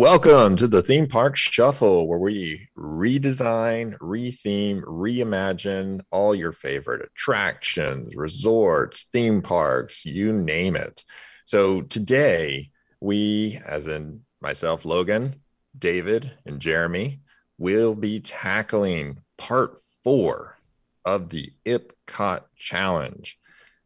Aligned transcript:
Welcome 0.00 0.56
to 0.56 0.66
the 0.66 0.80
Theme 0.80 1.08
Park 1.08 1.36
Shuffle, 1.36 2.08
where 2.08 2.18
we 2.18 2.70
redesign, 2.74 3.98
retheme, 3.98 4.80
reimagine 4.80 6.00
all 6.10 6.34
your 6.34 6.52
favorite 6.52 7.04
attractions, 7.04 8.16
resorts, 8.16 9.08
theme 9.12 9.42
parks, 9.42 10.06
you 10.06 10.32
name 10.32 10.74
it. 10.74 11.04
So 11.44 11.82
today, 11.82 12.70
we, 13.02 13.60
as 13.66 13.88
in 13.88 14.22
myself, 14.40 14.86
Logan, 14.86 15.36
David, 15.78 16.32
and 16.46 16.60
Jeremy, 16.60 17.20
will 17.58 17.94
be 17.94 18.20
tackling 18.20 19.18
part 19.36 19.80
four 20.02 20.56
of 21.04 21.28
the 21.28 21.52
Epcot 21.66 22.44
Challenge 22.56 23.38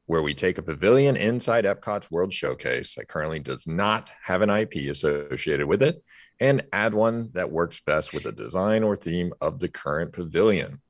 where 0.06 0.22
we 0.22 0.34
take 0.34 0.58
a 0.58 0.62
pavilion 0.62 1.16
inside 1.16 1.64
Epcot's 1.64 2.10
World 2.10 2.32
Showcase 2.32 2.94
that 2.94 3.08
currently 3.08 3.38
does 3.38 3.66
not 3.66 4.10
have 4.22 4.42
an 4.42 4.50
IP 4.50 4.90
associated 4.90 5.66
with 5.66 5.82
it 5.82 6.02
and 6.40 6.64
add 6.72 6.92
one 6.94 7.30
that 7.32 7.50
works 7.50 7.80
best 7.80 8.12
with 8.12 8.24
the 8.24 8.32
design 8.32 8.82
or 8.82 8.96
theme 8.96 9.32
of 9.40 9.60
the 9.60 9.68
current 9.68 10.12
pavilion. 10.12 10.80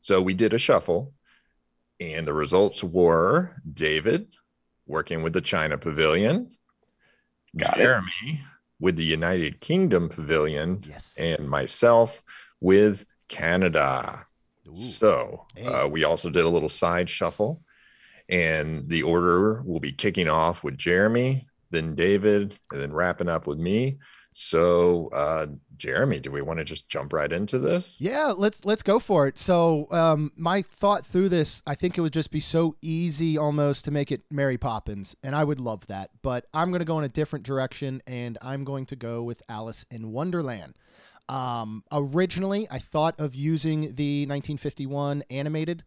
So 0.00 0.22
we 0.22 0.34
did 0.34 0.54
a 0.54 0.58
shuffle, 0.58 1.12
and 2.00 2.26
the 2.26 2.32
results 2.32 2.82
were 2.82 3.56
David 3.70 4.28
working 4.86 5.22
with 5.22 5.32
the 5.32 5.40
China 5.40 5.78
Pavilion, 5.78 6.50
Got 7.56 7.76
Jeremy 7.76 8.06
it. 8.22 8.38
with 8.80 8.96
the 8.96 9.04
United 9.04 9.60
Kingdom 9.60 10.08
Pavilion, 10.08 10.82
yes. 10.86 11.16
and 11.18 11.48
myself 11.48 12.22
with 12.60 13.04
Canada. 13.28 14.26
Ooh. 14.68 14.74
So 14.74 15.46
uh, 15.64 15.88
we 15.90 16.04
also 16.04 16.30
did 16.30 16.44
a 16.44 16.48
little 16.48 16.68
side 16.68 17.08
shuffle 17.10 17.62
and 18.28 18.88
the 18.88 19.02
order 19.02 19.62
will 19.62 19.80
be 19.80 19.92
kicking 19.92 20.28
off 20.28 20.64
with 20.64 20.78
Jeremy, 20.78 21.46
then 21.70 21.94
David, 21.94 22.58
and 22.72 22.80
then 22.80 22.92
wrapping 22.92 23.28
up 23.28 23.46
with 23.46 23.58
me. 23.58 23.98
So, 24.36 25.10
uh, 25.12 25.46
Jeremy, 25.76 26.18
do 26.18 26.32
we 26.32 26.42
want 26.42 26.58
to 26.58 26.64
just 26.64 26.88
jump 26.88 27.12
right 27.12 27.32
into 27.32 27.58
this? 27.60 28.00
Yeah, 28.00 28.32
let's 28.36 28.64
let's 28.64 28.82
go 28.82 28.98
for 28.98 29.28
it. 29.28 29.38
So, 29.38 29.86
um, 29.92 30.32
my 30.36 30.62
thought 30.62 31.06
through 31.06 31.28
this, 31.28 31.62
I 31.68 31.76
think 31.76 31.96
it 31.96 32.00
would 32.00 32.12
just 32.12 32.32
be 32.32 32.40
so 32.40 32.74
easy 32.82 33.38
almost 33.38 33.84
to 33.84 33.92
make 33.92 34.10
it 34.10 34.22
Mary 34.32 34.58
Poppins, 34.58 35.14
and 35.22 35.36
I 35.36 35.44
would 35.44 35.60
love 35.60 35.86
that. 35.86 36.10
But 36.20 36.46
I'm 36.52 36.70
going 36.70 36.80
to 36.80 36.84
go 36.84 36.98
in 36.98 37.04
a 37.04 37.08
different 37.08 37.44
direction, 37.44 38.02
and 38.08 38.36
I'm 38.42 38.64
going 38.64 38.86
to 38.86 38.96
go 38.96 39.22
with 39.22 39.40
Alice 39.48 39.86
in 39.88 40.10
Wonderland. 40.10 40.74
Um, 41.28 41.84
originally, 41.92 42.66
I 42.70 42.80
thought 42.80 43.18
of 43.20 43.36
using 43.36 43.94
the 43.94 44.26
1951 44.26 45.22
animated 45.30 45.84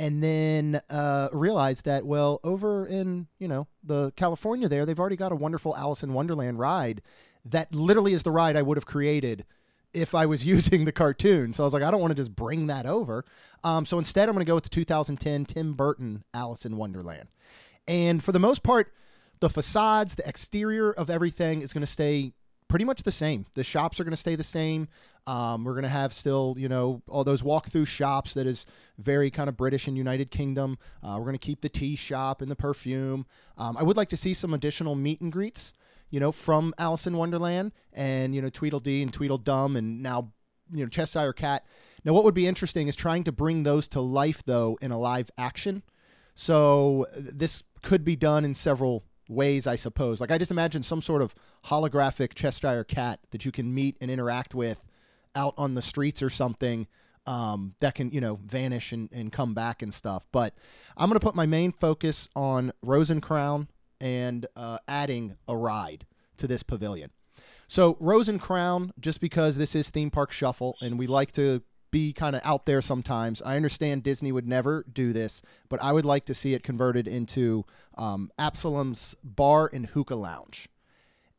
and 0.00 0.22
then 0.22 0.80
uh, 0.88 1.28
realized 1.30 1.84
that 1.84 2.06
well 2.06 2.40
over 2.42 2.86
in 2.86 3.28
you 3.38 3.46
know 3.46 3.68
the 3.84 4.12
California 4.16 4.66
there 4.66 4.86
they've 4.86 4.98
already 4.98 5.14
got 5.14 5.30
a 5.30 5.36
wonderful 5.36 5.76
Alice 5.76 6.02
in 6.02 6.14
Wonderland 6.14 6.58
ride 6.58 7.02
that 7.44 7.74
literally 7.74 8.14
is 8.14 8.22
the 8.22 8.30
ride 8.30 8.56
I 8.56 8.62
would 8.62 8.78
have 8.78 8.86
created 8.86 9.44
if 9.92 10.14
I 10.14 10.26
was 10.26 10.46
using 10.54 10.84
the 10.84 10.92
cartoon. 10.92 11.52
So 11.52 11.62
I 11.62 11.66
was 11.66 11.74
like, 11.74 11.82
I 11.82 11.90
don't 11.90 12.00
want 12.00 12.12
to 12.12 12.16
just 12.16 12.34
bring 12.34 12.66
that 12.68 12.86
over. 12.86 13.24
Um, 13.64 13.84
so 13.84 13.98
instead, 13.98 14.28
I'm 14.28 14.34
going 14.34 14.44
to 14.44 14.48
go 14.48 14.54
with 14.54 14.64
the 14.64 14.70
2010 14.70 15.44
Tim 15.46 15.74
Burton 15.74 16.24
Alice 16.32 16.64
in 16.64 16.76
Wonderland. 16.76 17.28
And 17.88 18.22
for 18.22 18.32
the 18.32 18.38
most 18.38 18.62
part, 18.62 18.92
the 19.40 19.50
facades, 19.50 20.14
the 20.14 20.28
exterior 20.28 20.92
of 20.92 21.10
everything 21.10 21.62
is 21.62 21.72
going 21.72 21.80
to 21.80 21.86
stay 21.86 22.32
pretty 22.70 22.84
much 22.84 23.02
the 23.02 23.12
same. 23.12 23.44
The 23.54 23.64
shops 23.64 23.98
are 23.98 24.04
going 24.04 24.12
to 24.12 24.16
stay 24.16 24.36
the 24.36 24.44
same. 24.44 24.88
Um, 25.26 25.64
we're 25.64 25.72
going 25.72 25.82
to 25.82 25.88
have 25.88 26.12
still, 26.12 26.54
you 26.56 26.68
know, 26.68 27.02
all 27.08 27.24
those 27.24 27.42
walk-through 27.42 27.84
shops 27.84 28.32
that 28.34 28.46
is 28.46 28.64
very 28.96 29.30
kind 29.30 29.48
of 29.48 29.56
British 29.56 29.88
and 29.88 29.98
United 29.98 30.30
Kingdom. 30.30 30.78
Uh, 31.02 31.16
we're 31.18 31.24
going 31.24 31.34
to 31.34 31.38
keep 31.38 31.60
the 31.62 31.68
tea 31.68 31.96
shop 31.96 32.40
and 32.40 32.50
the 32.50 32.56
perfume. 32.56 33.26
Um, 33.58 33.76
I 33.76 33.82
would 33.82 33.96
like 33.96 34.08
to 34.10 34.16
see 34.16 34.34
some 34.34 34.54
additional 34.54 34.94
meet 34.94 35.20
and 35.20 35.32
greets, 35.32 35.74
you 36.10 36.20
know, 36.20 36.30
from 36.30 36.72
Alice 36.78 37.08
in 37.08 37.16
Wonderland 37.16 37.72
and 37.92 38.34
you 38.34 38.40
know 38.40 38.48
Tweedledee 38.48 39.02
and 39.02 39.12
Tweedledum 39.12 39.76
and 39.76 40.00
now 40.00 40.32
you 40.72 40.84
know 40.84 40.88
Cheshire 40.88 41.32
Cat. 41.32 41.66
Now, 42.04 42.12
what 42.12 42.24
would 42.24 42.34
be 42.34 42.46
interesting 42.46 42.86
is 42.86 42.96
trying 42.96 43.24
to 43.24 43.32
bring 43.32 43.64
those 43.64 43.88
to 43.88 44.00
life 44.00 44.42
though 44.46 44.78
in 44.80 44.92
a 44.92 44.98
live 44.98 45.30
action. 45.36 45.82
So 46.34 47.06
this 47.14 47.64
could 47.82 48.04
be 48.04 48.16
done 48.16 48.44
in 48.44 48.54
several 48.54 49.04
ways, 49.30 49.66
I 49.66 49.76
suppose. 49.76 50.20
Like 50.20 50.30
I 50.30 50.38
just 50.38 50.50
imagine 50.50 50.82
some 50.82 51.00
sort 51.00 51.22
of 51.22 51.34
holographic 51.66 52.34
Cheshire 52.34 52.84
cat 52.84 53.20
that 53.30 53.44
you 53.44 53.52
can 53.52 53.74
meet 53.74 53.96
and 54.00 54.10
interact 54.10 54.54
with 54.54 54.84
out 55.34 55.54
on 55.56 55.74
the 55.74 55.82
streets 55.82 56.22
or 56.22 56.28
something 56.28 56.86
um, 57.26 57.74
that 57.80 57.94
can, 57.94 58.10
you 58.10 58.20
know, 58.20 58.40
vanish 58.44 58.92
and, 58.92 59.10
and 59.12 59.30
come 59.32 59.54
back 59.54 59.82
and 59.82 59.94
stuff. 59.94 60.26
But 60.32 60.54
I'm 60.96 61.08
going 61.08 61.18
to 61.18 61.24
put 61.24 61.34
my 61.34 61.46
main 61.46 61.72
focus 61.72 62.28
on 62.34 62.72
Rose 62.82 63.10
and 63.10 63.22
Crown 63.22 63.68
and 64.00 64.46
uh, 64.56 64.78
adding 64.88 65.36
a 65.46 65.56
ride 65.56 66.06
to 66.38 66.46
this 66.46 66.62
pavilion. 66.62 67.10
So 67.68 67.96
Rose 68.00 68.28
and 68.28 68.40
Crown, 68.40 68.92
just 68.98 69.20
because 69.20 69.56
this 69.56 69.76
is 69.76 69.90
theme 69.90 70.10
park 70.10 70.32
shuffle 70.32 70.74
and 70.82 70.98
we 70.98 71.06
like 71.06 71.30
to 71.32 71.62
be 71.90 72.12
kind 72.12 72.36
of 72.36 72.42
out 72.44 72.66
there 72.66 72.82
sometimes. 72.82 73.42
I 73.42 73.56
understand 73.56 74.02
Disney 74.02 74.32
would 74.32 74.46
never 74.46 74.84
do 74.92 75.12
this, 75.12 75.42
but 75.68 75.82
I 75.82 75.92
would 75.92 76.04
like 76.04 76.24
to 76.26 76.34
see 76.34 76.54
it 76.54 76.62
converted 76.62 77.08
into 77.08 77.64
um, 77.96 78.30
Absolem's 78.38 79.14
Bar 79.24 79.70
and 79.72 79.86
Hookah 79.86 80.14
Lounge. 80.14 80.68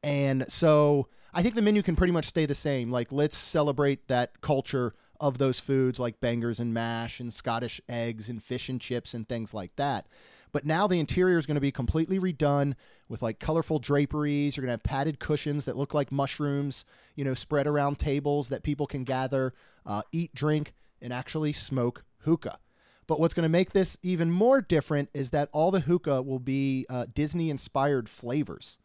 And 0.03 0.45
so 0.51 1.07
I 1.34 1.44
think 1.44 1.56
the 1.56 1.62
menu 1.62 1.81
can 1.81 1.95
pretty 1.95 2.13
much 2.13 2.25
stay 2.25 2.45
the 2.45 2.56
same. 2.56 2.91
Like, 2.91 3.12
let's 3.12 3.38
celebrate 3.38 4.07
that 4.07 4.41
culture 4.41 4.94
of 5.19 5.38
those 5.38 5.59
foods 5.59 6.00
like 6.00 6.19
bangers 6.19 6.59
and 6.59 6.73
mash 6.73 7.19
and 7.19 7.31
Scottish 7.31 7.79
eggs 7.88 8.28
and 8.29 8.44
fish 8.44 8.69
and 8.69 8.81
chips 8.81 9.13
and 9.13 9.29
things 9.29 9.53
like 9.53 9.75
that. 9.75 10.07
But 10.51 10.66
now 10.66 10.88
the 10.88 11.00
interior 11.00 11.38
is 11.38 11.45
going 11.45 11.56
to 11.56 11.62
be 11.62 11.72
completely 11.72 12.19
redone 12.19 12.75
with 13.07 13.22
like 13.22 13.39
colorful 13.39 13.79
draperies. 13.79 14.56
You're 14.56 14.66
going 14.66 14.78
to 14.78 14.81
have 14.81 14.84
padded 14.84 15.19
cushions 15.19 15.66
that 15.66 15.78
look 15.78 15.94
like 15.94 16.12
mushrooms, 16.12 16.85
you 17.16 17.23
know, 17.23 17.34
spread 17.34 17.67
around 17.67 18.00
tables 18.00 18.50
that 18.50 18.63
people 18.63 18.88
can 18.88 19.03
gather, 19.03 19.53
uh, 19.85 20.01
eat, 20.12 20.34
drink, 20.35 20.73
and 21.01 21.13
actually 21.13 21.53
smoke 21.53 22.03
hookah. 22.19 22.59
But 23.07 23.19
what's 23.19 23.34
going 23.34 23.44
to 23.44 23.50
make 23.50 23.72
this 23.72 23.97
even 24.03 24.31
more 24.31 24.62
different 24.62 25.09
is 25.13 25.31
that 25.31 25.50
all 25.51 25.72
the 25.72 25.81
hookah 25.81 26.22
will 26.22 26.39
be 26.39 26.85
uh, 26.89 27.06
Disney 27.13 27.50
inspired 27.50 28.07
flavors. 28.07 28.78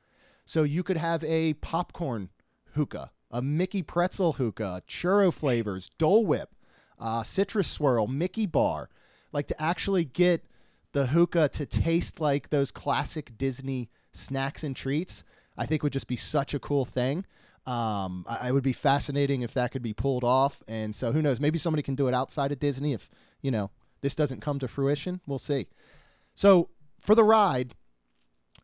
So 0.44 0.62
you 0.62 0.82
could 0.82 0.96
have 0.96 1.22
a 1.24 1.54
popcorn 1.54 2.30
hookah, 2.74 3.10
a 3.30 3.42
Mickey 3.42 3.82
pretzel 3.82 4.34
hookah, 4.34 4.82
churro 4.88 5.32
flavors, 5.32 5.90
Dole 5.98 6.24
Whip, 6.24 6.54
uh, 6.98 7.22
citrus 7.22 7.68
swirl, 7.68 8.06
Mickey 8.06 8.46
bar. 8.46 8.88
Like 9.32 9.48
to 9.48 9.62
actually 9.62 10.04
get 10.04 10.44
the 10.92 11.06
hookah 11.06 11.50
to 11.50 11.66
taste 11.66 12.20
like 12.20 12.50
those 12.50 12.70
classic 12.70 13.36
Disney 13.36 13.90
snacks 14.12 14.64
and 14.64 14.74
treats, 14.74 15.24
I 15.56 15.66
think 15.66 15.82
would 15.82 15.92
just 15.92 16.06
be 16.06 16.16
such 16.16 16.54
a 16.54 16.58
cool 16.58 16.84
thing. 16.84 17.24
Um, 17.66 18.24
I, 18.28 18.48
I, 18.48 18.52
would 18.52 18.62
be 18.62 18.72
fascinating 18.72 19.42
if 19.42 19.52
that 19.54 19.72
could 19.72 19.82
be 19.82 19.92
pulled 19.92 20.22
off. 20.22 20.62
And 20.68 20.94
so 20.94 21.10
who 21.10 21.20
knows? 21.20 21.40
Maybe 21.40 21.58
somebody 21.58 21.82
can 21.82 21.96
do 21.96 22.06
it 22.06 22.14
outside 22.14 22.52
of 22.52 22.60
Disney 22.60 22.92
if, 22.92 23.10
you 23.42 23.50
know, 23.50 23.72
this 24.02 24.14
doesn't 24.14 24.40
come 24.40 24.60
to 24.60 24.68
fruition. 24.68 25.20
We'll 25.26 25.40
see. 25.40 25.66
So 26.36 26.68
for 27.00 27.16
the 27.16 27.24
ride, 27.24 27.74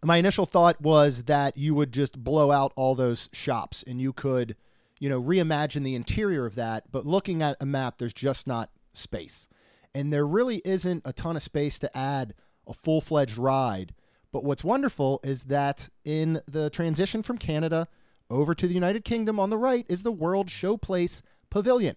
my 0.04 0.18
initial 0.18 0.46
thought 0.46 0.80
was 0.80 1.24
that 1.24 1.56
you 1.56 1.74
would 1.74 1.90
just 1.90 2.22
blow 2.22 2.52
out 2.52 2.72
all 2.76 2.94
those 2.94 3.28
shops 3.32 3.82
and 3.84 4.00
you 4.00 4.12
could, 4.12 4.54
you 5.00 5.08
know, 5.08 5.20
reimagine 5.20 5.82
the 5.82 5.96
interior 5.96 6.46
of 6.46 6.54
that. 6.54 6.92
But 6.92 7.04
looking 7.04 7.42
at 7.42 7.56
a 7.60 7.66
map, 7.66 7.98
there's 7.98 8.14
just 8.14 8.46
not 8.46 8.70
space 8.92 9.48
and 9.94 10.12
there 10.12 10.26
really 10.26 10.62
isn't 10.64 11.02
a 11.04 11.12
ton 11.12 11.36
of 11.36 11.42
space 11.42 11.78
to 11.80 11.96
add 11.96 12.34
a 12.66 12.72
full 12.72 13.00
fledged 13.00 13.38
ride. 13.38 13.94
But 14.32 14.44
what's 14.44 14.64
wonderful 14.64 15.20
is 15.22 15.44
that 15.44 15.88
in 16.04 16.40
the 16.46 16.70
transition 16.70 17.22
from 17.22 17.38
Canada 17.38 17.88
over 18.30 18.54
to 18.54 18.66
the 18.66 18.74
United 18.74 19.04
Kingdom 19.04 19.38
on 19.38 19.50
the 19.50 19.58
right 19.58 19.84
is 19.88 20.02
the 20.02 20.12
World 20.12 20.48
Showplace 20.48 21.20
Pavilion. 21.50 21.96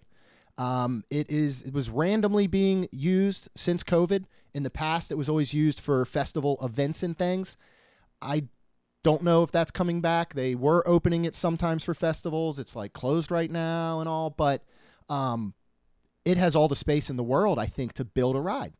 Um, 0.57 1.03
it 1.09 1.29
is 1.29 1.61
it 1.63 1.73
was 1.73 1.89
randomly 1.89 2.47
being 2.47 2.87
used 2.91 3.49
since 3.55 3.83
COVID. 3.83 4.25
In 4.53 4.63
the 4.63 4.69
past, 4.69 5.11
it 5.11 5.15
was 5.15 5.27
always 5.27 5.53
used 5.53 5.79
for 5.79 6.05
festival 6.05 6.57
events 6.61 7.03
and 7.03 7.17
things. 7.17 7.57
I 8.21 8.45
don't 9.03 9.21
know 9.21 9.43
if 9.43 9.51
that's 9.51 9.71
coming 9.71 10.01
back. 10.01 10.33
They 10.33 10.55
were 10.55 10.85
opening 10.87 11.25
it 11.25 11.35
sometimes 11.35 11.83
for 11.83 11.93
festivals. 11.93 12.57
It's 12.57 12.75
like 12.75 12.93
closed 12.93 13.31
right 13.31 13.51
now 13.51 13.99
and 13.99 14.09
all, 14.09 14.29
but 14.29 14.63
um, 15.09 15.53
it 16.25 16.37
has 16.37 16.55
all 16.55 16.67
the 16.67 16.75
space 16.75 17.09
in 17.09 17.15
the 17.15 17.23
world, 17.23 17.57
I 17.57 17.67
think, 17.67 17.93
to 17.93 18.03
build 18.03 18.35
a 18.35 18.41
ride. 18.41 18.73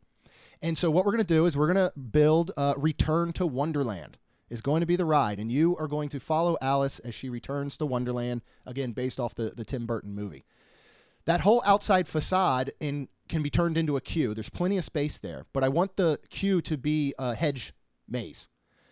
And 0.62 0.77
so 0.77 0.89
what 0.89 1.06
we're 1.06 1.12
going 1.12 1.25
to 1.25 1.33
do 1.33 1.45
is 1.45 1.56
we're 1.56 1.71
going 1.71 1.89
to 1.89 1.97
build 1.97 2.51
uh, 2.57 2.74
Return 2.75 3.31
to 3.33 3.45
Wonderland 3.45 4.18
is 4.50 4.62
going 4.62 4.81
to 4.81 4.86
be 4.86 4.95
the 4.95 5.06
ride, 5.06 5.39
and 5.39 5.51
you 5.51 5.75
are 5.77 5.88
going 5.88 6.09
to 6.09 6.19
follow 6.19 6.57
Alice 6.62 7.00
as 7.00 7.15
she 7.15 7.30
returns 7.30 7.77
to 7.77 7.86
Wonderland, 7.86 8.42
again, 8.65 8.92
based 8.92 9.19
off 9.19 9.36
the, 9.36 9.53
the 9.56 9.65
Tim 9.65 9.86
Burton 9.86 10.13
movie. 10.13 10.45
That 11.25 11.42
whole 11.42 11.63
outside 11.65 12.07
facade 12.07 12.71
in, 12.80 13.09
can 13.27 13.42
be 13.42 13.50
turned 13.50 13.77
into 13.77 13.98
a 13.98 14.01
queue. 14.01 14.33
There's 14.33 14.50
plenty 14.50 14.77
of 14.77 14.83
space 14.83 15.18
there, 15.18 15.45
but 15.51 15.63
I 15.63 15.69
want 15.69 15.98
the 15.98 16.19
queue 16.30 16.62
to 16.62 16.77
be 16.77 17.13
a 17.18 17.33
hedge 17.33 17.74
maze. 18.07 18.48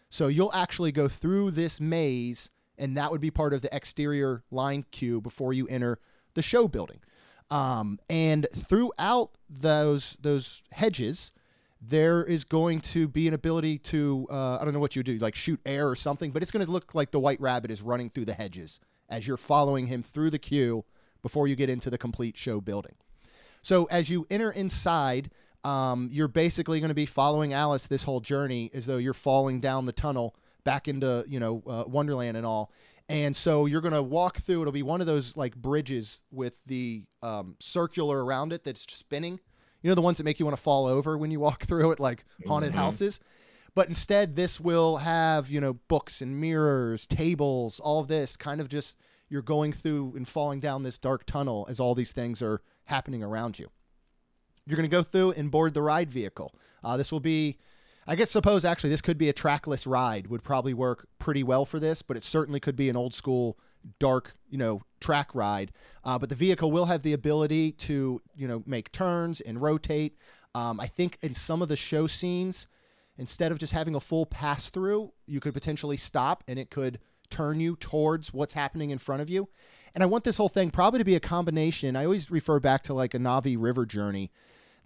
So 0.10 0.28
you'll 0.28 0.54
actually 0.54 0.92
go 0.92 1.08
through 1.08 1.52
this 1.52 1.80
maze, 1.80 2.50
and 2.78 2.98
that 2.98 3.12
would 3.12 3.22
be 3.22 3.32
part 3.32 3.54
of 3.54 3.62
the 3.62 3.76
exterior 3.76 4.44
line 4.50 4.86
queue 4.92 5.22
before 5.22 5.54
you 5.54 5.68
enter 5.68 6.00
the 6.34 6.42
show 6.42 6.68
building. 6.68 7.00
Um, 7.50 8.00
and 8.10 8.48
throughout 8.56 9.32
those 9.50 10.18
those 10.22 10.64
hedges, 10.72 11.32
there 11.82 12.24
is 12.24 12.44
going 12.44 12.80
to 12.80 13.08
be 13.08 13.28
an 13.28 13.34
ability 13.34 13.78
to 13.78 14.28
uh, 14.30 14.58
I 14.60 14.64
don't 14.64 14.74
know 14.74 14.80
what 14.80 14.96
you 14.96 15.04
do, 15.04 15.18
like 15.18 15.36
shoot 15.36 15.60
air 15.66 15.88
or 15.88 15.96
something, 15.96 16.32
but 16.32 16.42
it's 16.42 16.52
going 16.52 16.66
to 16.66 16.72
look 16.72 16.96
like 16.96 17.12
the 17.12 17.20
White 17.20 17.42
Rabbit 17.42 17.72
is 17.72 17.82
running 17.82 18.10
through 18.10 18.26
the 18.26 18.34
hedges 18.34 18.80
as 19.10 19.28
you're 19.28 19.38
following 19.38 19.88
him 19.88 20.02
through 20.02 20.30
the 20.30 20.40
queue 20.40 20.86
before 21.22 21.48
you 21.48 21.56
get 21.56 21.70
into 21.70 21.90
the 21.90 21.98
complete 21.98 22.38
show 22.38 22.60
building. 22.62 22.96
So 23.62 23.86
as 23.86 24.10
you 24.10 24.28
enter 24.30 24.52
inside, 24.52 25.32
um, 25.64 26.10
you're 26.12 26.28
basically 26.28 26.80
going 26.80 26.90
to 26.90 26.96
be 26.96 27.06
following 27.06 27.54
Alice 27.54 27.88
this 27.88 28.04
whole 28.04 28.20
journey 28.20 28.70
as 28.74 28.86
though 28.86 28.98
you're 28.98 29.14
falling 29.14 29.62
down 29.62 29.86
the 29.86 29.94
tunnel 29.94 30.36
back 30.64 30.88
into 30.88 31.26
you 31.28 31.40
know 31.40 31.64
uh, 31.68 31.84
Wonderland 31.88 32.38
and 32.38 32.46
all. 32.46 32.72
And 33.10 33.36
so 33.36 33.66
you're 33.66 33.82
going 33.82 33.94
to 33.94 34.02
walk 34.02 34.38
through. 34.40 34.62
It'll 34.62 34.72
be 34.72 34.82
one 34.84 35.02
of 35.02 35.08
those 35.08 35.36
like 35.36 35.56
bridges 35.56 36.22
with 36.32 36.60
the 36.66 37.04
um, 37.22 37.56
circular 37.60 38.24
around 38.24 38.54
it 38.54 38.64
that's 38.64 38.86
spinning. 38.94 39.40
You 39.82 39.90
know 39.90 39.96
the 39.96 40.02
ones 40.02 40.18
that 40.18 40.24
make 40.24 40.40
you 40.40 40.46
want 40.46 40.56
to 40.58 40.64
fall 40.64 40.86
over 40.88 41.18
when 41.18 41.30
you 41.32 41.40
walk 41.40 41.64
through 41.66 41.92
it, 41.92 42.00
like 42.00 42.24
haunted 42.48 42.72
Mhm. 42.74 42.78
houses. 42.78 43.20
But 43.76 43.90
instead, 43.90 44.36
this 44.36 44.60
will 44.60 44.98
have 44.98 45.50
you 45.50 45.60
know 45.60 45.74
books 45.74 46.22
and 46.22 46.40
mirrors, 46.40 47.06
tables, 47.06 47.80
all 47.80 48.00
of 48.00 48.08
this 48.08 48.38
kind 48.38 48.62
of 48.62 48.70
just 48.70 48.96
you're 49.30 49.42
going 49.42 49.74
through 49.74 50.14
and 50.16 50.28
falling 50.28 50.60
down 50.60 50.84
this 50.84 50.98
dark 51.00 51.26
tunnel 51.26 51.66
as 51.70 51.80
all 51.80 51.96
these 51.96 52.12
things 52.12 52.42
are 52.42 52.62
happening 52.86 53.24
around 53.24 53.58
you. 53.60 53.70
You're 54.66 54.78
going 54.78 54.90
to 54.90 54.96
go 54.96 55.02
through 55.04 55.32
and 55.32 55.50
board 55.52 55.74
the 55.74 55.82
ride 55.82 56.10
vehicle. 56.12 56.54
Uh, 56.84 56.98
this 56.98 57.12
will 57.12 57.20
be, 57.20 57.58
I 58.08 58.16
guess, 58.16 58.32
suppose 58.32 58.66
actually 58.66 58.90
this 58.90 59.02
could 59.02 59.18
be 59.18 59.30
a 59.30 59.34
trackless 59.34 59.88
ride. 59.88 60.28
Would 60.28 60.44
probably 60.44 60.74
work 60.74 61.08
pretty 61.20 61.44
well 61.44 61.66
for 61.66 61.80
this, 61.80 62.02
but 62.02 62.18
it 62.18 62.26
certainly 62.26 62.60
could 62.60 62.76
be 62.76 62.90
an 62.90 62.98
old 62.98 63.14
school 63.14 63.58
dark, 64.00 64.34
you 64.50 64.58
know, 64.58 64.82
track 65.00 65.34
ride. 65.34 65.72
Uh, 66.04 66.18
but 66.18 66.30
the 66.30 66.36
vehicle 66.36 66.72
will 66.72 66.86
have 66.86 67.04
the 67.04 67.14
ability 67.14 67.72
to, 67.74 68.22
you 68.36 68.48
know, 68.48 68.64
make 68.66 68.92
turns 68.92 69.42
and 69.42 69.62
rotate. 69.62 70.18
Um, 70.56 70.80
I 70.80 70.88
think 70.88 71.18
in 71.22 71.34
some 71.34 71.62
of 71.62 71.70
the 71.70 71.76
show 71.76 72.08
scenes, 72.08 72.68
instead 73.18 73.52
of 73.52 73.58
just 73.58 73.74
having 73.74 73.96
a 73.96 74.00
full 74.00 74.26
pass 74.26 74.70
through, 74.70 75.12
you 75.26 75.40
could 75.40 75.54
potentially 75.54 75.98
stop 75.98 76.44
and 76.48 76.60
it 76.60 76.70
could 76.70 77.00
turn 77.30 77.60
you 77.60 77.76
towards 77.76 78.34
what's 78.34 78.54
happening 78.54 78.92
in 78.92 79.00
front 79.00 79.22
of 79.22 79.30
you. 79.30 79.50
And 79.96 80.04
I 80.04 80.08
want 80.08 80.24
this 80.24 80.38
whole 80.38 80.50
thing 80.50 80.72
probably 80.72 81.00
to 81.00 81.06
be 81.06 81.16
a 81.16 81.20
combination. 81.20 81.96
I 81.96 82.06
always 82.06 82.32
refer 82.32 82.60
back 82.60 82.84
to 82.84 82.94
like 82.94 83.14
a 83.14 83.20
Na'vi 83.20 83.56
River 83.60 83.86
journey 83.86 84.32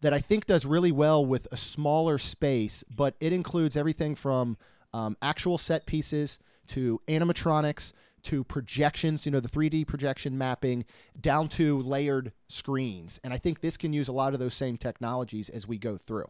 that 0.02 0.14
I 0.14 0.20
think 0.20 0.46
does 0.46 0.66
really 0.66 0.92
well 0.92 1.26
with 1.26 1.48
a 1.52 1.58
smaller 1.58 2.18
space, 2.18 2.84
but 2.94 3.16
it 3.20 3.34
includes 3.34 3.76
everything 3.76 4.16
from 4.16 4.58
um, 4.94 5.18
actual 5.22 5.58
set 5.58 5.86
pieces 5.86 6.40
to 6.68 7.02
animatronics 7.08 7.94
to 8.24 8.44
projections, 8.44 9.26
you 9.26 9.32
know, 9.32 9.40
the 9.40 9.48
3D 9.48 9.88
projection 9.88 10.38
mapping 10.38 10.86
down 11.20 11.48
to 11.48 11.82
layered 11.82 12.34
screens. 12.48 13.20
And 13.24 13.34
I 13.34 13.38
think 13.38 13.62
this 13.62 13.78
can 13.78 13.94
use 13.94 14.08
a 14.08 14.14
lot 14.14 14.34
of 14.34 14.40
those 14.40 14.54
same 14.54 14.78
technologies 14.78 15.50
as 15.50 15.68
we 15.68 15.78
go 15.78 15.98
through. 15.98 16.30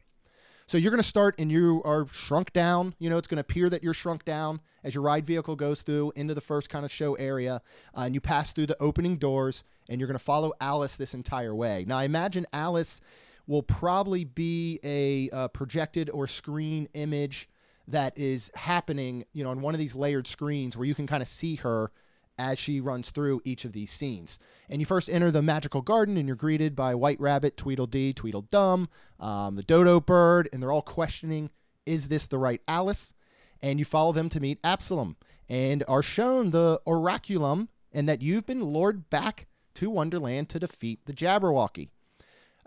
So 0.67 0.77
you're 0.77 0.91
going 0.91 1.01
to 1.01 1.07
start 1.07 1.35
and 1.39 1.49
you 1.49 1.81
are 1.85 2.07
shrunk 2.11 2.51
down. 2.51 2.93
You 2.99 3.09
know, 3.09 3.17
it's 3.17 3.27
going 3.27 3.37
to 3.37 3.41
appear 3.41 3.69
that 3.69 3.83
you're 3.83 3.93
shrunk 3.93 4.25
down 4.25 4.59
as 4.83 4.93
your 4.93 5.03
ride 5.03 5.25
vehicle 5.25 5.55
goes 5.55 5.81
through 5.81 6.11
into 6.17 6.33
the 6.33 6.41
first 6.41 6.69
kind 6.69 6.83
of 6.83 6.91
show 6.91 7.15
area. 7.15 7.61
Uh, 7.95 8.01
and 8.01 8.13
you 8.13 8.19
pass 8.19 8.51
through 8.51 8.65
the 8.65 8.81
opening 8.81 9.15
doors 9.15 9.63
and 9.87 9.99
you're 9.99 10.07
going 10.07 10.19
to 10.19 10.23
follow 10.23 10.51
Alice 10.59 10.97
this 10.97 11.13
entire 11.13 11.55
way. 11.55 11.85
Now, 11.87 11.97
I 11.97 12.03
imagine 12.03 12.45
Alice 12.51 12.99
will 13.47 13.63
probably 13.63 14.25
be 14.25 14.79
a 14.83 15.29
uh, 15.35 15.47
projected 15.47 16.09
or 16.09 16.27
screen 16.27 16.87
image 16.93 17.49
that 17.87 18.17
is 18.17 18.51
happening, 18.55 19.23
you 19.33 19.43
know, 19.43 19.49
on 19.49 19.61
one 19.61 19.73
of 19.73 19.79
these 19.79 19.95
layered 19.95 20.27
screens 20.27 20.75
where 20.75 20.85
you 20.85 20.93
can 20.93 21.07
kind 21.07 21.23
of 21.23 21.29
see 21.29 21.55
her 21.55 21.91
as 22.37 22.59
she 22.59 22.79
runs 22.79 23.09
through 23.09 23.41
each 23.45 23.65
of 23.65 23.71
these 23.71 23.91
scenes. 23.91 24.37
And 24.69 24.79
you 24.79 24.85
first 24.85 25.09
enter 25.09 25.31
the 25.31 25.41
magical 25.41 25.81
garden 25.81 26.17
and 26.17 26.27
you're 26.27 26.35
greeted 26.35 26.75
by 26.75 26.93
White 26.93 27.19
Rabbit, 27.19 27.57
Tweedledee, 27.57 28.13
Tweedledum, 28.13 28.89
um, 29.19 29.55
the 29.55 29.63
Dodo 29.63 29.99
Bird, 29.99 30.49
and 30.53 30.61
they're 30.61 30.71
all 30.71 30.81
questioning, 30.81 31.49
is 31.85 32.09
this 32.09 32.27
the 32.27 32.37
right 32.37 32.61
Alice? 32.67 33.13
And 33.61 33.79
you 33.79 33.85
follow 33.85 34.11
them 34.11 34.29
to 34.29 34.39
meet 34.39 34.61
Absolem 34.61 35.15
and 35.49 35.83
are 35.87 36.03
shown 36.03 36.51
the 36.51 36.79
Oraculum 36.85 37.69
and 37.91 38.07
that 38.07 38.21
you've 38.21 38.45
been 38.45 38.63
lured 38.63 39.09
back 39.09 39.47
to 39.75 39.89
Wonderland 39.89 40.49
to 40.49 40.59
defeat 40.59 41.05
the 41.05 41.13
Jabberwocky. 41.13 41.89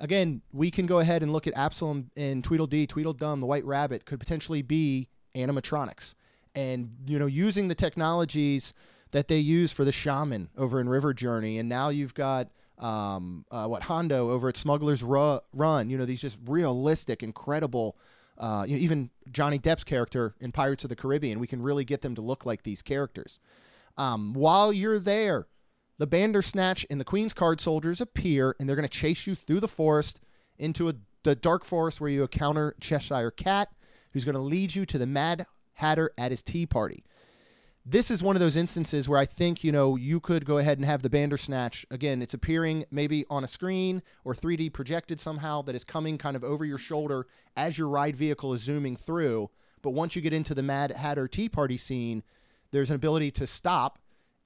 Again, 0.01 0.41
we 0.53 0.71
can 0.71 0.87
go 0.87 0.99
ahead 0.99 1.23
and 1.23 1.33
look 1.33 1.47
at 1.47 1.55
Absolem 1.55 2.07
and 2.17 2.43
Tweedledee, 2.43 2.87
Tweedledum, 2.89 3.41
the 3.41 3.47
White 3.47 3.65
Rabbit 3.65 4.07
could 4.07 4.19
potentially 4.19 4.63
be 4.63 5.09
animatronics. 5.35 6.15
And, 6.55 6.97
you 7.07 7.19
know, 7.19 7.27
using 7.27 7.69
the 7.69 7.75
technologies 7.75 8.73
that 9.13 9.29
they 9.29 9.39
use 9.39 9.73
for 9.73 9.85
the 9.85 9.93
shaman 9.93 10.49
over 10.57 10.81
in 10.81 10.89
River 10.89 11.13
Journey, 11.13 11.59
and 11.59 11.69
now 11.69 11.91
you've 11.91 12.15
got 12.15 12.49
um, 12.79 13.45
uh, 13.51 13.67
what 13.67 13.85
Hondo 13.85 14.31
over 14.31 14.49
at 14.49 14.57
Smuggler's 14.57 15.03
Ru- 15.03 15.41
Run. 15.53 15.91
You 15.91 15.99
know, 15.99 16.07
these 16.07 16.21
just 16.21 16.39
realistic, 16.47 17.23
incredible. 17.23 17.97
Uh, 18.39 18.65
you 18.67 18.75
know, 18.75 18.81
even 18.81 19.11
Johnny 19.31 19.59
Depp's 19.59 19.85
character 19.85 20.35
in 20.41 20.51
Pirates 20.51 20.85
of 20.85 20.91
the 20.91 20.97
Caribbean, 20.97 21.41
we 21.41 21.47
can 21.47 21.63
really 21.63 21.85
get 21.85 22.01
them 22.01 22.15
to 22.15 22.23
look 22.23 22.47
like 22.47 22.63
these 22.63 22.81
characters. 22.81 23.39
Um, 23.99 24.33
while 24.33 24.73
you're 24.73 24.99
there, 24.99 25.47
the 26.01 26.07
Bandersnatch 26.07 26.87
and 26.89 26.99
the 26.99 27.05
Queen's 27.05 27.35
Card 27.35 27.61
soldiers 27.61 28.01
appear, 28.01 28.57
and 28.59 28.67
they're 28.67 28.75
going 28.75 28.89
to 28.89 28.99
chase 28.99 29.27
you 29.27 29.35
through 29.35 29.61
the 29.61 29.69
forest 29.69 30.19
into 30.59 30.89
a, 30.89 30.95
the 31.25 31.35
dark 31.37 31.63
forest 31.63 32.01
where 32.01 32.09
you 32.09 32.23
encounter 32.23 32.75
Cheshire 32.81 33.31
Cat, 33.31 33.69
who's 34.13 34.25
going 34.25 34.35
to 34.35 34.41
lead 34.41 34.75
you 34.75 34.87
to 34.87 34.97
the 34.97 35.07
Mad 35.07 35.45
Hatter 35.75 36.11
at 36.17 36.31
his 36.31 36.43
tea 36.43 36.65
party 36.65 37.05
this 37.87 38.11
is 38.11 38.23
one 38.23 38.37
of 38.37 38.41
those 38.41 38.57
instances 38.57 39.09
where 39.09 39.19
I 39.19 39.25
think, 39.25 39.65
you 39.65 39.73
know, 39.73 39.97
you 39.97 40.21
could 40.21 40.45
go 40.45 40.59
ahead 40.59 40.79
and 40.79 40.85
have 40.85 41.03
the 41.03 41.09
Bandersnatch. 41.09 41.87
Again, 41.91 42.21
it's 42.21 42.35
appearing 42.35 42.85
maybe 42.91 43.25
on 43.31 43.43
a 43.43 43.49
screen 43.49 44.03
or 44.23 44.35
3D 44.35 44.73
projected 44.73 45.19
somehow 45.19 45.63
that 45.63 45.75
is 45.75 45.83
coming 45.83 46.19
kind 46.19 46.37
of 46.37 46.45
over 46.45 46.65
your 46.65 46.79
shoulder 46.79 47.27
as 47.57 47.79
your 47.79 47.89
ride 47.89 48.17
vehicle 48.17 48.53
is 48.53 48.61
zooming 48.61 48.97
through. 48.97 49.51
But 49.83 49.91
once 49.91 50.15
you 50.15 50.21
get 50.21 50.35
into 50.35 50.55
the 50.55 50.63
Mad 50.63 50.93
Hatter 50.93 51.27
Tea 51.27 51.49
Party 51.49 51.79
scene, 51.79 52.23
there's 52.71 52.91
an 52.91 52.97
ability 52.97 53.31
to 53.33 53.47
stop 53.47 53.99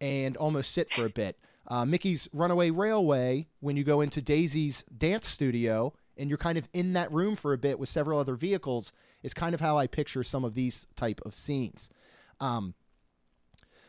and 0.05 0.37
almost 0.37 0.73
sit 0.73 0.93
for 0.93 1.07
a 1.07 1.11
bit. 1.11 1.39
Uh, 1.67 1.87
Mickey's 1.87 2.29
Runaway 2.35 2.71
Railway, 2.71 3.47
when 3.61 3.75
you 3.75 3.85
go 3.85 4.03
into 4.03 4.21
Daisy's 4.21 4.85
dance 4.97 5.27
studio 5.27 5.95
and 6.19 6.29
you're 6.29 6.37
kind 6.37 6.59
of 6.59 6.69
in 6.75 6.93
that 6.93 7.11
room 7.11 7.37
for 7.37 7.55
a 7.55 7.59
bit 7.59 7.79
with 7.79 7.89
several 7.89 8.19
other 8.19 8.35
vehicles, 8.35 8.93
is 9.23 9.33
kind 9.33 9.55
of 9.55 9.63
how 9.63 9.79
I 9.79 9.87
picture 9.87 10.23
some 10.23 10.45
of 10.45 10.55
these 10.55 10.87
type 10.95 11.23
of 11.25 11.35
scenes. 11.35 11.89
Um, 12.39 12.75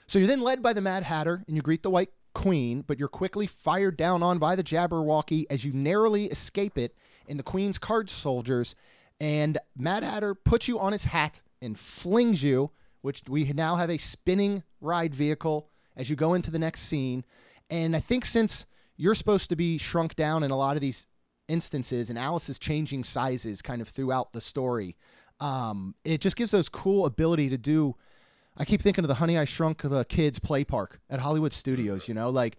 so 0.07 0.17
you're 0.17 0.27
then 0.29 0.39
led 0.39 0.63
by 0.63 0.71
the 0.71 0.79
Mad 0.79 1.03
Hatter 1.03 1.44
and 1.47 1.56
you 1.57 1.62
greet 1.62 1.83
the 1.83 1.89
White 1.89 2.12
Queen, 2.33 2.81
but 2.88 2.97
you're 2.97 3.09
quickly 3.09 3.45
fired 3.45 3.97
down 3.97 4.23
on 4.23 4.39
by 4.39 4.56
the 4.56 4.63
Jabberwocky 4.63 5.44
as 5.50 5.65
you 5.65 5.73
narrowly 5.73 6.27
escape 6.27 6.77
it 6.77 6.95
in 7.27 7.35
the 7.35 7.44
Queen's 7.44 7.77
card 7.77 8.09
soldiers. 8.09 8.73
And 9.19 9.57
Mad 9.77 10.03
Hatter 10.03 10.34
puts 10.34 10.69
you 10.69 10.79
on 10.79 10.93
his 10.93 11.03
hat 11.03 11.41
and 11.62 11.77
flings 11.77 12.41
you, 12.41 12.72
which 13.01 13.22
we 13.27 13.43
now 13.51 13.75
have 13.75 13.89
a 13.89 13.98
spinning 13.98 14.63
ride 14.79 15.13
vehicle 15.13 15.69
as 15.97 16.09
you 16.09 16.15
go 16.15 16.33
into 16.33 16.51
the 16.51 16.59
next 16.59 16.81
scene. 16.81 17.25
And 17.69 17.95
I 17.95 17.99
think 17.99 18.25
since 18.25 18.65
you're 18.97 19.15
supposed 19.15 19.49
to 19.49 19.55
be 19.55 19.77
shrunk 19.77 20.15
down 20.15 20.43
in 20.43 20.51
a 20.51 20.57
lot 20.57 20.75
of 20.75 20.81
these 20.81 21.07
instances, 21.47 22.09
and 22.09 22.17
Alice 22.17 22.49
is 22.49 22.59
changing 22.59 23.03
sizes 23.03 23.61
kind 23.61 23.81
of 23.81 23.87
throughout 23.87 24.31
the 24.31 24.41
story, 24.41 24.95
um, 25.39 25.95
it 26.03 26.21
just 26.21 26.35
gives 26.35 26.51
those 26.51 26.69
cool 26.69 27.05
ability 27.05 27.49
to 27.49 27.57
do. 27.57 27.95
I 28.57 28.65
keep 28.65 28.81
thinking 28.81 29.03
of 29.03 29.09
the 29.09 29.15
Honey 29.15 29.37
I 29.37 29.45
Shrunk 29.45 29.81
the 29.81 30.05
Kids 30.05 30.39
play 30.39 30.63
park 30.63 31.01
at 31.09 31.19
Hollywood 31.19 31.51
Studios. 31.51 32.07
You 32.07 32.13
know, 32.13 32.29
like 32.29 32.57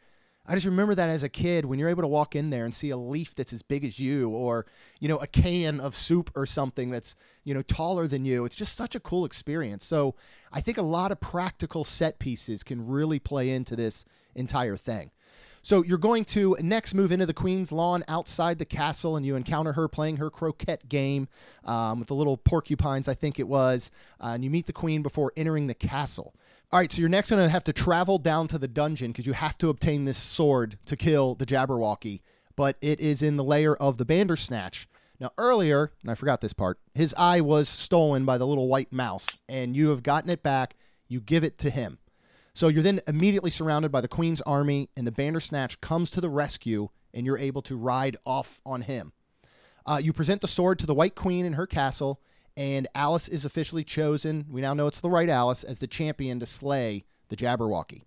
I 0.49 0.55
just 0.55 0.67
remember 0.67 0.95
that 0.95 1.11
as 1.11 1.23
a 1.23 1.29
kid 1.29 1.65
when 1.65 1.79
you're 1.79 1.89
able 1.89 2.03
to 2.03 2.09
walk 2.09 2.37
in 2.37 2.51
there 2.51 2.65
and 2.65 2.75
see 2.75 2.91
a 2.91 2.97
leaf 2.97 3.35
that's 3.35 3.53
as 3.53 3.63
big 3.63 3.85
as 3.85 3.99
you, 3.99 4.29
or 4.29 4.67
you 5.01 5.09
know, 5.09 5.17
a 5.17 5.27
can 5.27 5.81
of 5.81 5.97
soup 5.97 6.31
or 6.37 6.47
something 6.47 6.91
that's 6.91 7.17
you 7.45 7.53
know 7.53 7.63
taller 7.63 8.07
than 8.07 8.25
you. 8.25 8.45
It's 8.45 8.57
just 8.57 8.77
such 8.77 8.95
a 8.95 9.01
cool 9.01 9.25
experience. 9.25 9.85
So 9.85 10.15
I 10.53 10.61
think 10.61 10.79
a 10.79 10.83
lot 10.83 11.11
of 11.11 11.21
practical 11.21 11.85
set 11.85 12.19
pieces 12.19 12.63
can 12.63 12.87
really 12.87 13.19
play 13.19 13.51
into 13.51 13.75
this 13.75 14.05
entire 14.35 14.77
thing. 14.77 15.11
So 15.67 15.83
you're 15.83 15.99
going 15.99 16.25
to 16.27 16.57
next 16.61 16.95
move 16.95 17.11
into 17.11 17.27
the 17.27 17.35
Queen's 17.35 17.73
lawn 17.73 18.05
outside 18.07 18.61
the 18.61 18.65
castle, 18.65 19.17
and 19.17 19.27
you 19.27 19.35
encounter 19.35 19.73
her 19.73 19.89
playing 19.89 20.19
her 20.19 20.31
croquet 20.31 20.79
game 20.89 21.27
um, 21.65 21.99
with 21.99 22.07
the 22.07 22.15
little 22.15 22.37
porcupines, 22.37 23.09
I 23.09 23.15
think 23.15 23.41
it 23.41 23.49
was. 23.49 23.91
Uh, 24.21 24.29
and 24.29 24.45
you 24.45 24.51
meet 24.51 24.67
the 24.67 24.73
Queen 24.73 25.03
before 25.03 25.33
entering 25.37 25.67
the 25.67 25.75
castle. 25.75 26.35
All 26.73 26.81
right, 26.81 26.91
so 26.91 26.99
you're 26.99 27.09
next 27.09 27.31
going 27.31 27.41
to 27.41 27.49
have 27.49 27.63
to 27.65 27.73
travel 27.73 28.19
down 28.19 28.49
to 28.49 28.59
the 28.59 28.67
dungeon 28.67 29.13
because 29.13 29.25
you 29.25 29.35
have 29.35 29.57
to 29.59 29.69
obtain 29.69 30.05
this 30.05 30.19
sword 30.19 30.79
to 30.87 30.97
kill 30.97 31.37
the 31.37 31.47
Jabberwocky, 31.47 32.23
but 32.57 32.77
it 32.81 32.99
is 32.99 33.23
in 33.23 33.37
the 33.37 33.45
layer 33.45 33.77
of 33.77 33.99
the 33.99 34.05
Bandersnatch. 34.05 34.89
Now, 35.21 35.31
earlier, 35.39 35.93
and 36.03 36.11
I 36.11 36.17
forgot 36.17 36.41
this 36.41 36.53
part, 36.53 36.81
his 36.93 37.15
eye 37.17 37.41
was 37.41 37.69
stolen 37.69 38.25
by 38.25 38.37
the 38.37 38.49
little 38.49 38.67
white 38.67 38.93
mouse, 38.93 39.39
and 39.49 39.77
you 39.77 39.91
have 39.91 40.03
gotten 40.03 40.29
it 40.29 40.43
back. 40.43 40.75
You 41.07 41.21
give 41.21 41.45
it 41.45 41.57
to 41.59 41.71
him. 41.71 41.99
So 42.53 42.67
you're 42.67 42.83
then 42.83 43.01
immediately 43.07 43.51
surrounded 43.51 43.93
by 43.93 44.01
the 44.01 44.09
Queen's 44.09 44.41
army, 44.41 44.91
and 44.97 45.07
the 45.07 45.13
Bandersnatch 45.13 45.81
comes 45.81 46.11
to 46.11 46.21
the 46.21 46.29
rescue, 46.29 46.89
and 47.15 47.25
you're 47.25 47.39
able 47.39 47.63
to 47.63 47.77
ride 47.77 48.17
off 48.27 48.61
on 48.67 48.83
him. 48.83 49.13
Uh, 49.87 50.01
you 50.03 50.13
present 50.13 50.41
the 50.41 50.49
sword 50.49 50.81
to 50.81 50.87
the 50.87 50.95
White 50.95 51.15
Queen 51.15 51.47
in 51.47 51.53
her 51.53 51.67
castle, 51.69 52.21
and 52.57 52.89
Alice 52.95 53.29
is 53.29 53.45
officially 53.45 53.85
chosen. 53.85 54.47
We 54.51 54.61
now 54.61 54.75
know 54.75 54.87
it's 54.87 55.01
the 55.01 55.11
right 55.11 55.29
Alice 55.29 55.65
as 55.65 55.79
the 55.79 55.87
champion 55.87 56.41
to 56.41 56.47
slay 56.47 57.05
the 57.29 57.37
Jabberwocky. 57.37 58.03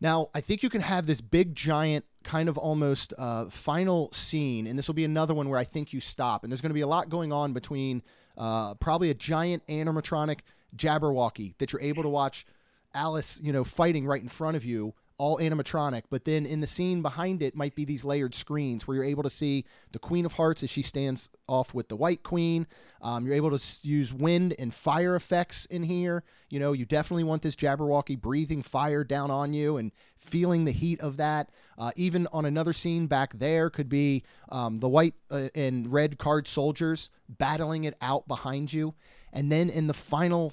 Now, 0.00 0.28
I 0.34 0.40
think 0.40 0.62
you 0.62 0.68
can 0.68 0.82
have 0.82 1.06
this 1.06 1.20
big, 1.20 1.54
giant, 1.54 2.04
kind 2.22 2.48
of 2.48 2.58
almost 2.58 3.14
uh, 3.16 3.46
final 3.46 4.12
scene, 4.12 4.66
and 4.66 4.78
this 4.78 4.88
will 4.88 4.94
be 4.94 5.04
another 5.04 5.32
one 5.32 5.48
where 5.48 5.58
I 5.58 5.64
think 5.64 5.92
you 5.92 6.00
stop. 6.00 6.42
And 6.42 6.52
there's 6.52 6.60
going 6.60 6.70
to 6.70 6.74
be 6.74 6.82
a 6.82 6.86
lot 6.86 7.08
going 7.08 7.32
on 7.32 7.52
between 7.52 8.02
uh, 8.36 8.74
probably 8.74 9.10
a 9.10 9.14
giant 9.14 9.66
animatronic 9.68 10.40
Jabberwocky 10.76 11.54
that 11.58 11.72
you're 11.72 11.80
able 11.80 12.02
to 12.02 12.08
watch 12.08 12.44
Alice, 12.92 13.40
you 13.42 13.52
know, 13.52 13.64
fighting 13.64 14.06
right 14.06 14.20
in 14.20 14.28
front 14.28 14.56
of 14.56 14.64
you 14.64 14.94
all 15.18 15.38
animatronic. 15.38 16.02
But 16.10 16.24
then 16.24 16.44
in 16.46 16.60
the 16.60 16.66
scene 16.66 17.02
behind 17.02 17.42
it 17.42 17.56
might 17.56 17.74
be 17.74 17.84
these 17.84 18.04
layered 18.04 18.34
screens 18.34 18.86
where 18.86 18.96
you're 18.96 19.04
able 19.04 19.22
to 19.22 19.30
see 19.30 19.64
the 19.92 19.98
Queen 19.98 20.26
of 20.26 20.34
Hearts 20.34 20.62
as 20.62 20.70
she 20.70 20.82
stands 20.82 21.30
off 21.46 21.74
with 21.74 21.88
the 21.88 21.96
White 21.96 22.22
Queen. 22.22 22.66
Um, 23.00 23.24
you're 23.26 23.34
able 23.34 23.56
to 23.56 23.64
use 23.82 24.12
wind 24.12 24.54
and 24.58 24.72
fire 24.72 25.16
effects 25.16 25.64
in 25.66 25.82
here. 25.82 26.24
You 26.50 26.60
know, 26.60 26.72
you 26.72 26.84
definitely 26.84 27.24
want 27.24 27.42
this 27.42 27.56
Jabberwocky 27.56 28.20
breathing 28.20 28.62
fire 28.62 29.04
down 29.04 29.30
on 29.30 29.52
you 29.52 29.76
and 29.76 29.92
feeling 30.18 30.64
the 30.64 30.72
heat 30.72 31.00
of 31.00 31.16
that. 31.16 31.50
Uh, 31.78 31.92
even 31.96 32.26
on 32.32 32.44
another 32.44 32.72
scene 32.72 33.06
back 33.06 33.38
there 33.38 33.70
could 33.70 33.88
be 33.88 34.22
um, 34.50 34.80
the 34.80 34.88
white 34.88 35.14
uh, 35.30 35.48
and 35.54 35.92
red 35.92 36.18
card 36.18 36.46
soldiers 36.46 37.10
battling 37.28 37.84
it 37.84 37.96
out 38.00 38.26
behind 38.28 38.72
you. 38.72 38.94
And 39.32 39.50
then 39.50 39.70
in 39.70 39.86
the 39.86 39.94
final 39.94 40.52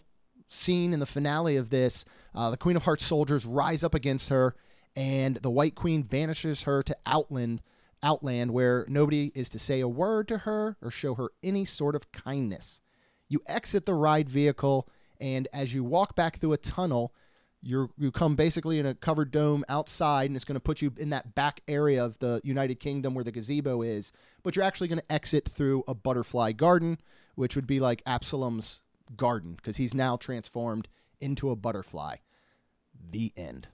scene 0.54 0.94
in 0.94 1.00
the 1.00 1.06
finale 1.06 1.58
of 1.58 1.70
this, 1.70 2.06
uh, 2.36 2.50
the 2.52 2.58
Queen 2.58 2.76
of 2.76 2.84
Hearts 2.84 3.06
soldiers 3.06 3.46
rise 3.46 3.84
up 3.84 3.94
against 3.94 4.30
her, 4.30 4.56
and 4.96 5.38
the 5.38 5.50
White 5.50 5.76
Queen 5.76 6.04
banishes 6.04 6.64
her 6.64 6.84
to 6.84 6.96
Outland, 7.06 7.62
Outland, 8.02 8.52
where 8.52 8.86
nobody 8.88 9.32
is 9.34 9.50
to 9.50 9.60
say 9.60 9.80
a 9.80 9.88
word 9.88 10.28
to 10.28 10.40
her 10.40 10.78
or 10.82 10.92
show 10.92 11.16
her 11.16 11.30
any 11.42 11.66
sort 11.66 11.96
of 11.96 12.12
kindness. 12.12 12.82
You 13.28 13.42
exit 13.48 13.86
the 13.86 13.96
ride 13.96 14.30
vehicle, 14.30 14.88
and 15.20 15.48
as 15.54 15.74
you 15.74 15.84
walk 15.84 16.16
back 16.16 16.40
through 16.40 16.54
a 16.54 16.58
tunnel, 16.58 17.14
you're 17.66 17.90
you 17.98 18.12
come 18.12 18.36
basically 18.36 18.78
in 18.78 18.86
a 18.86 18.94
covered 18.94 19.32
dome 19.32 19.64
outside, 19.70 20.30
and 20.30 20.36
it's 20.36 20.46
going 20.46 20.56
to 20.56 20.60
put 20.60 20.82
you 20.82 20.94
in 20.98 21.10
that 21.12 21.34
back 21.34 21.62
area 21.68 22.04
of 22.04 22.20
the 22.20 22.42
United 22.44 22.80
Kingdom 22.80 23.16
where 23.16 23.24
the 23.24 23.32
gazebo 23.32 23.82
is. 23.82 24.12
But 24.44 24.56
you're 24.56 24.66
actually 24.66 24.90
going 24.90 25.00
to 25.00 25.12
exit 25.12 25.48
through 25.48 25.84
a 25.88 25.96
butterfly 25.96 26.52
garden, 26.52 27.00
which 27.36 27.56
would 27.56 27.66
be 27.66 27.80
like 27.80 28.04
Absolem's 28.06 28.82
garden 29.16 29.54
because 29.56 29.78
he's 29.78 29.94
now 29.94 30.18
transformed 30.18 30.88
into 31.20 31.50
a 31.50 31.56
butterfly. 31.56 32.18
The 33.10 33.34
end. 33.36 33.68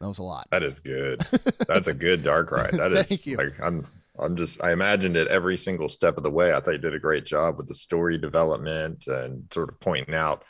That 0.00 0.08
was 0.08 0.18
a 0.18 0.22
lot. 0.22 0.46
That 0.50 0.62
is 0.62 0.78
good. 0.78 1.20
That's 1.66 1.88
a 1.88 1.94
good 1.94 2.22
dark 2.22 2.52
ride. 2.52 2.72
That 2.76 2.92
Thank 2.92 3.10
is 3.10 3.26
you. 3.26 3.36
like 3.36 3.60
I'm 3.60 3.84
I'm 4.18 4.36
just 4.36 4.62
I 4.62 4.72
imagined 4.72 5.16
it 5.16 5.28
every 5.28 5.56
single 5.56 5.88
step 5.88 6.16
of 6.16 6.22
the 6.22 6.30
way. 6.30 6.52
I 6.52 6.60
thought 6.60 6.72
you 6.72 6.78
did 6.78 6.94
a 6.94 7.00
great 7.00 7.24
job 7.24 7.56
with 7.56 7.66
the 7.66 7.74
story 7.74 8.18
development 8.18 9.06
and 9.06 9.44
sort 9.52 9.68
of 9.68 9.80
pointing 9.80 10.14
out 10.14 10.44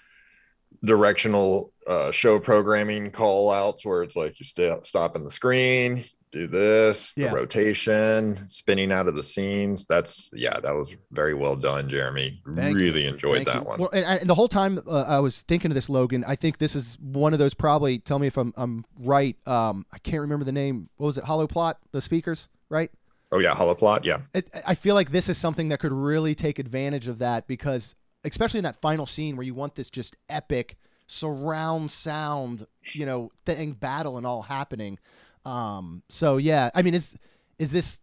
directional 0.85 1.73
uh, 1.87 2.12
show 2.12 2.38
programming 2.38 3.11
call 3.11 3.50
outs 3.50 3.85
where 3.85 4.03
it's 4.03 4.17
like 4.17 4.38
you 4.38 4.47
stop 4.85 5.17
in 5.17 5.25
the 5.25 5.31
screen, 5.31 6.05
do 6.31 6.47
this, 6.47 7.13
Yeah. 7.17 7.29
the 7.29 7.37
rotation, 7.37 8.49
spinning 8.49 8.93
out 8.93 9.09
of 9.09 9.15
the 9.15 9.23
scenes. 9.23 9.87
That's 9.87 10.31
yeah, 10.33 10.61
that 10.61 10.75
was 10.75 10.97
very 11.11 11.35
well 11.35 11.57
done, 11.57 11.89
Jeremy. 11.89 12.43
Thank 12.55 12.77
you. 12.79 12.85
really 12.85 13.07
enjoyed 13.07 13.39
Thank 13.39 13.47
that 13.49 13.57
you. 13.57 13.69
one. 13.69 13.79
Well, 13.81 13.91
and, 13.93 14.05
and 14.05 14.29
the 14.29 14.35
whole 14.35 14.49
time 14.49 14.81
uh, 14.87 15.03
I 15.03 15.21
was 15.21 15.41
thinking 15.43 15.71
of 15.71 15.75
this, 15.75 15.89
Logan. 15.89 16.25
I 16.27 16.37
think 16.37 16.59
this 16.59 16.75
is 16.75 16.99
one 17.01 17.33
of 17.33 17.39
those. 17.39 17.55
Probably 17.55 17.99
tell 17.99 18.19
me 18.19 18.27
if 18.27 18.37
I'm 18.37 18.53
I'm 18.57 18.85
right. 19.01 19.37
Um, 19.47 19.87
I 19.93 19.99
can't 19.99 20.21
remember 20.23 20.45
the 20.45 20.53
name. 20.53 20.89
What 20.97 21.07
was 21.07 21.19
it? 21.19 21.25
Holoplot. 21.25 21.75
The 21.93 22.01
speakers, 22.01 22.49
right? 22.69 22.91
oh 23.31 23.39
yeah, 23.39 23.55
Holoplot 23.55 24.05
yeah. 24.05 24.21
it, 24.33 24.49
I 24.67 24.75
feel 24.75 24.95
like 24.95 25.11
this 25.11 25.29
is 25.29 25.37
something 25.37 25.69
that 25.69 25.81
could 25.81 25.93
really 25.93 26.35
take 26.35 26.59
advantage 26.59 27.09
of 27.09 27.19
that 27.19 27.47
because, 27.47 27.95
especially 28.25 28.57
in 28.57 28.65
that 28.65 28.81
final 28.81 29.05
scene 29.05 29.37
where 29.37 29.45
you 29.45 29.53
want 29.53 29.75
this 29.75 29.91
just 29.91 30.17
epic 30.31 30.79
surround 31.09 31.91
sound, 31.91 32.67
you 32.93 33.05
know, 33.07 33.33
thing, 33.45 33.73
battle 33.73 34.17
and 34.17 34.27
all 34.27 34.43
happening. 34.43 34.99
Um, 35.45 36.02
so 36.09 36.37
yeah, 36.37 36.71
I 36.75 36.83
mean, 36.83 36.95
is 36.95 37.16
is 37.59 37.71
this 37.73 37.99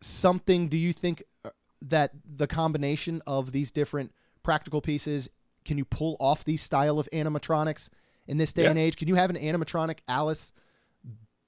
something? 0.00 0.68
Do 0.68 0.76
you 0.76 0.92
think 0.92 1.22
uh, 1.44 1.50
that 1.82 2.12
the 2.24 2.46
combination 2.46 3.22
of 3.26 3.52
these 3.52 3.70
different 3.70 4.12
practical 4.42 4.80
pieces 4.80 5.28
can 5.64 5.78
you 5.78 5.84
pull 5.84 6.16
off 6.18 6.44
these 6.44 6.60
style 6.62 6.98
of 6.98 7.08
animatronics 7.12 7.88
in 8.26 8.36
this 8.36 8.52
day 8.52 8.64
Yeah. 8.64 8.70
and 8.70 8.78
age? 8.78 8.96
Can 8.96 9.08
you 9.08 9.14
have 9.14 9.30
an 9.30 9.36
animatronic 9.36 9.98
Alice 10.08 10.52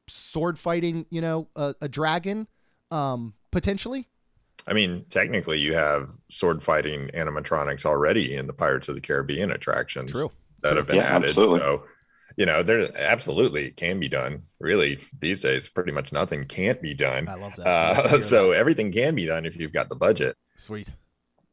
sword 0.08 0.58
fighting, 0.58 1.06
you 1.10 1.20
know, 1.20 1.48
a, 1.56 1.74
a 1.80 1.88
dragon, 1.88 2.46
um, 2.90 3.34
potentially? 3.50 4.08
I 4.66 4.72
mean, 4.72 5.04
technically, 5.10 5.58
you 5.58 5.74
have 5.74 6.08
sword 6.28 6.62
fighting 6.62 7.10
animatronics 7.14 7.84
already 7.84 8.34
in 8.36 8.46
the 8.46 8.52
Pirates 8.52 8.88
of 8.88 8.94
the 8.94 9.00
Caribbean 9.00 9.50
attractions 9.50 10.12
True. 10.12 10.30
that 10.62 10.68
True. 10.70 10.76
have 10.78 10.86
been 10.86 10.96
Yeah, 10.96 11.02
added. 11.16 11.24
absolutely. 11.24 11.58
So, 11.60 11.84
you 12.36 12.46
know, 12.46 12.62
there 12.62 12.88
absolutely 12.98 13.70
can 13.70 14.00
be 14.00 14.08
done. 14.08 14.42
Really, 14.60 14.98
these 15.20 15.40
days, 15.40 15.68
pretty 15.68 15.92
much 15.92 16.12
nothing 16.12 16.44
can't 16.46 16.80
be 16.82 16.94
done. 16.94 17.28
I 17.28 17.34
love 17.34 17.54
that. 17.56 17.66
I 17.66 17.88
love 18.02 18.10
to 18.10 18.16
Uh, 18.16 18.20
so 18.32 18.50
that. 18.50 18.56
everything 18.58 18.90
can 18.92 19.14
be 19.14 19.26
done 19.26 19.46
if 19.46 19.56
you've 19.56 19.72
got 19.72 19.88
the 19.88 19.96
budget. 19.96 20.36
sweet. 20.56 20.88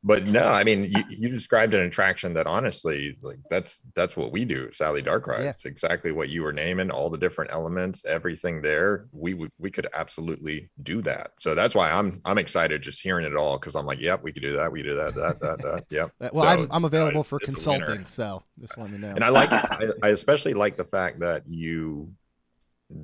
But 0.03 0.25
no, 0.25 0.47
I 0.47 0.63
mean, 0.63 0.85
you, 0.85 1.03
you 1.09 1.29
described 1.29 1.75
an 1.75 1.81
attraction 1.81 2.33
that 2.33 2.47
honestly, 2.47 3.15
like 3.21 3.37
that's 3.51 3.79
that's 3.93 4.17
what 4.17 4.31
we 4.31 4.45
do, 4.45 4.71
Sally 4.71 5.03
Dark 5.03 5.27
Ride. 5.27 5.43
Yeah. 5.43 5.49
It's 5.51 5.65
exactly 5.65 6.11
what 6.11 6.29
you 6.29 6.41
were 6.41 6.51
naming, 6.53 6.89
all 6.89 7.11
the 7.11 7.19
different 7.19 7.51
elements, 7.53 8.03
everything 8.05 8.63
there. 8.63 9.05
We 9.11 9.35
would 9.35 9.51
we 9.59 9.69
could 9.69 9.85
absolutely 9.93 10.71
do 10.81 11.03
that. 11.03 11.33
So 11.39 11.53
that's 11.53 11.75
why 11.75 11.91
I'm 11.91 12.19
I'm 12.25 12.39
excited 12.39 12.81
just 12.81 13.03
hearing 13.03 13.27
it 13.27 13.35
all 13.35 13.59
because 13.59 13.75
I'm 13.75 13.85
like, 13.85 13.99
yep, 13.99 14.23
we 14.23 14.31
could 14.33 14.41
do 14.41 14.55
that, 14.55 14.71
we 14.71 14.81
do 14.81 14.95
that, 14.95 15.13
that, 15.13 15.39
that, 15.39 15.59
that. 15.59 15.85
Yep. 15.91 16.11
Well, 16.33 16.43
So, 16.43 16.47
I'm, 16.47 16.67
I'm 16.71 16.85
available 16.85 17.23
for 17.23 17.39
it's 17.43 17.63
a 17.67 17.69
winner. 17.69 17.85
consulting, 17.85 18.05
so 18.07 18.41
just 18.59 18.77
let 18.79 18.89
me 18.89 18.97
know. 18.97 19.09
And 19.09 19.23
I 19.23 19.29
like 19.29 19.51
I, 19.53 19.85
I 20.01 20.07
especially 20.09 20.55
like 20.55 20.77
the 20.77 20.85
fact 20.85 21.19
that 21.19 21.43
you 21.47 22.11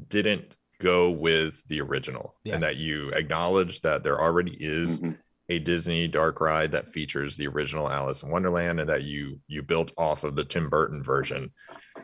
didn't 0.09 0.55
go 0.79 1.09
with 1.09 1.63
the 1.67 1.81
original 1.81 2.35
Yeah. 2.43 2.55
and 2.55 2.63
that 2.63 2.75
you 2.77 3.09
acknowledge 3.11 3.81
that 3.81 4.03
there 4.03 4.19
already 4.19 4.55
is 4.59 4.99
Mhm. 4.99 5.17
A 5.49 5.59
Disney 5.59 6.07
dark 6.07 6.41
ride 6.41 6.71
that 6.73 6.89
features 6.89 7.37
the 7.37 7.47
original 7.47 7.89
Alice 7.89 8.23
in 8.23 8.29
Wonderland 8.29 8.79
and 8.79 8.89
that 8.89 9.03
you 9.03 9.39
you 9.47 9.61
built 9.61 9.91
off 9.97 10.23
of 10.23 10.35
the 10.35 10.43
Tim 10.43 10.69
Burton 10.69 11.01
version, 11.01 11.51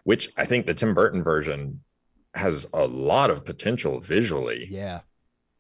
which 0.04 0.30
I 0.38 0.46
think 0.46 0.66
the 0.66 0.74
Tim 0.74 0.94
Burton 0.94 1.24
version 1.24 1.82
has 2.36 2.68
a 2.74 2.86
lot 2.88 3.30
of 3.30 3.46
potential 3.46 4.00
visually 4.00 4.68
yeah, 4.70 5.02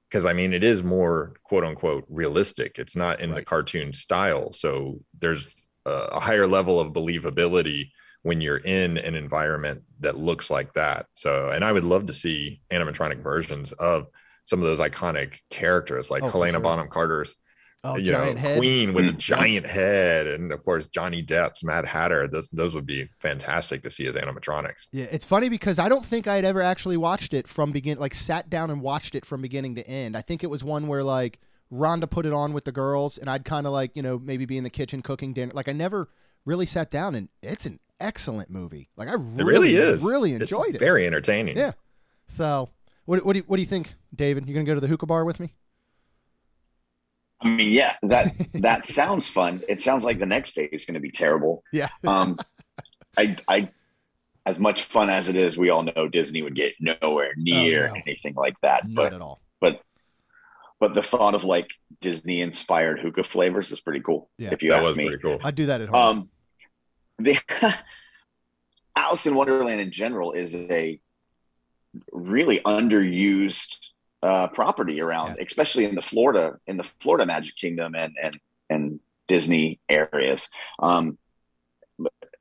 because 0.10 0.25
I 0.25 0.34
mean 0.34 0.54
it 0.54 0.63
is 0.63 0.84
more 0.84 1.34
quote 1.44 1.63
unquote 1.63 2.06
realistic. 2.10 2.80
It's 2.80 2.96
not 2.96 3.20
in 3.20 3.32
the 3.32 3.44
cartoon 3.44 3.94
style, 3.94 4.54
so 4.54 5.00
there's 5.20 5.62
a, 5.86 6.08
a 6.13 6.20
higher 6.20 6.48
level 6.48 6.80
of 6.80 6.94
believability 6.94 7.90
when 8.22 8.40
you're 8.40 8.58
in 8.58 8.98
an 8.98 9.16
environment 9.16 9.84
that 10.00 10.18
looks 10.18 10.50
like 10.50 10.72
that. 10.74 11.08
So, 11.13 11.50
and 11.50 11.63
I 11.66 11.74
would 11.74 11.84
love 11.84 12.06
to 12.06 12.13
see 12.13 12.62
animatronic 12.72 13.22
versions 13.22 13.74
of 13.74 14.08
some 14.46 14.60
of 14.60 14.66
those 14.66 14.80
iconic 14.80 15.40
characters, 15.50 16.10
like 16.10 16.24
Oh, 16.24 16.30
Helena 16.30 16.54
sure. 16.54 16.62
Bonham 16.62 16.88
Carter's 16.88 17.36
oh, 17.84 17.96
you 17.98 18.12
giant 18.12 18.36
know, 18.36 18.42
head. 18.42 18.58
Queen 18.58 18.94
with 18.94 19.06
the 19.08 19.13
Mm. 19.13 19.18
giant 19.18 19.66
head, 19.68 20.28
and 20.28 20.52
of 20.52 20.63
course 20.63 20.88
Johnny 20.88 21.24
Depp's 21.24 21.63
Mad 21.63 21.86
Hatter. 21.86 22.28
Those 22.28 22.50
those 22.52 22.75
would 22.75 22.86
be 22.86 23.10
fantastic 23.20 23.84
to 23.84 23.90
see 23.92 24.06
as 24.08 24.16
animatronics. 24.16 24.88
Yeah, 24.92 25.06
it's 25.12 25.25
funny 25.25 25.50
because 25.50 25.80
I 25.80 25.90
don't 25.90 26.06
think 26.06 26.28
I'd 26.28 26.46
ever 26.46 26.62
actually 26.62 26.98
watched 26.98 27.34
it 27.34 27.48
from 27.48 27.72
begin, 27.72 27.98
like 27.98 28.13
sat 28.13 28.50
down 28.50 28.70
and 28.72 28.82
watched 28.82 29.16
it 29.16 29.25
from 29.25 29.42
beginning 29.42 29.75
to 29.75 29.88
end. 29.88 30.16
I 30.18 30.22
think 30.22 30.44
it 30.44 30.48
was 30.50 30.63
one 30.63 30.88
where 30.88 31.04
like 31.04 31.40
Rhonda 31.72 32.10
put 32.10 32.25
it 32.25 32.34
on 32.34 32.54
with 32.54 32.66
the 32.66 32.72
girls, 32.72 33.18
and 33.18 33.30
I'd 33.30 33.46
kind 33.46 33.66
of 33.66 33.74
like 33.74 33.92
you 33.96 34.02
know 34.04 34.20
maybe 34.20 34.46
be 34.46 34.58
in 34.58 34.63
the 34.63 34.70
kitchen 34.70 35.02
cooking 35.02 35.34
dinner. 35.34 35.52
Like 35.54 35.68
I 35.68 35.72
never 35.74 36.10
really 36.46 36.66
sat 36.66 36.92
down, 36.92 37.16
and 37.16 37.30
it's 37.42 37.66
an 37.66 37.80
excellent 38.00 38.50
movie. 38.50 38.90
Like 38.98 39.08
I 39.08 39.13
really, 39.13 39.40
It 39.40 39.44
really 39.46 39.75
is. 39.75 40.04
really 40.04 40.34
It's 40.34 40.42
enjoyed 40.44 40.75
it. 40.75 40.80
Very 40.80 41.06
entertaining. 41.08 41.58
Yeah. 41.58 41.72
So, 42.28 42.70
what, 43.06 43.25
what 43.25 43.34
do 43.34 43.40
you, 43.40 43.44
what 43.48 43.58
do 43.58 43.62
you 43.62 43.68
think, 43.68 43.94
David? 44.16 44.48
You 44.48 44.54
gonna 44.54 44.66
go 44.66 44.74
to 44.75 44.80
the 44.82 44.88
hookah 44.88 45.06
bar 45.06 45.25
with 45.25 45.40
me? 45.40 45.54
I 47.44 47.48
mean, 47.50 47.72
yeah, 47.72 47.96
that 48.04 48.34
that 48.54 48.86
sounds 48.86 49.30
fun. 49.30 49.62
It 49.68 49.82
sounds 49.82 50.04
like 50.04 50.20
the 50.20 50.26
next 50.26 50.54
day 50.56 50.66
is 50.72 50.86
going 50.86 50.96
to 50.96 51.00
be 51.00 51.12
terrible. 51.12 51.64
Yeah. 51.72 51.90
Um, 52.06 52.38
I, 53.16 53.38
I, 53.48 53.70
as 54.46 54.60
much 54.60 54.84
fun 54.84 55.10
as 55.10 55.30
it 55.30 55.36
is, 55.36 55.58
we 55.58 55.70
all 55.70 55.84
know 55.84 56.08
Disney 56.08 56.42
would 56.42 56.56
get 56.56 56.74
nowhere 56.80 57.34
near 57.38 57.90
no. 57.90 57.94
anything 58.06 58.34
like 58.34 58.60
that. 58.62 58.88
Not 58.88 58.96
But 58.96 59.14
at 59.14 59.22
all. 59.22 59.40
but 59.62 59.82
but 60.80 60.94
the 60.96 61.04
thought 61.04 61.36
of 61.36 61.44
like 61.44 61.70
Disney 62.02 62.42
inspired 62.42 63.00
hookah 63.00 63.24
flavors 63.24 63.72
is 63.72 63.80
pretty 63.80 64.02
cool. 64.02 64.30
Yeah. 64.38 64.50
If 64.52 64.64
you 64.64 64.72
that 64.72 64.80
ask 64.80 64.88
was 64.90 64.98
me. 64.98 65.06
pretty 65.08 65.22
cool. 65.22 65.40
I'd 65.44 65.56
do 65.56 65.68
that 65.68 65.82
at 65.82 65.90
home. 65.90 66.18
Um, 66.18 66.30
the 67.20 67.38
Alice 68.96 69.26
in 69.26 69.36
Wonderland 69.36 69.80
in 69.80 69.92
general 69.92 70.32
is 70.34 70.56
a 70.56 71.00
really 72.12 72.60
underused 72.60 73.90
uh, 74.24 74.48
property 74.48 75.01
around, 75.01 75.38
especially 75.39 75.84
in 75.84 75.96
the 75.96 76.01
Florida 76.01 76.58
in 76.65 76.77
the 76.77 76.84
Florida 77.01 77.25
Magic 77.25 77.56
Kingdom 77.56 77.94
and 77.94 78.15
and 78.22 78.39
and 78.70 79.00
Disney 79.27 79.80
areas. 79.89 80.50
Um, 80.80 81.18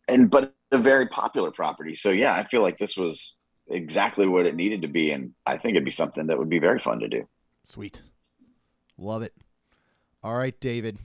and 0.09 0.31
but 0.31 0.55
a 0.71 0.79
very 0.79 1.07
popular 1.07 1.51
property. 1.51 1.97
So 1.97 2.11
yeah, 2.11 2.35
I 2.35 2.45
feel 2.45 2.63
like 2.63 2.79
this 2.79 2.97
was 2.97 3.35
exactly 3.69 4.29
what 4.29 4.47
it 4.47 4.55
needed 4.55 4.83
to 4.83 4.89
be, 4.89 5.11
and 5.11 5.33
I 5.45 5.59
think 5.59 5.73
it'd 5.73 5.85
be 5.85 5.91
something 5.91 6.29
that 6.29 6.39
would 6.39 6.49
be 6.49 6.61
very 6.61 6.79
fun 6.79 7.01
to 7.01 7.09
do. 7.09 7.27
Sweet. 7.67 8.03
Love 8.97 9.23
it. 9.23 9.35
All 10.23 10.35
right, 10.35 10.59
David. 10.61 10.99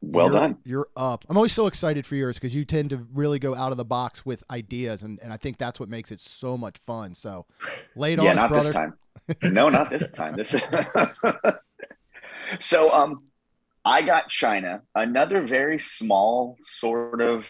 Well 0.00 0.30
you're, 0.30 0.40
done. 0.40 0.58
You're 0.64 0.88
up. 0.96 1.24
I'm 1.28 1.36
always 1.36 1.52
so 1.52 1.66
excited 1.66 2.06
for 2.06 2.16
yours 2.16 2.36
because 2.36 2.54
you 2.54 2.64
tend 2.64 2.90
to 2.90 3.06
really 3.12 3.38
go 3.38 3.54
out 3.54 3.72
of 3.72 3.76
the 3.76 3.84
box 3.84 4.24
with 4.24 4.44
ideas, 4.50 5.02
and, 5.02 5.18
and 5.22 5.32
I 5.32 5.36
think 5.36 5.58
that's 5.58 5.78
what 5.78 5.88
makes 5.88 6.10
it 6.10 6.20
so 6.20 6.56
much 6.56 6.78
fun. 6.78 7.14
So, 7.14 7.46
lay 7.94 8.14
it 8.14 8.22
yeah, 8.22 8.30
on 8.30 8.36
us, 8.36 8.42
not 8.42 8.50
brother. 8.50 8.96
No, 9.42 9.68
not 9.68 9.90
this 9.90 10.10
time. 10.10 10.36
This 10.36 10.54
is 10.54 10.62
so. 12.60 12.92
Um, 12.92 13.24
I 13.86 14.02
got 14.02 14.28
China, 14.28 14.82
another 14.96 15.46
very 15.46 15.78
small 15.78 16.56
sort 16.60 17.22
of, 17.22 17.48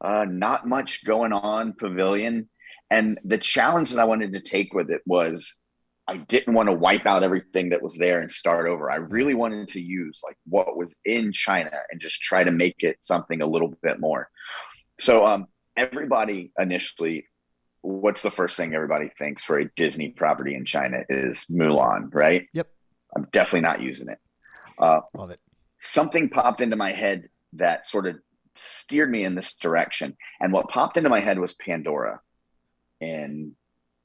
uh, 0.00 0.24
not 0.28 0.66
much 0.66 1.04
going 1.04 1.32
on 1.32 1.74
pavilion, 1.74 2.50
And 2.90 3.20
the 3.24 3.38
challenge 3.38 3.90
that 3.92 4.00
I 4.00 4.04
wanted 4.04 4.32
to 4.32 4.40
take 4.40 4.74
with 4.74 4.90
it 4.90 5.02
was 5.06 5.56
I 6.08 6.16
didn't 6.16 6.54
want 6.54 6.68
to 6.68 6.74
wipe 6.74 7.06
out 7.06 7.22
everything 7.22 7.70
that 7.70 7.82
was 7.82 7.96
there 7.96 8.20
and 8.20 8.30
start 8.30 8.66
over. 8.66 8.90
I 8.90 8.96
really 8.96 9.34
wanted 9.34 9.68
to 9.68 9.80
use 9.80 10.22
like 10.24 10.36
what 10.44 10.76
was 10.76 10.96
in 11.04 11.30
China 11.32 11.70
and 11.90 12.00
just 12.00 12.20
try 12.20 12.42
to 12.42 12.50
make 12.50 12.82
it 12.82 12.96
something 12.98 13.40
a 13.40 13.46
little 13.46 13.72
bit 13.80 14.00
more. 14.00 14.28
So 14.98 15.24
um, 15.24 15.46
everybody 15.76 16.52
initially, 16.58 17.26
what's 17.84 18.22
the 18.22 18.30
first 18.30 18.56
thing 18.56 18.74
everybody 18.74 19.10
thinks 19.18 19.44
for 19.44 19.58
a 19.58 19.70
Disney 19.76 20.08
property 20.08 20.54
in 20.54 20.64
China 20.64 21.02
is 21.08 21.44
Mulan, 21.50 22.12
right? 22.14 22.46
Yep. 22.54 22.68
I'm 23.14 23.28
definitely 23.30 23.60
not 23.60 23.82
using 23.82 24.08
it. 24.08 24.18
Uh, 24.78 25.00
Love 25.12 25.30
it. 25.30 25.40
Something 25.78 26.30
popped 26.30 26.62
into 26.62 26.76
my 26.76 26.92
head 26.92 27.28
that 27.52 27.86
sort 27.86 28.06
of 28.06 28.16
steered 28.56 29.10
me 29.10 29.22
in 29.22 29.34
this 29.34 29.54
direction. 29.54 30.16
And 30.40 30.52
what 30.52 30.70
popped 30.70 30.96
into 30.96 31.10
my 31.10 31.20
head 31.20 31.38
was 31.38 31.52
Pandora 31.52 32.20
in 33.00 33.52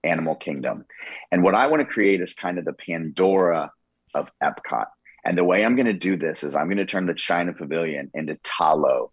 Animal 0.03 0.35
Kingdom. 0.35 0.85
And 1.31 1.41
what 1.41 1.55
I 1.55 1.67
want 1.67 1.81
to 1.81 1.85
create 1.85 2.21
is 2.21 2.33
kind 2.33 2.59
of 2.59 2.65
the 2.65 2.73
Pandora 2.73 3.71
of 4.13 4.29
Epcot. 4.43 4.87
And 5.23 5.37
the 5.37 5.43
way 5.43 5.63
I'm 5.63 5.75
going 5.75 5.85
to 5.85 5.93
do 5.93 6.17
this 6.17 6.43
is 6.43 6.55
I'm 6.55 6.67
going 6.67 6.77
to 6.77 6.85
turn 6.85 7.05
the 7.05 7.13
China 7.13 7.53
Pavilion 7.53 8.11
into 8.13 8.37
Ta 8.43 8.73
Lo. 8.73 9.11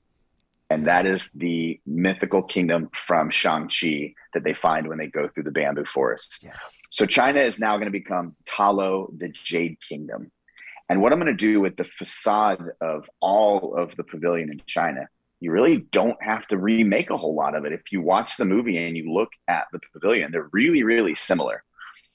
And 0.69 0.89
that 0.89 1.07
is 1.07 1.31
the 1.31 1.81
mythical 1.87 2.43
kingdom 2.43 2.91
from 2.93 3.31
Shang-Chi 3.31 4.15
that 4.35 4.43
they 4.43 4.55
find 4.55 4.89
when 4.89 4.99
they 4.99 5.07
go 5.07 5.29
through 5.29 5.45
the 5.45 5.53
bamboo 5.53 5.85
forest. 5.85 6.43
Yes. 6.45 6.79
So 6.91 7.07
China 7.07 7.41
is 7.41 7.61
now 7.61 7.77
going 7.77 7.87
to 7.87 7.93
become 7.93 8.35
Ta 8.47 8.71
Lo, 8.71 9.13
the 9.17 9.29
Jade 9.29 9.79
Kingdom. 9.81 10.33
And 10.89 11.01
what 11.01 11.13
I'm 11.13 11.21
going 11.21 11.33
to 11.33 11.37
do 11.37 11.61
with 11.61 11.77
the 11.77 11.85
facade 11.85 12.65
of 12.81 13.09
all 13.21 13.77
of 13.77 13.95
the 13.97 14.05
pavilion 14.05 14.51
in 14.51 14.61
China, 14.67 15.09
you 15.41 15.53
really 15.53 15.79
don't 15.79 16.21
have 16.23 16.47
to 16.49 16.59
remake 16.59 17.11
a 17.11 17.17
whole 17.17 17.37
lot 17.37 17.55
of 17.55 17.65
it. 17.65 17.73
If 17.73 17.93
you 17.93 18.01
watch 18.01 18.37
the 18.37 18.45
movie 18.45 18.77
and 18.77 18.97
you 18.97 19.13
look 19.13 19.31
at 19.47 19.67
the 19.73 19.81
pavilion, 19.93 20.33
they're 20.33 20.49
really, 20.53 20.83
really 20.83 21.15
similar. 21.15 21.63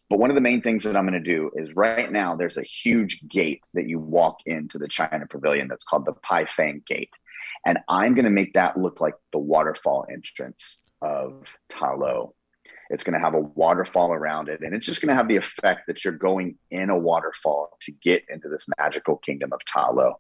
But 0.10 0.20
one 0.20 0.30
of 0.30 0.36
the 0.36 0.42
main 0.42 0.62
things 0.62 0.84
that 0.84 0.98
I'm 0.98 1.08
going 1.08 1.22
to 1.22 1.36
do 1.36 1.52
is 1.56 1.74
right 1.74 2.12
now 2.12 2.36
there's 2.36 2.58
a 2.58 2.64
huge 2.64 3.22
gate 3.30 3.64
that 3.74 3.88
you 3.88 3.98
walk 3.98 4.40
into 4.46 4.78
the 4.78 4.90
China 4.90 5.26
Pavilion 5.30 5.70
that's 5.70 5.86
called 5.86 6.06
the 6.06 6.12
Pai 6.12 6.48
Fang 6.48 6.84
Gate. 6.86 7.12
And 7.66 7.80
I'm 7.88 8.16
going 8.16 8.26
to 8.26 8.32
make 8.32 8.54
that 8.54 8.78
look 8.78 9.02
like 9.02 9.16
the 9.32 9.40
waterfall 9.40 10.06
entrance 10.12 10.82
of 11.02 11.46
Ta 11.70 11.94
Lo. 11.94 12.34
It's 12.90 13.04
going 13.04 13.14
to 13.14 13.20
have 13.20 13.36
a 13.36 13.40
waterfall 13.40 14.12
around 14.12 14.50
it. 14.50 14.62
And 14.62 14.74
it's 14.76 14.86
just 14.86 15.02
going 15.02 15.10
to 15.10 15.16
have 15.16 15.28
the 15.28 15.38
effect 15.38 15.88
that 15.88 16.04
you're 16.04 16.14
going 16.14 16.58
in 16.70 16.90
a 16.90 16.98
waterfall 16.98 17.78
to 17.82 17.92
get 17.92 18.24
into 18.30 18.50
this 18.50 18.68
magical 18.78 19.18
kingdom 19.18 19.54
of 19.54 19.60
Ta 19.66 19.90
Lo. 19.90 20.20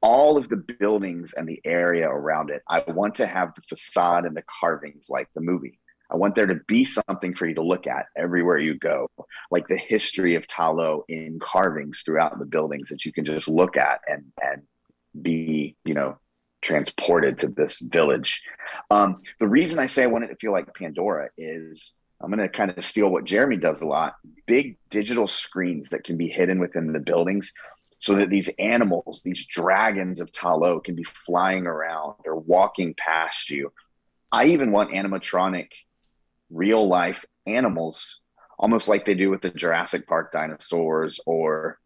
All 0.00 0.36
of 0.36 0.48
the 0.48 0.56
buildings 0.56 1.34
and 1.34 1.48
the 1.48 1.60
area 1.64 2.08
around 2.08 2.50
it, 2.50 2.62
I 2.68 2.82
want 2.86 3.16
to 3.16 3.26
have 3.26 3.54
the 3.54 3.62
facade 3.62 4.24
and 4.24 4.36
the 4.36 4.44
carvings 4.60 5.08
like 5.10 5.28
the 5.34 5.40
movie. 5.40 5.78
I 6.10 6.16
want 6.16 6.34
there 6.34 6.46
to 6.46 6.60
be 6.66 6.84
something 6.84 7.34
for 7.34 7.46
you 7.46 7.54
to 7.56 7.62
look 7.62 7.86
at 7.86 8.06
everywhere 8.16 8.58
you 8.58 8.74
go, 8.74 9.10
like 9.50 9.66
the 9.66 9.76
history 9.76 10.36
of 10.36 10.46
Ta 10.46 10.70
Lo 10.70 11.04
in 11.08 11.40
carvings 11.40 12.02
throughout 12.04 12.38
the 12.38 12.44
buildings 12.46 12.90
that 12.90 13.04
you 13.04 13.12
can 13.12 13.24
just 13.24 13.48
look 13.48 13.76
at 13.76 14.00
and 14.06 14.24
and 14.40 14.62
be, 15.20 15.76
you 15.84 15.94
know, 15.94 16.18
transported 16.66 17.38
to 17.38 17.48
this 17.48 17.80
village. 17.80 18.42
Um, 18.90 19.22
the 19.38 19.48
reason 19.48 19.78
I 19.78 19.86
say 19.86 20.02
I 20.02 20.06
want 20.06 20.24
it 20.24 20.28
to 20.28 20.36
feel 20.36 20.52
like 20.52 20.74
Pandora 20.74 21.28
is 21.38 21.96
I'm 22.20 22.30
going 22.30 22.40
to 22.40 22.48
kind 22.48 22.70
of 22.70 22.84
steal 22.84 23.08
what 23.08 23.24
Jeremy 23.24 23.56
does 23.56 23.82
a 23.82 23.86
lot 23.86 24.14
big 24.46 24.76
digital 24.90 25.26
screens 25.26 25.90
that 25.90 26.04
can 26.04 26.16
be 26.16 26.28
hidden 26.28 26.58
within 26.58 26.92
the 26.92 27.00
buildings 27.00 27.52
so 27.98 28.14
that 28.16 28.30
these 28.30 28.48
animals, 28.58 29.22
these 29.24 29.46
dragons 29.46 30.20
of 30.20 30.32
Ta 30.32 30.54
Lo, 30.54 30.80
can 30.80 30.94
be 30.94 31.04
flying 31.04 31.66
around 31.66 32.14
or 32.24 32.36
walking 32.36 32.94
past 32.94 33.50
you. 33.50 33.72
I 34.30 34.46
even 34.46 34.70
want 34.70 34.92
animatronic, 34.92 35.68
real 36.50 36.86
life 36.86 37.24
animals, 37.46 38.20
almost 38.58 38.88
like 38.88 39.06
they 39.06 39.14
do 39.14 39.30
with 39.30 39.42
the 39.42 39.50
Jurassic 39.50 40.06
Park 40.06 40.32
dinosaurs, 40.32 41.20
or 41.26 41.78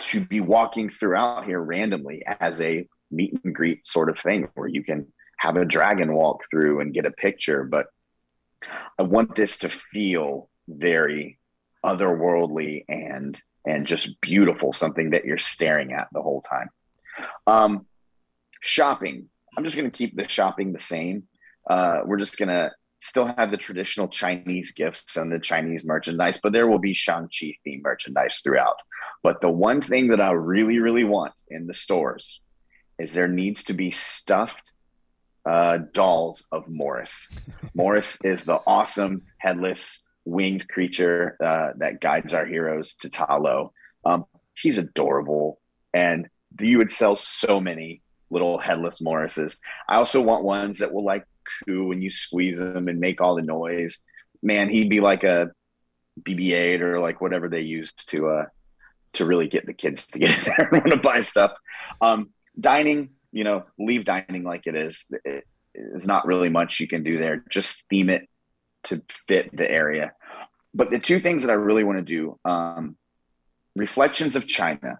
to 0.00 0.20
be 0.20 0.40
walking 0.40 0.88
throughout 0.90 1.44
here 1.44 1.60
randomly 1.60 2.22
as 2.40 2.60
a 2.60 2.86
meet 3.10 3.38
and 3.44 3.54
greet 3.54 3.86
sort 3.86 4.10
of 4.10 4.18
thing 4.18 4.48
where 4.54 4.68
you 4.68 4.82
can 4.82 5.06
have 5.38 5.56
a 5.56 5.64
dragon 5.64 6.14
walk 6.14 6.44
through 6.50 6.80
and 6.80 6.94
get 6.94 7.06
a 7.06 7.10
picture. 7.10 7.64
But 7.64 7.86
I 8.98 9.02
want 9.02 9.34
this 9.34 9.58
to 9.58 9.68
feel 9.68 10.50
very 10.68 11.38
otherworldly 11.84 12.84
and 12.88 13.40
and 13.66 13.86
just 13.86 14.20
beautiful, 14.20 14.72
something 14.72 15.10
that 15.10 15.24
you're 15.24 15.36
staring 15.36 15.92
at 15.92 16.08
the 16.12 16.22
whole 16.22 16.40
time. 16.40 16.70
Um, 17.46 17.86
shopping. 18.60 19.28
I'm 19.56 19.64
just 19.64 19.76
going 19.76 19.90
to 19.90 19.96
keep 19.96 20.16
the 20.16 20.26
shopping 20.26 20.72
the 20.72 20.78
same. 20.78 21.24
Uh, 21.68 22.00
we're 22.04 22.18
just 22.18 22.38
going 22.38 22.48
to 22.48 22.70
still 23.00 23.26
have 23.26 23.50
the 23.50 23.56
traditional 23.56 24.08
Chinese 24.08 24.72
gifts 24.72 25.16
and 25.16 25.30
the 25.30 25.38
Chinese 25.38 25.84
merchandise, 25.84 26.40
but 26.42 26.52
there 26.52 26.66
will 26.66 26.78
be 26.78 26.94
Shang-Chi 26.94 27.54
themed 27.66 27.82
merchandise 27.82 28.40
throughout. 28.42 28.76
But 29.22 29.40
the 29.40 29.50
one 29.50 29.82
thing 29.82 30.08
that 30.08 30.20
I 30.20 30.30
really, 30.30 30.78
really 30.78 31.04
want 31.04 31.34
in 31.48 31.66
the 31.66 31.74
stores 31.74 32.40
is 32.98 33.12
there 33.12 33.28
needs 33.28 33.64
to 33.64 33.72
be 33.72 33.90
stuffed 33.90 34.74
uh, 35.48 35.78
dolls 35.92 36.46
of 36.52 36.68
Morris. 36.68 37.32
Morris 37.74 38.22
is 38.24 38.44
the 38.44 38.60
awesome 38.66 39.22
headless 39.38 40.04
winged 40.24 40.68
creature 40.68 41.36
uh, 41.42 41.72
that 41.78 42.00
guides 42.00 42.34
our 42.34 42.44
heroes 42.44 42.96
to 42.96 43.08
Ta 43.08 43.36
Lo. 43.36 43.72
Um, 44.04 44.26
he's 44.54 44.78
adorable, 44.78 45.60
and 45.94 46.28
you 46.60 46.78
would 46.78 46.92
sell 46.92 47.16
so 47.16 47.60
many 47.60 48.02
little 48.30 48.58
headless 48.58 49.00
Morrises. 49.00 49.58
I 49.88 49.96
also 49.96 50.20
want 50.20 50.44
ones 50.44 50.78
that 50.78 50.92
will 50.92 51.04
like 51.04 51.24
coo 51.64 51.88
when 51.88 52.02
you 52.02 52.10
squeeze 52.10 52.58
them 52.58 52.88
and 52.88 53.00
make 53.00 53.20
all 53.20 53.34
the 53.34 53.42
noise. 53.42 54.04
Man, 54.42 54.68
he'd 54.68 54.90
be 54.90 55.00
like 55.00 55.24
a 55.24 55.50
BB-8 56.20 56.80
or 56.80 57.00
like 57.00 57.20
whatever 57.20 57.48
they 57.48 57.60
use 57.60 57.92
to 57.92 58.28
uh 58.28 58.44
to 59.14 59.24
really 59.24 59.48
get 59.48 59.66
the 59.66 59.72
kids 59.72 60.06
to 60.08 60.18
get 60.18 60.38
there 60.44 60.68
and 60.70 60.82
want 60.82 60.90
to 60.90 60.96
buy 60.98 61.22
stuff. 61.22 61.54
Um, 62.02 62.30
dining, 62.58 63.10
you 63.32 63.44
know, 63.44 63.64
leave 63.78 64.04
dining 64.04 64.44
like 64.44 64.66
it 64.66 64.74
is. 64.74 65.06
It 65.24 65.44
is 65.74 66.06
not 66.06 66.26
really 66.26 66.48
much 66.48 66.80
you 66.80 66.88
can 66.88 67.02
do 67.02 67.18
there. 67.18 67.44
Just 67.48 67.84
theme 67.88 68.10
it 68.10 68.28
to 68.84 69.02
fit 69.26 69.56
the 69.56 69.70
area. 69.70 70.12
But 70.74 70.90
the 70.90 70.98
two 70.98 71.18
things 71.18 71.44
that 71.44 71.50
I 71.50 71.54
really 71.54 71.84
want 71.84 71.98
to 71.98 72.04
do, 72.04 72.38
um, 72.44 72.96
Reflections 73.76 74.34
of 74.34 74.46
China. 74.46 74.98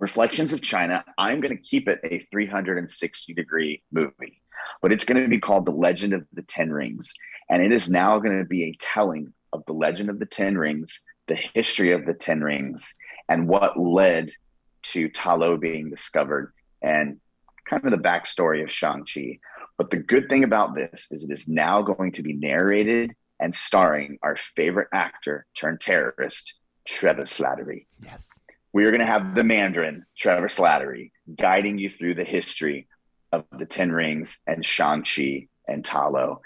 Reflections 0.00 0.52
of 0.52 0.60
China, 0.60 1.04
I'm 1.16 1.40
going 1.40 1.56
to 1.56 1.62
keep 1.62 1.88
it 1.88 2.00
a 2.02 2.26
360 2.30 3.34
degree 3.34 3.82
movie, 3.92 4.42
but 4.82 4.92
it's 4.92 5.04
going 5.04 5.22
to 5.22 5.28
be 5.28 5.38
called 5.38 5.66
The 5.66 5.70
Legend 5.70 6.12
of 6.12 6.26
the 6.32 6.42
Ten 6.42 6.72
Rings. 6.72 7.14
And 7.48 7.62
it 7.62 7.70
is 7.70 7.88
now 7.88 8.18
going 8.18 8.38
to 8.38 8.44
be 8.44 8.64
a 8.64 8.76
telling 8.80 9.32
of 9.52 9.64
the 9.66 9.72
legend 9.72 10.10
of 10.10 10.18
the 10.18 10.26
Ten 10.26 10.58
Rings, 10.58 11.04
the 11.28 11.38
history 11.54 11.92
of 11.92 12.06
the 12.06 12.14
Ten 12.14 12.40
Rings, 12.40 12.94
and 13.28 13.46
what 13.46 13.78
led 13.78 14.30
to 14.82 15.08
Ta 15.08 15.34
Lo 15.34 15.56
being 15.56 15.90
discovered 15.90 16.52
and 16.84 17.18
kind 17.64 17.84
of 17.84 17.90
the 17.90 17.98
backstory 17.98 18.62
of 18.62 18.70
Shang-Chi. 18.70 19.38
But 19.78 19.90
the 19.90 19.96
good 19.96 20.28
thing 20.28 20.44
about 20.44 20.74
this 20.74 21.08
is 21.10 21.24
it 21.24 21.32
is 21.32 21.48
now 21.48 21.82
going 21.82 22.12
to 22.12 22.22
be 22.22 22.34
narrated 22.34 23.14
and 23.40 23.54
starring 23.54 24.18
our 24.22 24.36
favorite 24.36 24.88
actor 24.92 25.46
turned 25.54 25.80
terrorist, 25.80 26.54
Trevor 26.86 27.22
Slattery. 27.22 27.86
Yes. 28.04 28.28
We 28.72 28.84
are 28.84 28.90
going 28.90 29.00
to 29.00 29.06
have 29.06 29.34
the 29.34 29.44
Mandarin, 29.44 30.04
Trevor 30.16 30.48
Slattery, 30.48 31.10
guiding 31.34 31.78
you 31.78 31.88
through 31.88 32.14
the 32.14 32.24
history 32.24 32.86
of 33.32 33.44
the 33.58 33.66
Ten 33.66 33.90
Rings 33.90 34.42
and 34.46 34.64
Shang-Chi 34.64 35.48
and 35.66 35.84
Ta 35.84 36.08
Lo. 36.08 36.42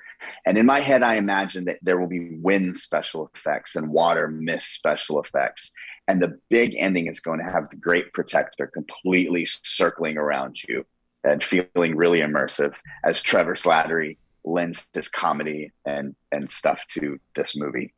And 0.46 0.56
in 0.56 0.66
my 0.66 0.80
head, 0.80 1.02
I 1.02 1.16
imagine 1.16 1.66
that 1.66 1.78
there 1.82 1.98
will 1.98 2.06
be 2.06 2.36
wind 2.36 2.76
special 2.76 3.30
effects 3.34 3.76
and 3.76 3.90
water 3.90 4.28
mist 4.28 4.72
special 4.72 5.20
effects. 5.22 5.72
And 6.08 6.22
the 6.22 6.40
big 6.48 6.74
ending 6.76 7.06
is 7.06 7.20
going 7.20 7.38
to 7.38 7.44
have 7.44 7.68
the 7.68 7.76
great 7.76 8.14
protector 8.14 8.66
completely 8.66 9.44
circling 9.46 10.16
around 10.16 10.56
you 10.66 10.86
and 11.22 11.44
feeling 11.44 11.96
really 11.96 12.20
immersive 12.20 12.74
as 13.04 13.20
Trevor 13.20 13.54
Slattery 13.54 14.16
lends 14.42 14.86
his 14.94 15.08
comedy 15.08 15.72
and 15.84 16.16
and 16.32 16.50
stuff 16.50 16.86
to 16.88 17.20
this 17.34 17.56
movie. 17.56 17.92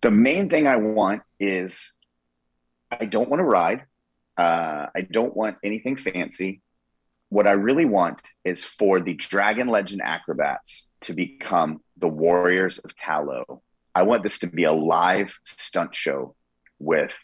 The 0.00 0.10
main 0.10 0.50
thing 0.50 0.66
I 0.66 0.76
want 0.76 1.22
is 1.38 1.92
I 2.90 3.04
don't 3.04 3.30
want 3.30 3.38
to 3.38 3.44
ride. 3.44 3.84
Uh, 4.36 4.86
I 4.94 5.02
don't 5.02 5.36
want 5.36 5.58
anything 5.62 5.96
fancy. 5.96 6.62
What 7.28 7.46
I 7.46 7.52
really 7.52 7.84
want 7.84 8.20
is 8.44 8.64
for 8.64 9.00
the 9.00 9.14
Dragon 9.14 9.68
Legend 9.68 10.02
acrobats 10.02 10.90
to 11.02 11.14
become 11.14 11.80
the 11.96 12.08
warriors 12.08 12.78
of 12.78 12.96
Ta 12.96 13.20
Lo. 13.20 13.62
I 13.94 14.02
want 14.02 14.22
this 14.22 14.40
to 14.40 14.48
be 14.48 14.64
a 14.64 14.72
live 14.72 15.38
stunt 15.44 15.94
show 15.94 16.34
with 16.82 17.16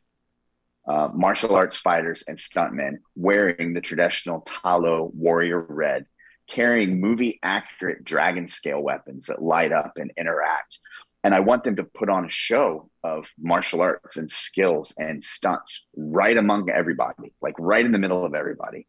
uh, 0.87 1.09
martial 1.13 1.55
arts 1.55 1.77
fighters 1.77 2.25
and 2.27 2.39
stuntmen 2.39 2.99
wearing 3.15 3.75
the 3.75 3.81
traditional 3.81 4.41
Ta 4.41 4.77
Lo 4.77 5.11
warrior 5.15 5.61
red, 5.61 6.07
carrying 6.49 7.01
movie 7.01 7.39
accurate 7.43 8.05
dragon 8.05 8.47
scale 8.47 8.81
weapons 8.81 9.27
that 9.27 9.43
light 9.43 9.73
up 9.73 9.93
and 9.97 10.13
interact. 10.17 10.79
And 11.25 11.35
I 11.35 11.41
want 11.41 11.65
them 11.65 11.77
to 11.77 11.85
put 11.85 12.09
on 12.09 12.25
a 12.25 12.31
show 12.31 12.89
of 13.03 13.29
martial 13.39 13.83
arts 13.83 14.17
and 14.17 14.31
skills 14.31 14.95
and 14.97 15.23
stunts 15.23 15.87
right 15.97 16.39
among 16.39 16.71
everybody, 16.71 17.35
like 17.43 17.55
right 17.59 17.85
in 17.85 17.93
the 17.93 17.99
middle 17.99 18.25
of 18.25 18.35
everybody. 18.35 18.87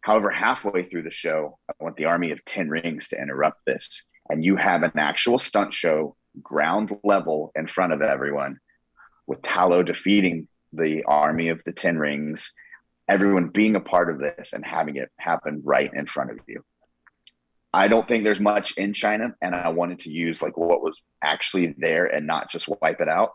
However, 0.00 0.30
halfway 0.30 0.82
through 0.82 1.02
the 1.02 1.10
show, 1.10 1.58
I 1.68 1.74
want 1.78 1.96
the 1.96 2.06
army 2.06 2.30
of 2.30 2.44
10 2.44 2.70
rings 2.70 3.08
to 3.08 3.20
interrupt 3.20 3.66
this 3.66 4.08
and 4.30 4.44
you 4.44 4.56
have 4.56 4.82
an 4.82 4.92
actual 4.96 5.38
stunt 5.38 5.74
show 5.74 6.16
ground 6.42 6.96
level 7.02 7.50
in 7.56 7.66
front 7.66 7.92
of 7.92 8.00
everyone 8.00 8.58
with 9.30 9.42
Ta 9.42 9.64
Lo 9.64 9.84
defeating 9.84 10.48
the 10.72 11.04
army 11.04 11.50
of 11.50 11.62
the 11.64 11.70
Ten 11.70 11.96
Rings, 11.98 12.52
everyone 13.06 13.46
being 13.46 13.76
a 13.76 13.80
part 13.80 14.10
of 14.10 14.18
this 14.18 14.52
and 14.52 14.64
having 14.64 14.96
it 14.96 15.08
happen 15.18 15.62
right 15.64 15.88
in 15.94 16.06
front 16.06 16.32
of 16.32 16.40
you. 16.48 16.64
I 17.72 17.86
don't 17.86 18.08
think 18.08 18.24
there's 18.24 18.40
much 18.40 18.76
in 18.76 18.92
China, 18.92 19.32
and 19.40 19.54
I 19.54 19.68
wanted 19.68 20.00
to 20.00 20.10
use 20.10 20.42
like 20.42 20.56
what 20.56 20.82
was 20.82 21.04
actually 21.22 21.76
there 21.78 22.06
and 22.06 22.26
not 22.26 22.50
just 22.50 22.68
wipe 22.82 23.00
it 23.00 23.08
out. 23.08 23.30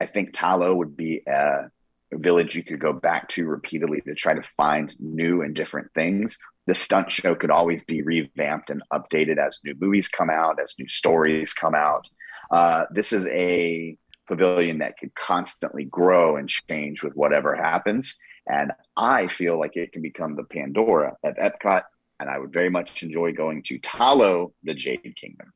I 0.00 0.06
think 0.06 0.32
Ta 0.32 0.54
Lo 0.54 0.72
would 0.72 0.96
be 0.96 1.22
a 1.26 1.68
village 2.12 2.54
you 2.54 2.62
could 2.62 2.78
go 2.78 2.92
back 2.92 3.28
to 3.30 3.44
repeatedly 3.44 4.02
to 4.02 4.14
try 4.14 4.34
to 4.34 4.48
find 4.56 4.94
new 5.00 5.42
and 5.42 5.52
different 5.52 5.92
things. 5.94 6.38
The 6.68 6.76
stunt 6.76 7.10
show 7.10 7.34
could 7.34 7.50
always 7.50 7.84
be 7.84 8.02
revamped 8.02 8.70
and 8.70 8.84
updated 8.92 9.38
as 9.38 9.58
new 9.64 9.74
movies 9.80 10.06
come 10.06 10.30
out, 10.30 10.60
as 10.62 10.76
new 10.78 10.86
stories 10.86 11.54
come 11.54 11.74
out. 11.74 12.08
Uh, 12.52 12.84
this 12.92 13.12
is 13.12 13.26
a 13.26 13.96
pavilion 14.26 14.78
that 14.78 14.98
could 14.98 15.14
constantly 15.14 15.84
grow 15.84 16.36
and 16.36 16.48
change 16.48 17.02
with 17.02 17.14
whatever 17.14 17.54
happens. 17.54 18.18
And 18.46 18.72
I 18.96 19.26
feel 19.28 19.58
like 19.58 19.76
it 19.76 19.92
can 19.92 20.02
become 20.02 20.36
the 20.36 20.44
Pandora 20.44 21.16
at 21.24 21.38
Epcot. 21.38 21.82
And 22.20 22.30
I 22.30 22.38
would 22.38 22.52
very 22.52 22.70
much 22.70 23.02
enjoy 23.02 23.32
going 23.32 23.62
to 23.64 23.78
Ta 23.78 24.12
Lo, 24.12 24.52
the 24.62 24.74
Jade 24.74 25.14
Kingdom. 25.16 25.52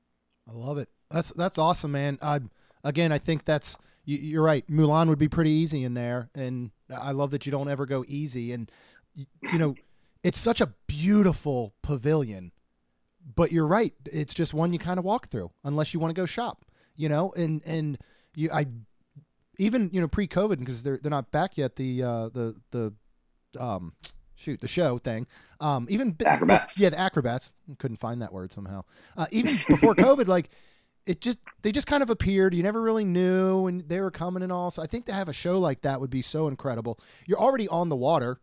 I 0.48 0.52
love 0.52 0.78
it. 0.78 0.88
That's 1.11 1.31
that's 1.31 1.59
awesome, 1.59 1.92
man. 1.92 2.18
I, 2.20 2.40
again, 2.85 3.12
I 3.12 3.18
think 3.18 3.44
that's 3.44 3.78
you, 4.04 4.40
are 4.40 4.44
right. 4.44 4.66
Mulan 4.70 5.09
would 5.09 5.18
be 5.18 5.28
pretty 5.28 5.50
easy 5.50 5.85
in 5.85 5.94
there, 5.94 6.31
and 6.35 6.70
I 6.94 7.12
love 7.12 7.31
that 7.31 7.46
you 7.46 7.52
don't 7.52 7.68
ever 7.68 7.87
go 7.87 8.04
easy. 8.09 8.52
And 8.52 8.70
you 9.14 9.59
know, 9.59 9.74
it's 10.22 10.38
such 10.38 10.61
a 10.61 10.72
beautiful 10.87 11.74
pavilion, 11.83 12.52
but 13.35 13.52
you're 13.52 13.66
right. 13.66 13.92
It's 14.11 14.35
just 14.35 14.54
one 14.54 14.72
you 14.72 14.78
kind 14.78 14.98
of 14.98 15.04
walk 15.04 15.28
through 15.28 15.50
unless 15.64 15.92
you 15.92 16.00
want 16.00 16.14
to 16.14 16.20
go 16.20 16.26
shop. 16.26 16.64
You 16.96 17.09
know, 17.09 17.33
and 17.37 17.62
and 17.64 17.98
you 18.34 18.50
I 18.52 18.66
even 19.58 19.90
you 19.92 20.00
know 20.00 20.08
pre-COVID 20.08 20.58
because 20.58 20.82
they're 20.82 20.98
they're 21.02 21.10
not 21.10 21.30
back 21.30 21.56
yet. 21.56 21.76
The 21.76 22.02
uh, 22.02 22.28
the 22.28 22.56
the 22.70 22.92
um 23.58 23.92
shoot 24.38 24.60
the 24.60 24.68
show 24.68 24.98
thing. 24.98 25.26
Um, 25.60 25.86
even 25.90 26.16
acrobats. 26.24 26.78
Yeah, 26.78 26.90
the 26.90 26.98
acrobats. 26.98 27.52
Couldn't 27.78 27.98
find 27.98 28.22
that 28.22 28.32
word 28.32 28.52
somehow. 28.52 28.84
Uh, 29.16 29.26
even 29.30 29.58
before 29.68 29.94
COVID, 29.96 30.28
like 30.28 30.50
it 31.06 31.20
just 31.20 31.38
they 31.62 31.72
just 31.72 31.86
kind 31.86 32.02
of 32.02 32.10
appeared. 32.10 32.54
You 32.54 32.62
never 32.62 32.80
really 32.80 33.04
knew, 33.04 33.66
and 33.66 33.86
they 33.88 34.00
were 34.00 34.10
coming 34.10 34.42
and 34.42 34.52
all. 34.52 34.70
So 34.70 34.82
I 34.82 34.86
think 34.86 35.06
to 35.06 35.12
have 35.12 35.28
a 35.28 35.32
show 35.32 35.58
like 35.58 35.82
that 35.82 36.00
would 36.00 36.10
be 36.10 36.22
so 36.22 36.48
incredible. 36.48 36.98
You're 37.26 37.40
already 37.40 37.68
on 37.68 37.88
the 37.88 37.96
water, 37.96 38.40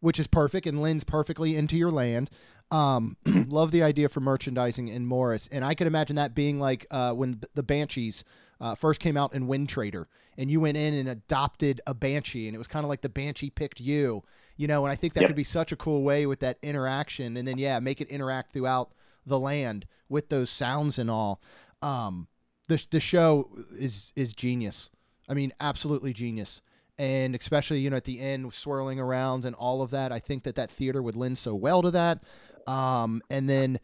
which 0.00 0.18
is 0.18 0.26
perfect 0.26 0.66
and 0.66 0.80
lends 0.80 1.04
perfectly 1.04 1.56
into 1.56 1.76
your 1.76 1.90
land. 1.90 2.30
Um, 2.70 3.16
love 3.26 3.70
the 3.70 3.82
idea 3.82 4.08
for 4.08 4.20
merchandising 4.20 4.88
in 4.88 5.06
Morris, 5.06 5.48
and 5.52 5.64
I 5.64 5.74
could 5.74 5.86
imagine 5.86 6.16
that 6.16 6.34
being 6.34 6.58
like 6.58 6.86
uh, 6.90 7.12
when 7.12 7.40
the 7.54 7.62
Banshees 7.62 8.24
uh, 8.60 8.74
first 8.74 9.00
came 9.00 9.16
out 9.16 9.34
in 9.34 9.46
Windtrader, 9.46 10.06
and 10.38 10.50
you 10.50 10.60
went 10.60 10.76
in 10.76 10.94
and 10.94 11.08
adopted 11.08 11.80
a 11.86 11.94
Banshee, 11.94 12.46
and 12.46 12.54
it 12.54 12.58
was 12.58 12.66
kind 12.66 12.84
of 12.84 12.88
like 12.88 13.02
the 13.02 13.08
Banshee 13.08 13.50
picked 13.50 13.80
you, 13.80 14.22
you 14.56 14.66
know. 14.66 14.84
And 14.84 14.92
I 14.92 14.96
think 14.96 15.14
that 15.14 15.22
yep. 15.22 15.28
could 15.28 15.36
be 15.36 15.44
such 15.44 15.72
a 15.72 15.76
cool 15.76 16.02
way 16.02 16.26
with 16.26 16.40
that 16.40 16.58
interaction, 16.62 17.36
and 17.36 17.46
then 17.46 17.58
yeah, 17.58 17.78
make 17.80 18.00
it 18.00 18.08
interact 18.08 18.52
throughout 18.52 18.92
the 19.26 19.38
land 19.38 19.86
with 20.08 20.28
those 20.28 20.50
sounds 20.50 20.98
and 20.98 21.10
all. 21.10 21.40
Um, 21.82 22.28
the 22.68 22.84
the 22.90 23.00
show 23.00 23.50
is 23.76 24.12
is 24.16 24.32
genius. 24.32 24.90
I 25.28 25.34
mean, 25.34 25.52
absolutely 25.60 26.12
genius. 26.12 26.62
And 26.98 27.34
especially 27.34 27.80
you 27.80 27.90
know 27.90 27.96
at 27.96 28.04
the 28.04 28.20
end, 28.20 28.54
swirling 28.54 28.98
around 28.98 29.44
and 29.44 29.54
all 29.54 29.82
of 29.82 29.90
that. 29.90 30.12
I 30.12 30.18
think 30.18 30.44
that 30.44 30.54
that 30.54 30.70
theater 30.70 31.02
would 31.02 31.16
lend 31.16 31.36
so 31.36 31.54
well 31.54 31.82
to 31.82 31.90
that. 31.90 32.20
Um, 32.66 33.22
and 33.28 33.50
then 33.50 33.78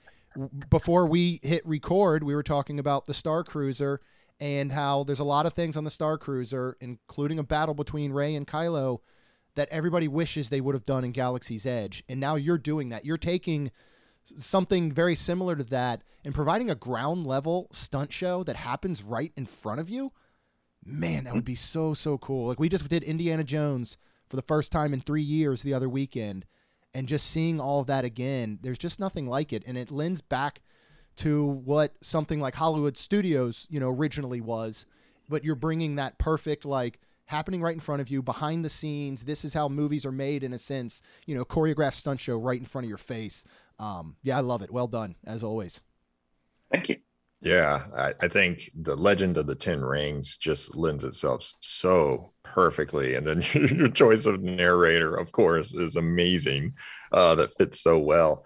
before 0.71 1.07
we 1.07 1.41
hit 1.43 1.67
record, 1.67 2.25
we 2.25 2.35
were 2.35 2.43
talking 2.43 2.79
about 2.79 3.05
the 3.05 3.15
Star 3.15 3.45
Cruiser 3.45 4.01
and 4.43 4.73
how 4.73 5.05
there's 5.05 5.21
a 5.21 5.25
lot 5.25 5.47
of 5.47 5.53
things 5.53 5.77
on 5.77 5.85
the 5.85 5.91
Star 5.91 6.19
Cruiser, 6.19 6.77
including 6.81 7.39
a 7.39 7.45
battle 7.45 7.75
between 7.75 8.13
Rey 8.13 8.35
and 8.35 8.45
Kylo, 8.45 8.99
that 9.55 9.69
everybody 9.69 10.09
wishes 10.09 10.49
they 10.49 10.61
would 10.61 10.75
have 10.75 10.85
done 10.85 11.05
in 11.05 11.13
Galaxy's 11.13 11.65
Edge. 11.65 12.03
And 12.09 12.19
now 12.19 12.35
you're 12.35 12.59
doing 12.59 12.89
that. 12.89 13.05
You're 13.05 13.19
taking 13.19 13.71
something 14.37 14.91
very 14.91 15.15
similar 15.15 15.55
to 15.55 15.63
that 15.63 16.03
and 16.25 16.35
providing 16.35 16.71
a 16.71 16.75
ground 16.75 17.25
level 17.25 17.69
stunt 17.71 18.13
show 18.13 18.43
that 18.43 18.57
happens 18.57 19.05
right 19.05 19.33
in 19.37 19.47
front 19.47 19.79
of 19.79 19.89
you, 19.89 20.11
man, 20.85 21.23
that 21.23 21.35
would 21.35 21.45
be 21.45 21.55
so 21.55 21.95
so 21.95 22.19
cool. 22.19 22.49
Like 22.49 22.59
we 22.59 22.69
just 22.69 22.89
did 22.89 23.05
Indiana 23.05 23.45
Jones 23.45 23.97
for 24.29 24.35
the 24.35 24.43
first 24.43 24.73
time 24.73 24.93
in 24.93 25.03
3 25.03 25.23
years 25.23 25.63
the 25.63 25.75
other 25.75 25.89
weekend 25.89 26.47
and 26.93 27.07
just 27.07 27.31
seeing 27.31 27.61
all 27.61 27.79
of 27.79 27.87
that 27.87 28.05
again, 28.05 28.59
there's 28.61 28.79
just 28.79 28.99
nothing 28.99 29.29
like 29.29 29.53
it 29.53 29.63
and 29.69 29.79
it 29.79 29.93
lends 29.93 30.21
back 30.21 30.63
to 31.17 31.45
what 31.45 31.93
something 32.01 32.41
like 32.41 32.55
Hollywood 32.55 32.97
Studios, 32.97 33.67
you 33.71 33.81
know, 33.81 33.91
originally 33.91 34.41
was, 34.41 34.87
but 35.29 35.45
you're 35.45 35.55
bringing 35.55 35.97
that 35.97 36.19
perfect 36.19 36.65
like 36.65 36.99
happening 37.27 37.63
right 37.63 37.75
in 37.75 37.81
front 37.81 38.03
of 38.03 38.11
you 38.11 38.21
behind 38.21 38.63
the 38.63 38.69
scenes 38.69 39.23
this 39.23 39.43
is 39.43 39.55
how 39.55 39.67
movies 39.67 40.05
are 40.05 40.13
made 40.13 40.43
in 40.43 40.53
a 40.53 40.59
sense 40.59 41.01
you 41.25 41.35
know 41.35 41.47
choreographed 41.47 41.95
stunt 41.95 42.21
show 42.21 42.37
right 42.37 42.61
in 42.61 42.67
front 42.67 42.85
of 42.85 42.89
your 42.89 42.99
face 42.99 43.45
um, 43.83 44.15
yeah, 44.23 44.39
I 44.39 44.41
love 44.41 44.63
it. 44.63 44.71
Well 44.71 44.87
done, 44.87 45.17
as 45.27 45.43
always. 45.43 45.81
Thank 46.71 46.89
you. 46.89 46.97
Yeah, 47.41 47.83
I, 47.97 48.15
I, 48.21 48.29
think 48.29 48.71
the 48.77 48.95
legend 48.95 49.37
of 49.37 49.49
the 49.49 49.57
Ten 49.57 49.81
Rings 49.81 50.39
just 50.39 50.77
lends 50.77 51.03
itself 51.03 51.51
so 51.59 52.33
perfectly. 52.45 53.17
And 53.17 53.27
then 53.27 53.43
your 53.77 53.89
choice 53.89 54.27
of 54.27 54.41
narrator, 54.41 55.17
of 55.17 55.33
course, 55.33 55.75
is 55.75 55.97
amazing. 55.97 56.75
Uh, 57.11 57.35
that 57.35 57.53
fits 57.55 57.83
so 57.83 57.99
well. 57.99 58.45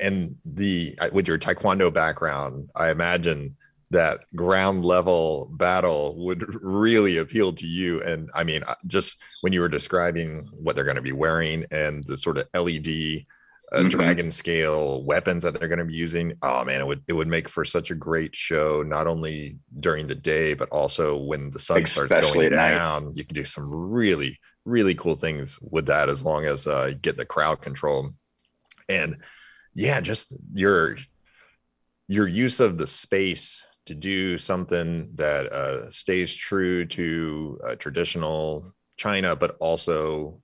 And 0.00 0.36
the 0.44 0.98
with 1.12 1.28
your 1.28 1.38
Taekwondo 1.38 1.92
background, 1.92 2.70
I 2.74 2.90
imagine 2.90 3.56
that 3.90 4.20
ground 4.34 4.84
level 4.84 5.50
battle 5.52 6.16
would 6.24 6.44
really 6.62 7.18
appeal 7.18 7.52
to 7.52 7.66
you. 7.66 8.02
And 8.02 8.30
I 8.34 8.42
mean, 8.42 8.62
uh, 8.64 8.74
just 8.86 9.16
when 9.42 9.52
you 9.52 9.60
were 9.60 9.68
describing 9.68 10.48
what 10.52 10.74
they're 10.74 10.84
going 10.84 10.96
to 10.96 11.02
be 11.02 11.12
wearing 11.12 11.66
and 11.70 12.04
the 12.06 12.16
sort 12.16 12.38
of 12.38 12.48
LED 12.54 13.26
uh, 13.72 13.78
mm-hmm. 13.78 13.88
dragon 13.88 14.30
scale 14.30 15.02
weapons 15.04 15.42
that 15.42 15.58
they're 15.58 15.68
going 15.68 15.78
to 15.78 15.84
be 15.84 15.94
using. 15.94 16.32
Oh 16.42 16.64
man, 16.64 16.80
it 16.80 16.86
would 16.86 17.02
it 17.06 17.12
would 17.12 17.28
make 17.28 17.48
for 17.48 17.64
such 17.64 17.90
a 17.90 17.94
great 17.94 18.34
show, 18.34 18.82
not 18.82 19.06
only 19.06 19.58
during 19.80 20.06
the 20.06 20.14
day 20.14 20.54
but 20.54 20.68
also 20.70 21.16
when 21.16 21.50
the 21.50 21.58
sun 21.58 21.82
Especially 21.82 22.06
starts 22.06 22.34
going 22.34 22.50
down. 22.50 23.04
Night. 23.06 23.16
You 23.16 23.24
can 23.24 23.34
do 23.34 23.44
some 23.44 23.68
really 23.68 24.38
really 24.64 24.94
cool 24.94 25.16
things 25.16 25.58
with 25.60 25.86
that 25.86 26.08
as 26.08 26.22
long 26.22 26.46
as 26.46 26.66
uh, 26.66 26.86
you 26.90 26.94
get 26.94 27.16
the 27.16 27.24
crowd 27.24 27.60
control. 27.60 28.10
And 28.88 29.16
yeah, 29.74 30.00
just 30.00 30.36
your 30.52 30.96
your 32.08 32.28
use 32.28 32.60
of 32.60 32.78
the 32.78 32.86
space 32.86 33.64
to 33.86 33.94
do 33.94 34.38
something 34.38 35.10
that 35.14 35.52
uh, 35.52 35.90
stays 35.90 36.32
true 36.34 36.84
to 36.86 37.58
uh, 37.66 37.74
traditional 37.76 38.74
China, 38.96 39.34
but 39.34 39.56
also 39.60 40.40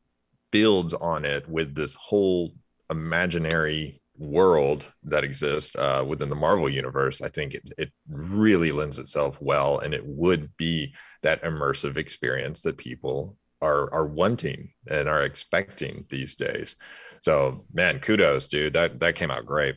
builds 0.51 0.95
on 0.95 1.25
it 1.25 1.49
with 1.49 1.75
this 1.75 1.95
whole 1.95 2.53
imaginary 2.91 4.01
world 4.19 4.91
that 5.05 5.25
exists 5.25 5.77
uh, 5.77 6.05
within 6.07 6.29
the 6.29 6.35
Marvel 6.35 6.69
universe, 6.69 7.21
I 7.23 7.29
think 7.29 7.55
it, 7.55 7.71
it 7.79 7.93
really 8.09 8.73
lends 8.73 8.99
itself 8.99 9.41
well, 9.41 9.79
and 9.79 9.95
it 9.95 10.05
would 10.05 10.57
be 10.57 10.95
that 11.23 11.43
immersive 11.43 11.97
experience 11.97 12.63
that 12.63 12.77
people 12.77 13.37
are 13.61 13.93
are 13.93 14.07
wanting 14.07 14.71
and 14.89 15.09
are 15.09 15.23
expecting 15.23 16.07
these 16.11 16.35
days. 16.35 16.77
So, 17.23 17.65
man, 17.73 18.01
kudos, 18.01 18.49
dude. 18.49 18.75
That 18.75 19.01
that 19.01 19.15
came 19.15 19.31
out 19.31 19.47
great. 19.47 19.77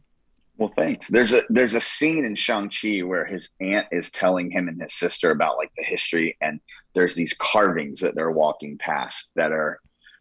Well, 0.57 0.71
thanks. 0.75 1.07
There's 1.07 1.33
a 1.33 1.41
there's 1.49 1.75
a 1.75 1.81
scene 1.81 2.25
in 2.25 2.35
Shang 2.35 2.69
Chi 2.69 2.99
where 2.99 3.25
his 3.25 3.49
aunt 3.59 3.87
is 3.91 4.11
telling 4.11 4.51
him 4.51 4.67
and 4.67 4.81
his 4.81 4.93
sister 4.93 5.31
about 5.31 5.57
like 5.57 5.71
the 5.77 5.83
history, 5.83 6.37
and 6.41 6.59
there's 6.93 7.15
these 7.15 7.33
carvings 7.33 8.01
that 8.01 8.15
they're 8.15 8.31
walking 8.31 8.77
past 8.77 9.31
that 9.35 9.51
are 9.51 9.79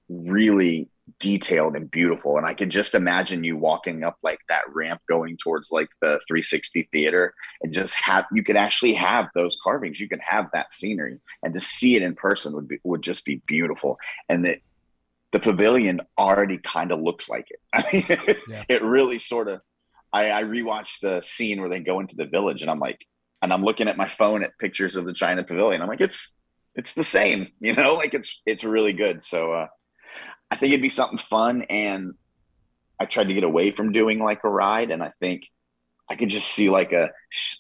really 0.09 0.88
detailed 1.18 1.76
and 1.76 1.90
beautiful. 1.90 2.37
And 2.37 2.46
I 2.46 2.54
can 2.54 2.70
just 2.70 2.94
imagine 2.94 3.44
you 3.44 3.56
walking 3.56 4.04
up 4.04 4.16
like 4.22 4.38
that 4.48 4.62
ramp 4.72 5.00
going 5.09 5.37
towards 5.37 5.70
like 5.70 5.88
the 6.00 6.20
360 6.26 6.88
theater 6.92 7.35
and 7.62 7.72
just 7.72 7.94
have 7.94 8.24
you 8.33 8.42
could 8.42 8.56
actually 8.56 8.94
have 8.94 9.28
those 9.35 9.59
carvings. 9.62 10.00
You 10.00 10.09
can 10.09 10.20
have 10.20 10.46
that 10.52 10.72
scenery 10.72 11.18
and 11.42 11.52
to 11.54 11.61
see 11.61 11.96
it 11.96 12.02
in 12.02 12.14
person 12.14 12.54
would 12.54 12.68
be 12.68 12.78
would 12.85 13.02
just 13.02 13.24
be 13.24 13.42
beautiful. 13.46 13.98
And 14.28 14.44
that 14.44 14.59
the 15.33 15.40
pavilion 15.40 16.01
already 16.19 16.59
kind 16.59 16.93
of 16.93 17.01
looks 17.01 17.29
like 17.29 17.49
it. 17.51 17.61
I 17.73 17.85
mean, 17.93 18.37
yeah. 18.49 18.64
it 18.69 18.83
really 18.83 19.19
sort 19.19 19.49
of 19.49 19.61
I, 20.12 20.31
I 20.31 20.43
rewatched 20.45 21.01
the 21.01 21.21
scene 21.21 21.61
where 21.61 21.71
they 21.71 21.81
go 21.81 22.01
into 22.01 22.16
the 22.16 22.25
village 22.25 22.62
and 22.62 22.71
I'm 22.71 22.81
like, 22.81 23.07
and 23.43 23.53
I'm 23.53 23.64
looking 23.64 23.88
at 23.88 23.97
my 23.97 24.09
phone 24.09 24.43
at 24.43 24.59
pictures 24.59 24.97
of 24.97 25.07
the 25.07 25.12
China 25.12 25.45
pavilion. 25.45 25.83
I'm 25.83 25.88
like, 25.88 26.01
it's 26.01 26.35
it's 26.75 26.93
the 26.95 27.05
same, 27.05 27.49
you 27.61 27.75
know, 27.75 27.95
like 27.95 28.14
it's 28.14 28.43
it's 28.47 28.64
really 28.64 28.93
good. 28.93 29.23
So 29.23 29.53
uh 29.53 29.66
I 30.51 30.57
think 30.57 30.73
it'd 30.73 30.83
be 30.83 30.88
something 30.88 31.19
fun. 31.19 31.62
And 31.62 32.14
I 32.99 33.07
tried 33.07 33.29
to 33.29 33.35
get 33.35 33.45
away 33.45 33.71
from 33.71 33.93
doing 33.93 34.19
like 34.19 34.45
a 34.45 34.49
ride. 34.49 34.90
And 34.90 35.03
I 35.03 35.12
think 35.21 35.49
I 36.11 36.16
could 36.16 36.29
just 36.29 36.49
see 36.49 36.69
like 36.71 36.93
a 36.93 37.11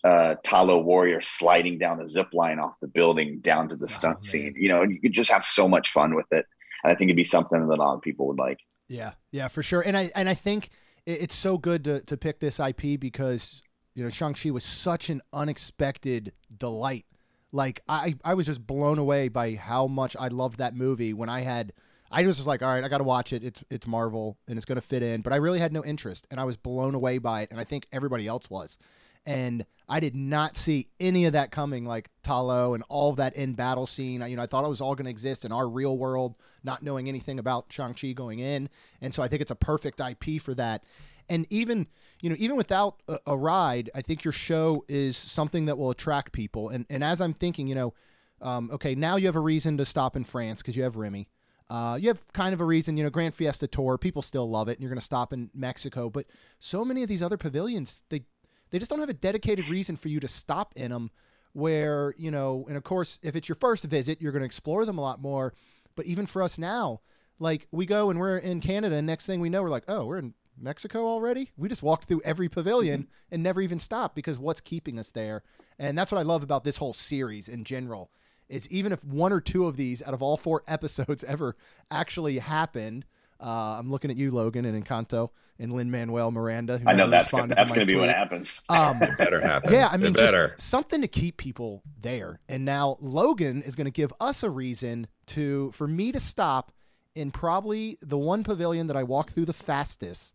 uh, 0.02 0.34
Ta 0.42 0.62
Lo 0.62 0.80
warrior 0.80 1.20
sliding 1.20 1.78
down 1.78 1.98
the 1.98 2.06
zip 2.06 2.34
line 2.34 2.58
off 2.58 2.74
the 2.80 2.88
building 2.88 3.38
down 3.40 3.68
to 3.68 3.76
the 3.76 3.84
oh, 3.84 3.88
stunt 3.88 4.18
oh, 4.20 4.26
scene. 4.26 4.54
You 4.56 4.68
know, 4.68 4.82
and 4.82 4.92
you 4.92 5.00
could 5.00 5.12
just 5.12 5.30
have 5.30 5.44
so 5.44 5.68
much 5.68 5.90
fun 5.92 6.14
with 6.14 6.26
it. 6.32 6.46
And 6.82 6.92
I 6.92 6.94
think 6.94 7.08
it'd 7.08 7.16
be 7.16 7.24
something 7.24 7.66
that 7.68 7.78
a 7.78 7.82
lot 7.82 7.94
of 7.94 8.02
people 8.02 8.26
would 8.28 8.38
like. 8.38 8.60
Yeah, 8.88 9.12
yeah, 9.30 9.48
for 9.48 9.62
sure. 9.62 9.80
And 9.82 9.96
I 9.96 10.10
and 10.14 10.28
I 10.28 10.34
think 10.34 10.70
it's 11.06 11.34
so 11.34 11.58
good 11.58 11.84
to 11.84 12.00
to 12.00 12.16
pick 12.16 12.40
this 12.40 12.58
IP 12.60 12.98
because 13.00 13.62
You 13.94 14.04
know, 14.04 14.10
Shang-Chi 14.10 14.50
was 14.50 14.64
such 14.64 15.10
an 15.10 15.20
unexpected 15.32 16.32
delight. 16.56 17.06
Like 17.52 17.82
I 17.88 18.16
I 18.24 18.34
was 18.34 18.46
just 18.46 18.66
blown 18.66 18.98
away 18.98 19.28
by 19.28 19.54
how 19.54 19.86
much 19.86 20.16
I 20.18 20.28
loved 20.28 20.58
that 20.58 20.74
movie 20.74 21.12
when 21.12 21.28
I 21.28 21.40
had 21.42 21.72
I 22.12 22.26
was 22.26 22.36
just 22.36 22.48
like, 22.48 22.62
all 22.62 22.72
right, 22.72 22.82
I 22.82 22.88
got 22.88 22.98
to 22.98 23.04
watch 23.04 23.32
it. 23.32 23.44
It's 23.44 23.62
it's 23.70 23.86
Marvel 23.86 24.38
and 24.48 24.56
it's 24.56 24.64
going 24.64 24.76
to 24.76 24.82
fit 24.82 25.02
in, 25.02 25.20
but 25.22 25.32
I 25.32 25.36
really 25.36 25.58
had 25.60 25.72
no 25.72 25.84
interest 25.84 26.26
and 26.30 26.40
I 26.40 26.44
was 26.44 26.56
blown 26.56 26.94
away 26.94 27.18
by 27.18 27.42
it 27.42 27.50
and 27.50 27.60
I 27.60 27.64
think 27.64 27.86
everybody 27.92 28.26
else 28.26 28.48
was. 28.50 28.78
And 29.26 29.64
I 29.88 30.00
did 30.00 30.14
not 30.14 30.56
see 30.56 30.88
any 30.98 31.26
of 31.26 31.34
that 31.34 31.50
coming 31.50 31.84
like 31.84 32.08
Ta 32.22 32.40
Lo 32.40 32.74
and 32.74 32.82
all 32.88 33.12
that 33.14 33.36
in 33.36 33.54
battle 33.54 33.86
scene. 33.86 34.22
You 34.26 34.36
know, 34.36 34.42
I 34.42 34.46
thought 34.46 34.64
it 34.64 34.68
was 34.68 34.80
all 34.80 34.94
going 34.94 35.04
to 35.04 35.10
exist 35.10 35.44
in 35.44 35.52
our 35.52 35.68
real 35.68 35.98
world, 35.98 36.36
not 36.64 36.82
knowing 36.82 37.08
anything 37.08 37.38
about 37.38 37.66
Shang-Chi 37.68 38.12
going 38.12 38.38
in. 38.38 38.70
And 39.00 39.12
so 39.12 39.22
I 39.22 39.28
think 39.28 39.42
it's 39.42 39.50
a 39.50 39.56
perfect 39.56 40.00
IP 40.00 40.40
for 40.40 40.54
that 40.54 40.84
and 41.30 41.46
even 41.48 41.86
you 42.20 42.28
know 42.28 42.36
even 42.38 42.56
without 42.56 43.02
a, 43.08 43.18
a, 43.28 43.36
ride 43.36 43.88
i 43.94 44.02
think 44.02 44.24
your 44.24 44.32
show 44.32 44.84
is 44.88 45.16
something 45.16 45.66
that 45.66 45.78
will 45.78 45.90
attract 45.90 46.32
people 46.32 46.68
and 46.68 46.84
and 46.90 47.02
as 47.02 47.22
i'm 47.22 47.32
thinking 47.32 47.66
you 47.66 47.74
know 47.74 47.94
um, 48.42 48.70
okay 48.72 48.94
now 48.94 49.16
you 49.16 49.26
have 49.26 49.36
a 49.36 49.40
reason 49.40 49.78
to 49.78 49.84
stop 49.84 50.16
in 50.16 50.24
france 50.24 50.60
because 50.60 50.76
you 50.76 50.82
have 50.82 50.96
remy 50.96 51.28
uh, 51.70 51.96
you 52.00 52.08
have 52.08 52.26
kind 52.32 52.52
of 52.52 52.60
a 52.60 52.64
reason 52.64 52.96
you 52.96 53.04
know 53.04 53.10
grand 53.10 53.32
fiesta 53.32 53.66
tour 53.66 53.96
people 53.96 54.22
still 54.22 54.50
love 54.50 54.68
it 54.68 54.72
and 54.72 54.80
you're 54.80 54.90
going 54.90 54.98
to 54.98 55.04
stop 55.04 55.32
in 55.32 55.50
mexico 55.54 56.10
but 56.10 56.26
so 56.58 56.84
many 56.84 57.02
of 57.02 57.08
these 57.08 57.22
other 57.22 57.36
pavilions 57.36 58.02
they 58.10 58.22
they 58.70 58.78
just 58.78 58.90
don't 58.90 59.00
have 59.00 59.08
a 59.08 59.14
dedicated 59.14 59.68
reason 59.68 59.96
for 59.96 60.08
you 60.08 60.20
to 60.20 60.28
stop 60.28 60.72
in 60.76 60.90
them 60.90 61.10
where 61.52 62.14
you 62.16 62.30
know 62.30 62.64
and 62.68 62.76
of 62.76 62.84
course 62.84 63.18
if 63.22 63.34
it's 63.34 63.48
your 63.48 63.56
first 63.56 63.84
visit 63.84 64.20
you're 64.20 64.32
going 64.32 64.40
to 64.40 64.46
explore 64.46 64.84
them 64.84 64.98
a 64.98 65.02
lot 65.02 65.20
more 65.20 65.52
but 65.96 66.06
even 66.06 66.24
for 66.24 66.42
us 66.42 66.58
now 66.58 67.00
like 67.40 67.66
we 67.72 67.86
go 67.86 68.08
and 68.10 68.20
we're 68.20 68.38
in 68.38 68.60
canada 68.60 68.94
and 68.94 69.06
next 69.06 69.26
thing 69.26 69.40
we 69.40 69.50
know 69.50 69.62
we're 69.62 69.68
like 69.68 69.84
oh 69.88 70.04
we're 70.04 70.18
in 70.18 70.34
Mexico 70.62 71.06
already? 71.06 71.50
We 71.56 71.68
just 71.68 71.82
walked 71.82 72.06
through 72.06 72.22
every 72.24 72.48
pavilion 72.48 73.02
mm-hmm. 73.02 73.10
and 73.32 73.42
never 73.42 73.60
even 73.60 73.80
stopped 73.80 74.14
because 74.14 74.38
what's 74.38 74.60
keeping 74.60 74.98
us 74.98 75.10
there? 75.10 75.42
And 75.78 75.96
that's 75.96 76.12
what 76.12 76.18
I 76.18 76.22
love 76.22 76.42
about 76.42 76.64
this 76.64 76.76
whole 76.76 76.92
series 76.92 77.48
in 77.48 77.64
general. 77.64 78.10
Is 78.48 78.68
even 78.68 78.92
if 78.92 79.04
one 79.04 79.32
or 79.32 79.40
two 79.40 79.66
of 79.66 79.76
these 79.76 80.02
out 80.02 80.14
of 80.14 80.22
all 80.22 80.36
four 80.36 80.62
episodes 80.68 81.24
ever 81.24 81.56
actually 81.90 82.38
happened, 82.38 83.06
uh, 83.40 83.76
I'm 83.78 83.90
looking 83.90 84.10
at 84.10 84.16
you, 84.16 84.30
Logan, 84.30 84.64
and 84.64 84.84
Encanto, 84.84 85.30
and 85.60 85.72
Lin 85.72 85.90
Manuel 85.90 86.30
Miranda. 86.30 86.80
I 86.86 86.94
know 86.94 87.08
that's 87.08 87.30
gonna, 87.30 87.54
that's 87.54 87.70
going 87.70 87.86
to 87.86 87.92
be 87.92 87.98
what 87.98 88.08
happens. 88.08 88.62
Um, 88.68 88.98
it 89.02 89.16
better 89.18 89.40
happen. 89.40 89.72
Yeah, 89.72 89.88
I 89.90 89.96
mean, 89.96 90.14
just 90.14 90.60
something 90.60 91.00
to 91.02 91.08
keep 91.08 91.36
people 91.36 91.82
there. 92.00 92.40
And 92.48 92.64
now 92.64 92.96
Logan 93.00 93.62
is 93.62 93.76
going 93.76 93.84
to 93.84 93.90
give 93.90 94.12
us 94.20 94.42
a 94.42 94.50
reason 94.50 95.06
to 95.28 95.70
for 95.72 95.86
me 95.86 96.12
to 96.12 96.20
stop 96.20 96.72
in 97.14 97.30
probably 97.30 97.98
the 98.00 98.18
one 98.18 98.42
pavilion 98.42 98.86
that 98.88 98.96
I 98.96 99.02
walk 99.02 99.30
through 99.30 99.46
the 99.46 99.52
fastest 99.52 100.34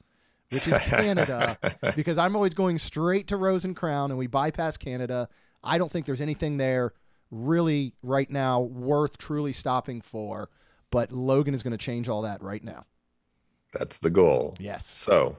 which 0.49 0.67
is 0.67 0.77
Canada, 0.77 1.57
because 1.95 2.17
I'm 2.17 2.35
always 2.35 2.53
going 2.53 2.77
straight 2.77 3.27
to 3.27 3.37
Rose 3.37 3.65
and 3.65 3.75
Crown 3.75 4.11
and 4.11 4.17
we 4.17 4.27
bypass 4.27 4.77
Canada. 4.77 5.27
I 5.63 5.77
don't 5.77 5.91
think 5.91 6.05
there's 6.05 6.21
anything 6.21 6.57
there 6.57 6.93
really 7.31 7.93
right 8.03 8.29
now 8.29 8.61
worth 8.61 9.17
truly 9.17 9.53
stopping 9.53 10.01
for, 10.01 10.49
but 10.91 11.11
Logan 11.11 11.53
is 11.53 11.63
going 11.63 11.71
to 11.71 11.77
change 11.77 12.09
all 12.09 12.21
that 12.21 12.41
right 12.41 12.63
now. 12.63 12.85
That's 13.77 13.99
the 13.99 14.09
goal. 14.09 14.55
Yes. 14.59 14.85
So, 14.87 15.37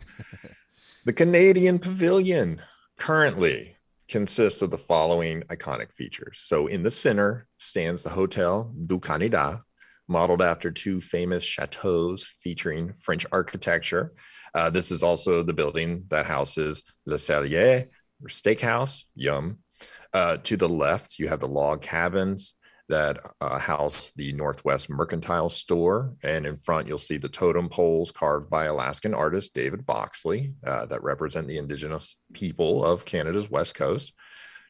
the 1.05 1.13
Canadian 1.13 1.79
Pavilion 1.79 2.61
currently 2.97 3.77
consists 4.09 4.63
of 4.63 4.71
the 4.71 4.79
following 4.79 5.43
iconic 5.43 5.93
features. 5.93 6.41
So, 6.45 6.67
in 6.67 6.83
the 6.83 6.91
center 6.91 7.47
stands 7.59 8.03
the 8.03 8.11
Hotel 8.11 8.73
du 8.87 9.01
Canada, 9.01 9.63
modeled 10.09 10.43
after 10.43 10.71
two 10.71 11.01
famous 11.01 11.43
chateaus 11.43 12.27
featuring 12.41 12.93
French 13.01 13.27
architecture. 13.33 14.13
Uh, 14.55 14.71
this 14.71 14.91
is 14.91 15.03
also 15.03 15.43
the 15.43 15.53
building 15.53 16.05
that 16.09 16.27
houses 16.27 16.83
Le 17.07 17.17
Cellier 17.17 17.89
or 18.23 18.29
Steakhouse. 18.29 19.05
Yum. 19.15 19.59
Uh, 20.13 20.39
to 20.39 20.57
the 20.57 20.69
left, 20.69 21.19
you 21.19 21.29
have 21.29 21.41
the 21.41 21.49
log 21.49 21.83
cabins 21.83 22.55
that 22.89 23.19
uh, 23.41 23.59
house 23.59 24.13
the 24.17 24.33
Northwest 24.33 24.89
Mercantile 24.89 25.51
Store. 25.51 26.15
And 26.23 26.47
in 26.47 26.57
front, 26.59 26.87
you'll 26.87 26.99
see 26.99 27.17
the 27.17 27.29
totem 27.29 27.69
poles 27.69 28.11
carved 28.11 28.49
by 28.49 28.67
Alaskan 28.67 29.15
artist 29.15 29.55
David 29.55 29.85
Boxley 29.85 30.55
uh, 30.65 30.87
that 30.87 31.03
represent 31.03 31.47
the 31.47 31.59
indigenous 31.59 32.17
people 32.33 32.85
of 32.85 33.05
Canada's 33.05 33.51
West 33.51 33.75
Coast. 33.75 34.13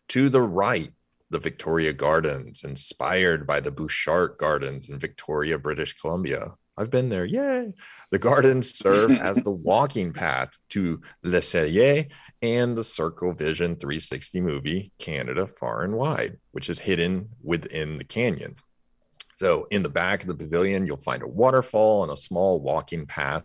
To 0.08 0.28
the 0.28 0.42
right, 0.42 0.92
the 1.30 1.38
Victoria 1.38 1.92
Gardens, 1.92 2.64
inspired 2.64 3.46
by 3.46 3.60
the 3.60 3.72
Butchart 3.72 4.38
Gardens 4.38 4.88
in 4.88 4.98
Victoria, 4.98 5.58
British 5.58 5.94
Columbia. 5.94 6.52
I've 6.78 6.90
been 6.90 7.08
there. 7.08 7.24
Yay. 7.24 7.72
The 8.10 8.18
gardens 8.18 8.74
serve 8.74 9.10
as 9.12 9.42
the 9.42 9.50
walking 9.50 10.12
path 10.12 10.50
to 10.70 11.00
Le 11.22 11.38
Cellier 11.38 12.08
and 12.42 12.76
the 12.76 12.84
Circle 12.84 13.32
Vision 13.32 13.76
360 13.76 14.40
movie, 14.40 14.92
Canada 14.98 15.46
Far 15.46 15.84
and 15.84 15.94
Wide, 15.94 16.36
which 16.52 16.68
is 16.68 16.78
hidden 16.78 17.30
within 17.42 17.96
the 17.96 18.04
canyon. 18.04 18.56
So, 19.38 19.66
in 19.70 19.82
the 19.82 19.88
back 19.88 20.22
of 20.22 20.28
the 20.28 20.34
pavilion, 20.34 20.86
you'll 20.86 20.96
find 20.98 21.22
a 21.22 21.28
waterfall 21.28 22.02
and 22.02 22.12
a 22.12 22.16
small 22.16 22.60
walking 22.60 23.06
path 23.06 23.44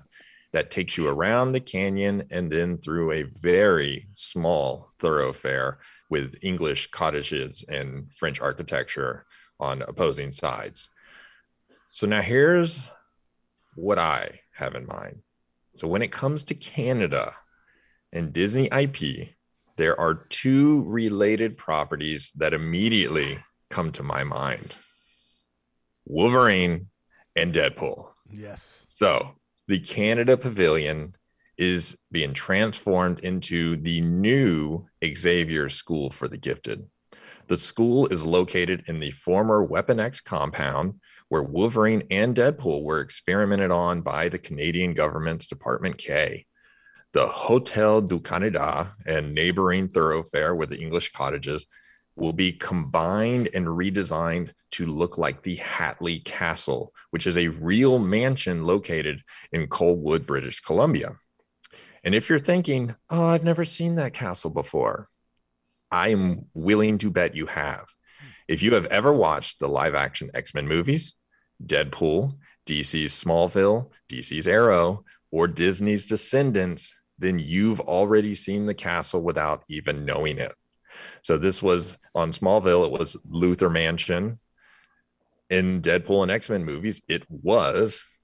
that 0.54 0.72
takes 0.72 0.98
you 0.98 1.08
around 1.08 1.52
the 1.52 1.60
canyon 1.62 2.24
and 2.32 2.52
then 2.52 2.78
through 2.78 3.12
a 3.12 3.24
very 3.24 4.08
small 4.13 4.91
thoroughfare 5.00 5.80
with 6.10 6.36
English 6.41 6.91
cottages 6.91 7.63
and 7.70 8.12
French 8.13 8.41
architecture 8.41 9.26
on 9.60 9.82
opposing 9.84 10.32
sides. 10.32 10.89
So, 11.89 12.08
now 12.08 12.22
here's 12.22 12.89
what 13.75 13.99
I 13.99 14.39
have 14.53 14.75
in 14.75 14.86
mind. 14.86 15.21
So 15.75 15.88
when 15.88 16.01
it 16.01 16.12
comes 16.12 16.43
to 16.43 16.55
Canada 16.55 17.34
and 18.12 18.34
Disney 18.34 18.69
IP, 18.71 19.29
there 19.77 19.99
are 19.99 20.25
two 20.29 20.84
related 20.84 21.57
properties 21.57 22.31
that 22.36 22.53
immediately 22.53 23.39
come 23.69 23.91
to 23.93 24.03
my 24.03 24.23
mind 24.23 24.77
Wolverine 26.05 26.88
and 27.36 27.53
Deadpool. 27.53 28.10
Yes. 28.29 28.84
So 28.88 29.36
the 29.67 29.79
Canada 29.79 30.36
Pavilion 30.36 31.13
is 31.57 31.95
being 32.12 32.34
transformed 32.34 33.19
into 33.19 33.77
the 33.77 34.01
new 34.01 34.86
Xavier 35.05 35.69
School 35.69 36.10
for 36.10 36.27
the 36.27 36.38
Gifted. 36.38 36.86
The 37.47 37.57
school 37.57 38.07
is 38.07 38.25
located 38.25 38.84
in 38.88 38.99
the 38.99 39.12
former 39.12 39.63
Weapon 39.63 39.99
X 39.99 40.21
compound 40.21 40.95
where 41.32 41.41
Wolverine 41.41 42.04
and 42.12 42.36
Deadpool 42.36 42.84
were 42.84 43.00
experimented 43.00 43.72
on 43.72 44.02
by 44.02 44.28
the 44.28 44.38
Canadian 44.38 44.94
government's 44.94 45.48
Department 45.48 45.98
K. 45.98 46.46
The 47.13 47.26
Hotel 47.26 48.02
du 48.02 48.20
Canada 48.20 48.91
and 49.06 49.34
neighboring 49.34 49.88
thoroughfare 49.88 50.54
with 50.54 50.67
the 50.67 50.78
English 50.78 51.13
cottages 51.13 51.67
will 52.17 52.34
be 52.34 52.52
combined 52.52 53.48
and 53.54 53.65
redesigned 53.65 54.52
to 54.72 54.86
look 54.86 55.17
like 55.17 55.41
the 55.41 55.56
Hatley 55.56 56.22
Castle, 56.26 56.91
which 57.12 57.26
is 57.26 57.38
a 57.38 57.48
real 57.48 57.98
mansion 57.98 58.65
located 58.65 59.22
in 59.54 59.67
Colwood, 59.67 60.26
British 60.26 60.60
Columbia. 60.60 61.15
And 62.04 62.13
if 62.13 62.28
you're 62.28 62.39
thinking, 62.39 62.94
oh, 63.10 63.28
I've 63.28 63.46
never 63.46 63.63
seen 63.63 63.96
that 63.96 64.13
castle 64.13 64.50
before, 64.50 65.08
I 65.89 66.10
am 66.10 66.48
willing 66.54 66.98
to 66.98 67.10
bet 67.10 67.38
you 67.38 67.46
have. 67.46 67.86
Hmm. 68.20 68.28
If 68.50 68.62
you 68.62 68.74
have 68.74 68.88
ever 68.88 69.13
watched 69.13 69.60
the 69.60 69.70
live 69.70 69.96
action 69.96 70.30
X 70.34 70.54
Men 70.54 70.67
movies, 70.67 71.15
Deadpool, 71.65 72.38
DC's 72.65 73.24
Smallville, 73.24 73.89
DC's 74.12 74.47
Arrow, 74.47 75.04
or 75.32 75.47
Disney's 75.47 76.08
Descendants, 76.08 76.95
then 77.19 77.39
you've 77.39 77.80
already 77.82 78.36
seen 78.36 78.65
the 78.65 78.74
castle 78.74 79.21
without 79.21 79.63
even 79.69 80.06
knowing 80.06 80.38
it. 80.38 80.54
So 81.24 81.38
this 81.38 81.62
was 81.62 81.97
on 82.15 82.32
Smallville, 82.32 82.86
it 82.86 82.91
was 82.91 83.15
Luthor 83.30 83.71
Mansion. 83.71 84.39
In 85.50 85.82
Deadpool 85.82 86.24
and 86.24 86.32
X 86.32 86.50
Men 86.50 86.63
movies, 86.63 87.02
it 87.10 87.24
was 87.30 88.19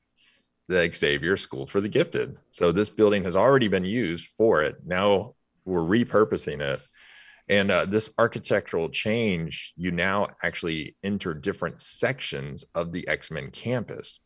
the 0.69 0.89
Xavier 0.93 1.36
School 1.36 1.67
for 1.67 1.82
the 1.82 1.89
Gifted. 1.89 2.38
So 2.52 2.71
this 2.71 2.89
building 2.89 3.23
has 3.26 3.36
already 3.36 3.67
been 3.67 3.84
used 3.84 4.32
for 4.38 4.63
it. 4.63 4.78
Now 4.86 5.36
we're 5.65 5.82
repurposing 5.82 6.62
it 6.62 6.82
and 7.49 7.71
uh, 7.71 7.86
this 7.86 8.13
architectural 8.17 8.89
change, 8.89 9.73
you 9.77 9.91
now 9.91 10.27
actually 10.43 10.97
enter 11.03 11.33
different 11.33 11.81
sections 11.81 12.65
of 12.75 12.91
the 12.91 13.07
X 13.07 13.31
Men 13.31 13.51
campus. 13.51 14.19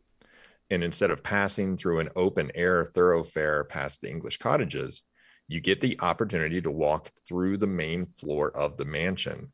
And 0.69 0.84
instead 0.84 1.12
of 1.12 1.23
passing 1.23 1.77
through 1.77 1.99
an 1.99 2.10
open 2.15 2.51
air 2.55 2.86
thoroughfare 2.86 3.65
past 3.65 4.01
the 4.01 4.10
English 4.10 4.38
cottages, 4.38 5.01
you 5.47 5.60
get 5.60 5.81
the 5.81 5.99
opportunity 5.99 6.62
to 6.62 6.71
walk 6.71 7.10
through 7.27 7.57
the 7.57 7.67
main 7.67 8.05
floor 8.05 8.55
of 8.55 8.77
the 8.77 8.86
mansion, 8.86 9.51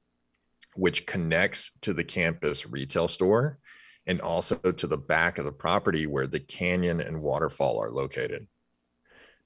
which 0.75 1.07
connects 1.07 1.71
to 1.81 1.93
the 1.93 2.03
campus 2.03 2.67
retail 2.67 3.07
store 3.07 3.57
and 4.05 4.21
also 4.21 4.55
to 4.55 4.87
the 4.87 4.97
back 4.97 5.39
of 5.39 5.45
the 5.45 5.51
property 5.51 6.05
where 6.05 6.27
the 6.27 6.39
canyon 6.39 7.01
and 7.01 7.21
waterfall 7.21 7.81
are 7.81 7.91
located. 7.91 8.47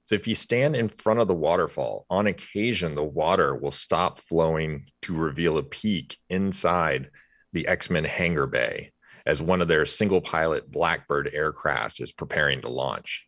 So 0.05 0.15
if 0.15 0.27
you 0.27 0.35
stand 0.35 0.75
in 0.75 0.89
front 0.89 1.19
of 1.19 1.27
the 1.27 1.33
waterfall, 1.33 2.05
on 2.09 2.27
occasion, 2.27 2.95
the 2.95 3.03
water 3.03 3.55
will 3.55 3.71
stop 3.71 4.19
flowing 4.19 4.87
to 5.03 5.15
reveal 5.15 5.57
a 5.57 5.63
peek 5.63 6.17
inside 6.29 7.09
the 7.53 7.67
X 7.67 7.89
Men 7.89 8.03
hangar 8.03 8.47
bay 8.47 8.91
as 9.25 9.41
one 9.41 9.61
of 9.61 9.67
their 9.67 9.85
single 9.85 10.21
pilot 10.21 10.71
Blackbird 10.71 11.29
aircraft 11.33 12.01
is 12.01 12.11
preparing 12.11 12.61
to 12.61 12.69
launch. 12.69 13.27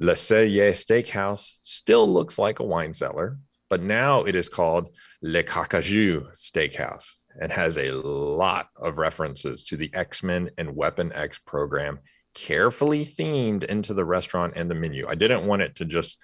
Le 0.00 0.14
Cellier 0.14 0.72
Steakhouse 0.72 1.58
still 1.62 2.08
looks 2.08 2.38
like 2.38 2.58
a 2.58 2.64
wine 2.64 2.92
cellar, 2.92 3.38
but 3.68 3.82
now 3.82 4.24
it 4.24 4.34
is 4.34 4.48
called 4.48 4.96
Le 5.22 5.42
Carcajou 5.42 6.26
Steakhouse 6.34 7.16
and 7.40 7.52
has 7.52 7.76
a 7.76 7.92
lot 7.92 8.68
of 8.76 8.98
references 8.98 9.62
to 9.64 9.76
the 9.76 9.90
X 9.94 10.22
Men 10.22 10.50
and 10.58 10.74
Weapon 10.74 11.12
X 11.12 11.38
program, 11.46 12.00
carefully 12.34 13.04
themed 13.04 13.64
into 13.64 13.94
the 13.94 14.04
restaurant 14.04 14.54
and 14.56 14.70
the 14.70 14.74
menu. 14.74 15.06
I 15.08 15.14
didn't 15.14 15.46
want 15.46 15.62
it 15.62 15.76
to 15.76 15.84
just 15.84 16.18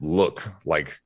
look 0.00 0.48
like 0.64 0.98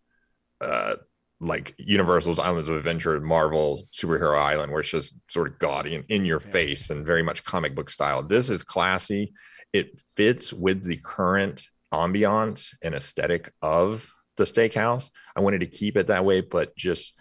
uh, 0.60 0.96
like 1.40 1.74
Universal's 1.76 2.38
Islands 2.38 2.68
of 2.68 2.76
Adventure, 2.76 3.20
Marvel 3.20 3.82
Superhero 3.92 4.38
Island, 4.38 4.70
where 4.70 4.80
it's 4.80 4.90
just 4.90 5.14
sort 5.28 5.48
of 5.48 5.58
gaudy 5.58 5.96
and 5.96 6.04
in 6.08 6.24
your 6.24 6.38
face 6.38 6.90
and 6.90 7.04
very 7.04 7.22
much 7.22 7.42
comic 7.42 7.74
book 7.74 7.90
style. 7.90 8.22
This 8.22 8.48
is 8.48 8.62
classy. 8.62 9.32
It 9.72 10.00
fits 10.16 10.52
with 10.52 10.84
the 10.84 10.98
current 10.98 11.66
ambiance 11.92 12.74
and 12.82 12.94
aesthetic 12.94 13.52
of 13.60 14.08
the 14.36 14.44
steakhouse. 14.44 15.10
I 15.34 15.40
wanted 15.40 15.60
to 15.60 15.66
keep 15.66 15.96
it 15.96 16.06
that 16.06 16.24
way, 16.24 16.42
but 16.42 16.76
just 16.76 17.12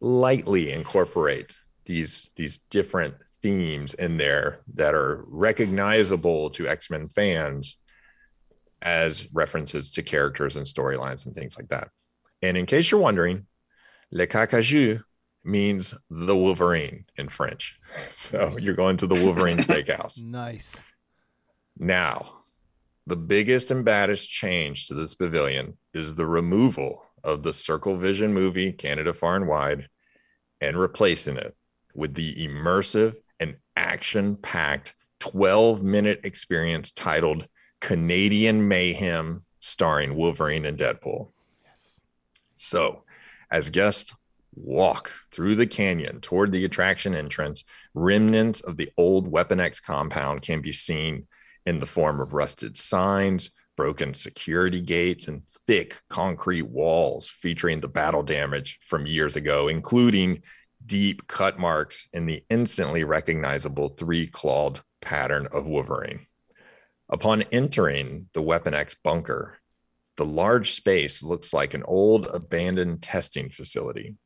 lightly 0.00 0.70
incorporate 0.72 1.54
these 1.86 2.30
these 2.36 2.58
different 2.70 3.14
themes 3.46 3.94
in 3.94 4.16
there 4.16 4.58
that 4.74 4.92
are 4.92 5.24
recognizable 5.28 6.50
to 6.50 6.66
X-Men 6.66 7.06
fans 7.08 7.78
as 8.82 9.28
references 9.32 9.92
to 9.92 10.02
characters 10.02 10.56
and 10.56 10.66
storylines 10.66 11.26
and 11.26 11.34
things 11.34 11.56
like 11.56 11.68
that. 11.68 11.90
And 12.42 12.56
in 12.56 12.66
case 12.66 12.90
you're 12.90 13.00
wondering, 13.00 13.46
Le 14.10 14.26
Carcajou 14.26 14.98
means 15.44 15.94
the 16.10 16.36
Wolverine 16.36 17.04
in 17.16 17.28
French. 17.28 17.78
So 18.12 18.58
you're 18.58 18.74
going 18.74 18.96
to 18.96 19.06
the 19.06 19.14
Wolverine 19.14 19.58
Steakhouse. 19.68 20.20
Nice. 20.24 20.74
Now, 21.78 22.32
the 23.06 23.14
biggest 23.14 23.70
and 23.70 23.84
baddest 23.84 24.28
change 24.28 24.88
to 24.88 24.94
this 24.94 25.14
pavilion 25.14 25.78
is 25.94 26.16
the 26.16 26.26
removal 26.26 27.08
of 27.22 27.44
the 27.44 27.52
Circle 27.52 27.96
Vision 27.96 28.34
movie, 28.34 28.72
Canada 28.72 29.14
Far 29.14 29.36
and 29.36 29.46
Wide, 29.46 29.88
and 30.60 30.76
replacing 30.76 31.36
it 31.36 31.54
with 31.94 32.14
the 32.14 32.34
immersive 32.34 33.14
and 33.40 33.56
action 33.76 34.36
packed 34.36 34.94
12 35.20 35.82
minute 35.82 36.20
experience 36.24 36.92
titled 36.92 37.46
Canadian 37.80 38.68
Mayhem, 38.68 39.44
starring 39.60 40.14
Wolverine 40.14 40.66
and 40.66 40.78
Deadpool. 40.78 41.30
So, 42.56 43.04
as 43.50 43.70
guests 43.70 44.14
walk 44.54 45.12
through 45.30 45.54
the 45.54 45.66
canyon 45.66 46.20
toward 46.20 46.50
the 46.50 46.64
attraction 46.64 47.14
entrance, 47.14 47.64
remnants 47.94 48.60
of 48.60 48.76
the 48.76 48.90
old 48.96 49.28
Weapon 49.28 49.60
X 49.60 49.80
compound 49.80 50.42
can 50.42 50.60
be 50.62 50.72
seen 50.72 51.26
in 51.66 51.80
the 51.80 51.86
form 51.86 52.20
of 52.20 52.32
rusted 52.32 52.76
signs, 52.76 53.50
broken 53.76 54.14
security 54.14 54.80
gates, 54.80 55.28
and 55.28 55.46
thick 55.66 55.98
concrete 56.08 56.62
walls 56.62 57.28
featuring 57.28 57.80
the 57.80 57.88
battle 57.88 58.22
damage 58.22 58.78
from 58.80 59.06
years 59.06 59.36
ago, 59.36 59.68
including 59.68 60.42
deep 60.86 61.26
cut 61.26 61.58
marks 61.58 62.08
in 62.12 62.26
the 62.26 62.44
instantly 62.48 63.04
recognizable 63.04 63.90
three 63.90 64.26
clawed 64.26 64.80
pattern 65.00 65.48
of 65.52 65.66
Wolverine. 65.66 66.26
Upon 67.08 67.42
entering 67.52 68.28
the 68.32 68.42
Weapon 68.42 68.74
X 68.74 68.96
bunker, 69.02 69.58
the 70.16 70.24
large 70.24 70.72
space 70.72 71.22
looks 71.22 71.52
like 71.52 71.74
an 71.74 71.82
old 71.84 72.26
abandoned 72.26 73.02
testing 73.02 73.50
facility. 73.50 74.16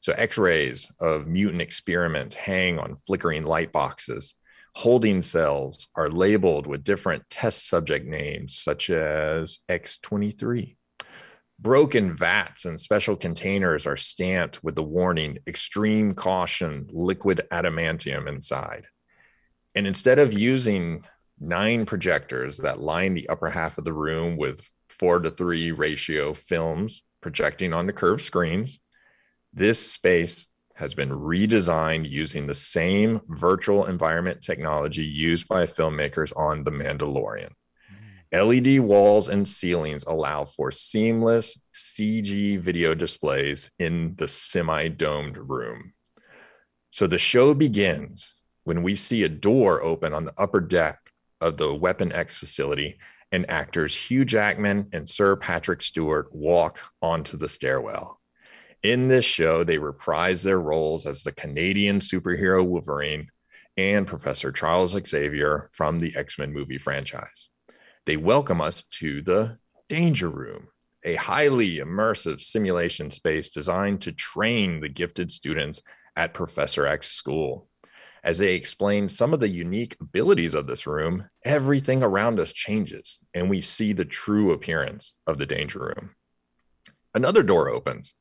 So, 0.00 0.12
x 0.12 0.38
rays 0.38 0.90
of 1.00 1.26
mutant 1.26 1.62
experiments 1.62 2.36
hang 2.36 2.78
on 2.78 2.96
flickering 2.96 3.44
light 3.44 3.72
boxes. 3.72 4.34
Holding 4.74 5.22
cells 5.22 5.88
are 5.96 6.08
labeled 6.08 6.66
with 6.66 6.84
different 6.84 7.28
test 7.30 7.68
subject 7.68 8.06
names, 8.06 8.56
such 8.58 8.90
as 8.90 9.58
X23. 9.68 10.76
Broken 11.60 12.16
vats 12.16 12.64
and 12.64 12.80
special 12.80 13.16
containers 13.16 13.86
are 13.86 13.96
stamped 13.96 14.62
with 14.62 14.76
the 14.76 14.82
warning 14.82 15.38
extreme 15.46 16.14
caution, 16.14 16.88
liquid 16.92 17.42
adamantium 17.50 18.28
inside. 18.28 18.86
And 19.74 19.86
instead 19.86 20.18
of 20.18 20.32
using 20.32 21.04
nine 21.40 21.86
projectors 21.86 22.58
that 22.58 22.80
line 22.80 23.14
the 23.14 23.28
upper 23.28 23.50
half 23.50 23.78
of 23.78 23.84
the 23.84 23.92
room 23.92 24.36
with 24.36 24.68
four 24.88 25.20
to 25.20 25.30
three 25.30 25.70
ratio 25.70 26.34
films 26.34 27.02
projecting 27.20 27.72
onto 27.72 27.92
curved 27.92 28.22
screens. 28.22 28.80
This 29.52 29.92
space 29.92 30.46
has 30.74 30.94
been 30.94 31.10
redesigned 31.10 32.08
using 32.08 32.46
the 32.46 32.54
same 32.54 33.20
virtual 33.28 33.86
environment 33.86 34.42
technology 34.42 35.04
used 35.04 35.48
by 35.48 35.64
filmmakers 35.66 36.32
on 36.36 36.62
The 36.62 36.70
Mandalorian. 36.70 37.50
LED 38.32 38.80
walls 38.80 39.28
and 39.28 39.46
ceilings 39.46 40.04
allow 40.04 40.44
for 40.44 40.70
seamless 40.70 41.58
CG 41.74 42.60
video 42.60 42.94
displays 42.94 43.70
in 43.78 44.14
the 44.16 44.28
semi 44.28 44.88
domed 44.88 45.36
room. 45.36 45.94
So 46.90 47.06
the 47.06 47.18
show 47.18 47.54
begins 47.54 48.40
when 48.64 48.82
we 48.82 48.94
see 48.94 49.22
a 49.22 49.28
door 49.28 49.82
open 49.82 50.12
on 50.12 50.24
the 50.24 50.34
upper 50.36 50.60
deck 50.60 50.98
of 51.40 51.56
the 51.56 51.72
Weapon 51.74 52.12
X 52.12 52.36
facility 52.36 52.98
and 53.32 53.50
actors 53.50 53.94
Hugh 53.94 54.24
Jackman 54.24 54.88
and 54.92 55.08
Sir 55.08 55.36
Patrick 55.36 55.82
Stewart 55.82 56.34
walk 56.34 56.78
onto 57.00 57.36
the 57.36 57.48
stairwell. 57.48 58.20
In 58.82 59.08
this 59.08 59.24
show, 59.24 59.64
they 59.64 59.78
reprise 59.78 60.42
their 60.42 60.60
roles 60.60 61.06
as 61.06 61.22
the 61.22 61.32
Canadian 61.32 61.98
superhero 61.98 62.64
Wolverine 62.66 63.28
and 63.76 64.06
Professor 64.06 64.52
Charles 64.52 64.96
Xavier 65.06 65.70
from 65.72 65.98
the 65.98 66.14
X 66.16 66.38
Men 66.38 66.52
movie 66.52 66.78
franchise. 66.78 67.48
They 68.08 68.16
welcome 68.16 68.62
us 68.62 68.84
to 68.92 69.20
the 69.20 69.58
Danger 69.90 70.30
Room, 70.30 70.68
a 71.04 71.16
highly 71.16 71.76
immersive 71.76 72.40
simulation 72.40 73.10
space 73.10 73.50
designed 73.50 74.00
to 74.00 74.12
train 74.12 74.80
the 74.80 74.88
gifted 74.88 75.30
students 75.30 75.82
at 76.16 76.32
Professor 76.32 76.86
X 76.86 77.08
school. 77.08 77.68
As 78.24 78.38
they 78.38 78.54
explain 78.54 79.10
some 79.10 79.34
of 79.34 79.40
the 79.40 79.48
unique 79.50 79.94
abilities 80.00 80.54
of 80.54 80.66
this 80.66 80.86
room, 80.86 81.28
everything 81.44 82.02
around 82.02 82.40
us 82.40 82.50
changes 82.50 83.18
and 83.34 83.50
we 83.50 83.60
see 83.60 83.92
the 83.92 84.06
true 84.06 84.52
appearance 84.52 85.12
of 85.26 85.36
the 85.36 85.44
danger 85.44 85.80
room. 85.80 86.14
Another 87.12 87.42
door 87.42 87.68
opens 87.68 88.14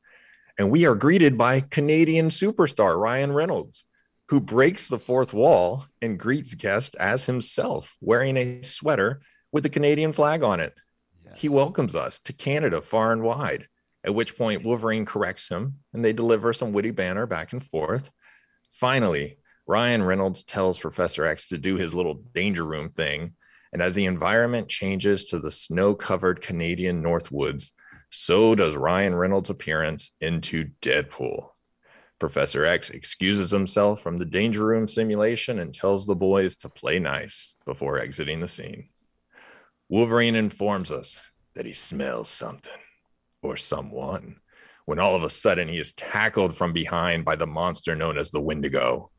and 0.60 0.70
we 0.70 0.86
are 0.86 0.96
greeted 0.96 1.38
by 1.38 1.62
Canadian 1.62 2.28
superstar 2.28 3.00
Ryan 3.00 3.32
Reynolds, 3.32 3.86
who 4.28 4.42
breaks 4.42 4.90
the 4.90 5.00
fourth 5.00 5.34
wall 5.34 5.86
and 6.02 6.20
greets 6.20 6.56
guests 6.56 6.94
as 6.96 7.26
himself, 7.26 7.96
wearing 8.02 8.36
a 8.36 8.62
sweater 8.64 9.22
with 9.52 9.64
the 9.64 9.70
Canadian 9.70 10.14
flag 10.14 10.44
on 10.44 10.60
it. 10.60 10.74
Yes. 11.26 11.40
He 11.40 11.50
welcomes 11.50 11.96
us 11.96 12.20
to 12.20 12.34
Canada 12.34 12.82
far 12.82 13.12
and 13.12 13.24
wide, 13.24 13.68
at 14.04 14.14
which 14.14 14.38
point 14.38 14.64
Wolverine 14.64 15.06
corrects 15.06 15.50
him 15.50 15.76
and 15.94 16.04
they 16.04 16.14
deliver 16.14 16.54
some 16.54 16.74
witty 16.74 16.92
banter 16.92 17.26
back 17.26 17.54
and 17.54 17.64
forth. 17.64 18.12
Finally, 18.72 19.38
Ryan 19.68 20.04
Reynolds 20.04 20.44
tells 20.44 20.80
Professor 20.80 21.26
X 21.26 21.48
to 21.48 21.58
do 21.58 21.76
his 21.76 21.94
little 21.94 22.24
danger 22.34 22.64
room 22.64 22.90
thing. 22.90 23.34
And 23.74 23.82
as 23.82 23.96
the 23.96 24.06
environment 24.06 24.70
changes 24.70 25.26
to 25.26 25.40
the 25.40 25.52
snow 25.52 25.94
covered 25.94 26.42
Canadian 26.42 27.04
Northwoods, 27.04 27.72
so 28.10 28.56
does 28.56 28.78
Ryan 28.78 29.14
Reynolds' 29.14 29.50
appearance 29.50 30.12
into 30.22 30.70
Deadpool. 30.82 31.50
Professor 32.20 32.66
X 32.66 32.90
excuses 32.90 33.52
himself 33.52 34.02
from 34.02 34.18
the 34.18 34.26
danger 34.26 34.66
room 34.66 34.88
simulation 34.88 35.60
and 35.60 35.74
tells 35.74 36.08
the 36.08 36.16
boys 36.16 36.56
to 36.58 36.70
play 36.70 36.98
nice 36.98 37.56
before 37.66 38.00
exiting 38.00 38.40
the 38.40 38.48
scene. 38.48 38.90
Wolverine 39.90 40.36
informs 40.36 40.92
us 40.92 41.26
that 41.56 41.66
he 41.66 41.74
smells 41.74 42.30
something 42.30 42.72
or 43.42 43.56
someone 43.58 44.38
when 44.86 45.00
all 45.00 45.16
of 45.16 45.24
a 45.24 45.30
sudden 45.30 45.68
he 45.68 45.80
is 45.80 45.94
tackled 45.94 46.56
from 46.56 46.74
behind 46.74 47.26
by 47.26 47.36
the 47.36 47.48
monster 47.48 47.96
known 47.96 48.18
as 48.18 48.32
the 48.32 48.42
Wendigo. 48.42 49.10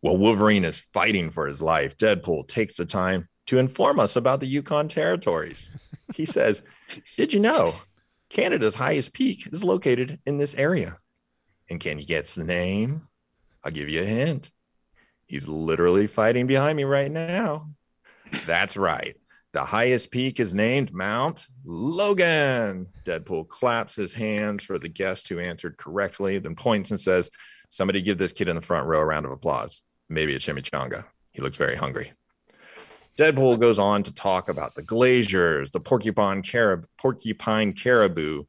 While 0.00 0.16
Wolverine 0.16 0.64
is 0.64 0.80
fighting 0.92 1.30
for 1.30 1.46
his 1.46 1.62
life, 1.62 1.96
Deadpool 1.96 2.48
takes 2.48 2.76
the 2.76 2.84
time 2.84 3.28
to 3.46 3.58
inform 3.58 4.00
us 4.00 4.16
about 4.16 4.40
the 4.40 4.46
Yukon 4.46 4.88
territories. 4.88 5.70
He 6.14 6.24
says, 6.26 6.62
Did 7.16 7.32
you 7.32 7.40
know 7.40 7.74
Canada's 8.30 8.74
highest 8.74 9.12
peak 9.12 9.48
is 9.52 9.62
located 9.62 10.18
in 10.26 10.38
this 10.38 10.54
area? 10.54 10.98
And 11.70 11.78
can 11.78 11.98
you 11.98 12.06
guess 12.06 12.34
the 12.34 12.44
name? 12.44 13.02
I'll 13.64 13.72
give 13.72 13.88
you 13.88 14.02
a 14.02 14.06
hint. 14.06 14.50
He's 15.26 15.46
literally 15.46 16.08
fighting 16.08 16.46
behind 16.46 16.76
me 16.76 16.84
right 16.84 17.10
now. 17.10 17.70
That's 18.46 18.76
right. 18.76 19.16
The 19.52 19.64
highest 19.64 20.10
peak 20.10 20.40
is 20.40 20.54
named 20.54 20.92
Mount 20.94 21.46
Logan. 21.64 22.86
Deadpool 23.04 23.48
claps 23.48 23.94
his 23.94 24.12
hands 24.14 24.64
for 24.64 24.78
the 24.78 24.88
guest 24.88 25.28
who 25.28 25.38
answered 25.38 25.76
correctly, 25.76 26.38
then 26.38 26.54
points 26.54 26.90
and 26.90 26.98
says, 26.98 27.28
Somebody 27.68 28.02
give 28.02 28.18
this 28.18 28.32
kid 28.32 28.48
in 28.48 28.56
the 28.56 28.62
front 28.62 28.86
row 28.86 29.00
a 29.00 29.04
round 29.04 29.26
of 29.26 29.32
applause 29.32 29.82
maybe 30.12 30.34
a 30.34 30.38
chimichanga. 30.38 31.04
He 31.32 31.42
looks 31.42 31.56
very 31.56 31.74
hungry. 31.74 32.12
Deadpool 33.18 33.58
goes 33.58 33.78
on 33.78 34.02
to 34.04 34.14
talk 34.14 34.48
about 34.48 34.74
the 34.74 34.82
glaciers, 34.82 35.70
the 35.70 35.80
porcupine, 35.80 36.42
carib- 36.42 36.86
porcupine 36.98 37.72
caribou, 37.72 38.44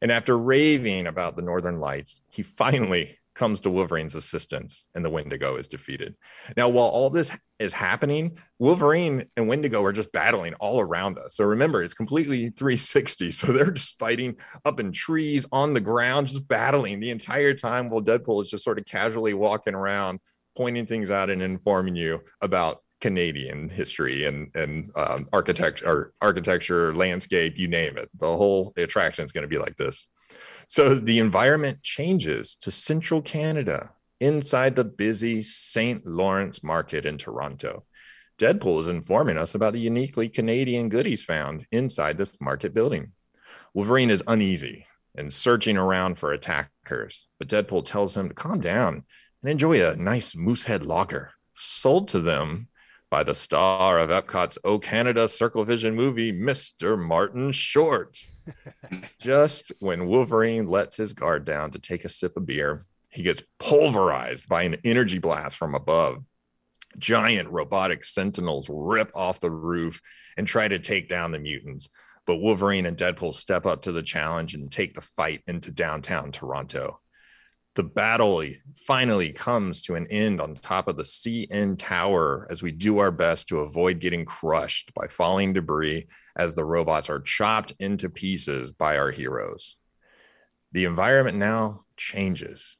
and 0.00 0.12
after 0.12 0.38
raving 0.38 1.06
about 1.06 1.36
the 1.36 1.42
northern 1.42 1.80
lights, 1.80 2.20
he 2.30 2.42
finally 2.42 3.18
comes 3.34 3.60
to 3.60 3.70
Wolverine's 3.70 4.14
assistance 4.14 4.86
and 4.94 5.04
the 5.04 5.10
Wendigo 5.10 5.56
is 5.56 5.66
defeated. 5.66 6.14
Now, 6.56 6.68
while 6.68 6.86
all 6.86 7.10
this 7.10 7.30
is 7.58 7.72
happening, 7.72 8.38
Wolverine 8.58 9.26
and 9.36 9.48
Wendigo 9.48 9.82
are 9.84 9.92
just 9.92 10.12
battling 10.12 10.54
all 10.54 10.80
around 10.80 11.18
us. 11.18 11.36
So 11.36 11.44
remember, 11.44 11.82
it's 11.82 11.94
completely 11.94 12.50
360. 12.56 13.30
So 13.30 13.48
they're 13.48 13.72
just 13.72 13.98
fighting 13.98 14.36
up 14.64 14.80
in 14.80 14.92
trees, 14.92 15.46
on 15.52 15.74
the 15.74 15.80
ground, 15.80 16.28
just 16.28 16.46
battling 16.48 17.00
the 17.00 17.10
entire 17.10 17.54
time 17.54 17.90
while 17.90 18.02
Deadpool 18.02 18.42
is 18.42 18.50
just 18.50 18.64
sort 18.64 18.78
of 18.78 18.84
casually 18.84 19.34
walking 19.34 19.74
around, 19.74 20.20
pointing 20.56 20.86
things 20.86 21.10
out 21.10 21.30
and 21.30 21.42
informing 21.42 21.96
you 21.96 22.20
about 22.40 22.78
Canadian 23.00 23.68
history 23.68 24.24
and 24.24 24.48
and 24.54 24.90
um, 24.96 25.28
architecture, 25.32 26.14
architecture, 26.22 26.94
landscape, 26.94 27.58
you 27.58 27.68
name 27.68 27.98
it. 27.98 28.08
The 28.18 28.34
whole 28.34 28.72
attraction 28.78 29.26
is 29.26 29.32
going 29.32 29.42
to 29.42 29.48
be 29.48 29.58
like 29.58 29.76
this. 29.76 30.06
So 30.68 30.94
the 30.94 31.18
environment 31.18 31.82
changes 31.82 32.56
to 32.56 32.70
central 32.70 33.22
Canada 33.22 33.92
inside 34.20 34.76
the 34.76 34.84
busy 34.84 35.42
St. 35.42 36.06
Lawrence 36.06 36.62
market 36.62 37.06
in 37.06 37.18
Toronto. 37.18 37.84
Deadpool 38.38 38.80
is 38.80 38.88
informing 38.88 39.36
us 39.36 39.54
about 39.54 39.74
the 39.74 39.80
uniquely 39.80 40.28
Canadian 40.28 40.88
goodies 40.88 41.22
found 41.22 41.66
inside 41.70 42.18
this 42.18 42.40
market 42.40 42.74
building. 42.74 43.12
Wolverine 43.74 44.10
is 44.10 44.24
uneasy 44.26 44.86
and 45.16 45.32
searching 45.32 45.76
around 45.76 46.18
for 46.18 46.32
attackers, 46.32 47.26
but 47.38 47.48
Deadpool 47.48 47.84
tells 47.84 48.16
him 48.16 48.28
to 48.28 48.34
calm 48.34 48.60
down 48.60 49.04
and 49.42 49.50
enjoy 49.50 49.84
a 49.84 49.96
nice 49.96 50.34
Moosehead 50.34 50.84
lager 50.84 51.32
sold 51.54 52.08
to 52.08 52.20
them 52.20 52.68
by 53.10 53.22
the 53.22 53.34
star 53.34 53.98
of 53.98 54.10
Epcot's 54.10 54.58
O 54.64 54.78
Canada 54.78 55.28
Circle 55.28 55.64
Vision 55.64 55.94
movie, 55.94 56.32
Mr. 56.32 56.98
Martin 56.98 57.52
Short. 57.52 58.18
Just 59.20 59.72
when 59.78 60.06
Wolverine 60.06 60.68
lets 60.68 60.96
his 60.96 61.12
guard 61.12 61.44
down 61.44 61.70
to 61.72 61.78
take 61.78 62.04
a 62.04 62.08
sip 62.08 62.36
of 62.36 62.46
beer, 62.46 62.82
he 63.08 63.22
gets 63.22 63.42
pulverized 63.58 64.48
by 64.48 64.62
an 64.62 64.76
energy 64.84 65.18
blast 65.18 65.56
from 65.56 65.74
above. 65.74 66.24
Giant 66.98 67.48
robotic 67.50 68.04
sentinels 68.04 68.68
rip 68.70 69.10
off 69.14 69.40
the 69.40 69.50
roof 69.50 70.00
and 70.36 70.46
try 70.46 70.68
to 70.68 70.78
take 70.78 71.08
down 71.08 71.32
the 71.32 71.38
mutants. 71.38 71.88
But 72.26 72.36
Wolverine 72.36 72.86
and 72.86 72.96
Deadpool 72.96 73.34
step 73.34 73.66
up 73.66 73.82
to 73.82 73.92
the 73.92 74.02
challenge 74.02 74.54
and 74.54 74.70
take 74.70 74.94
the 74.94 75.00
fight 75.00 75.42
into 75.46 75.70
downtown 75.70 76.32
Toronto 76.32 77.00
the 77.74 77.82
battle 77.82 78.44
finally 78.86 79.32
comes 79.32 79.82
to 79.82 79.96
an 79.96 80.06
end 80.08 80.40
on 80.40 80.54
top 80.54 80.86
of 80.86 80.96
the 80.96 81.02
CN 81.02 81.76
Tower 81.76 82.46
as 82.48 82.62
we 82.62 82.70
do 82.70 82.98
our 82.98 83.10
best 83.10 83.48
to 83.48 83.60
avoid 83.60 83.98
getting 83.98 84.24
crushed 84.24 84.92
by 84.94 85.08
falling 85.08 85.52
debris 85.52 86.06
as 86.36 86.54
the 86.54 86.64
robots 86.64 87.10
are 87.10 87.20
chopped 87.20 87.72
into 87.80 88.08
pieces 88.08 88.70
by 88.72 88.96
our 88.96 89.10
heroes. 89.10 89.76
The 90.70 90.84
environment 90.84 91.38
now 91.38 91.80
changes 91.96 92.76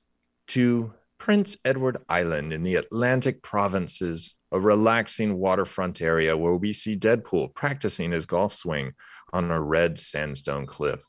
to 0.49 0.93
Prince 1.19 1.57
Edward 1.65 1.99
Island 2.09 2.53
in 2.53 2.63
the 2.63 2.77
Atlantic 2.77 3.43
provinces, 3.43 4.37
a 4.53 4.61
relaxing 4.61 5.39
waterfront 5.39 6.03
area 6.03 6.37
where 6.37 6.55
we 6.55 6.73
see 6.73 6.97
Deadpool 6.97 7.55
practicing 7.55 8.13
his 8.13 8.27
golf 8.27 8.53
swing 8.53 8.93
on 9.33 9.51
a 9.51 9.61
red 9.61 9.99
sandstone 9.99 10.67
cliff. 10.67 11.03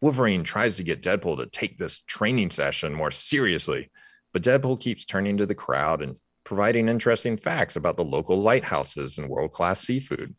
Wolverine 0.00 0.44
tries 0.44 0.76
to 0.76 0.82
get 0.82 1.02
Deadpool 1.02 1.38
to 1.38 1.46
take 1.46 1.76
this 1.76 2.02
training 2.02 2.50
session 2.50 2.94
more 2.94 3.10
seriously, 3.10 3.90
but 4.32 4.42
Deadpool 4.42 4.80
keeps 4.80 5.04
turning 5.04 5.36
to 5.36 5.46
the 5.46 5.54
crowd 5.54 6.00
and 6.00 6.16
providing 6.44 6.88
interesting 6.88 7.36
facts 7.36 7.76
about 7.76 7.96
the 7.96 8.04
local 8.04 8.40
lighthouses 8.40 9.18
and 9.18 9.28
world 9.28 9.52
class 9.52 9.80
seafood. 9.80 10.34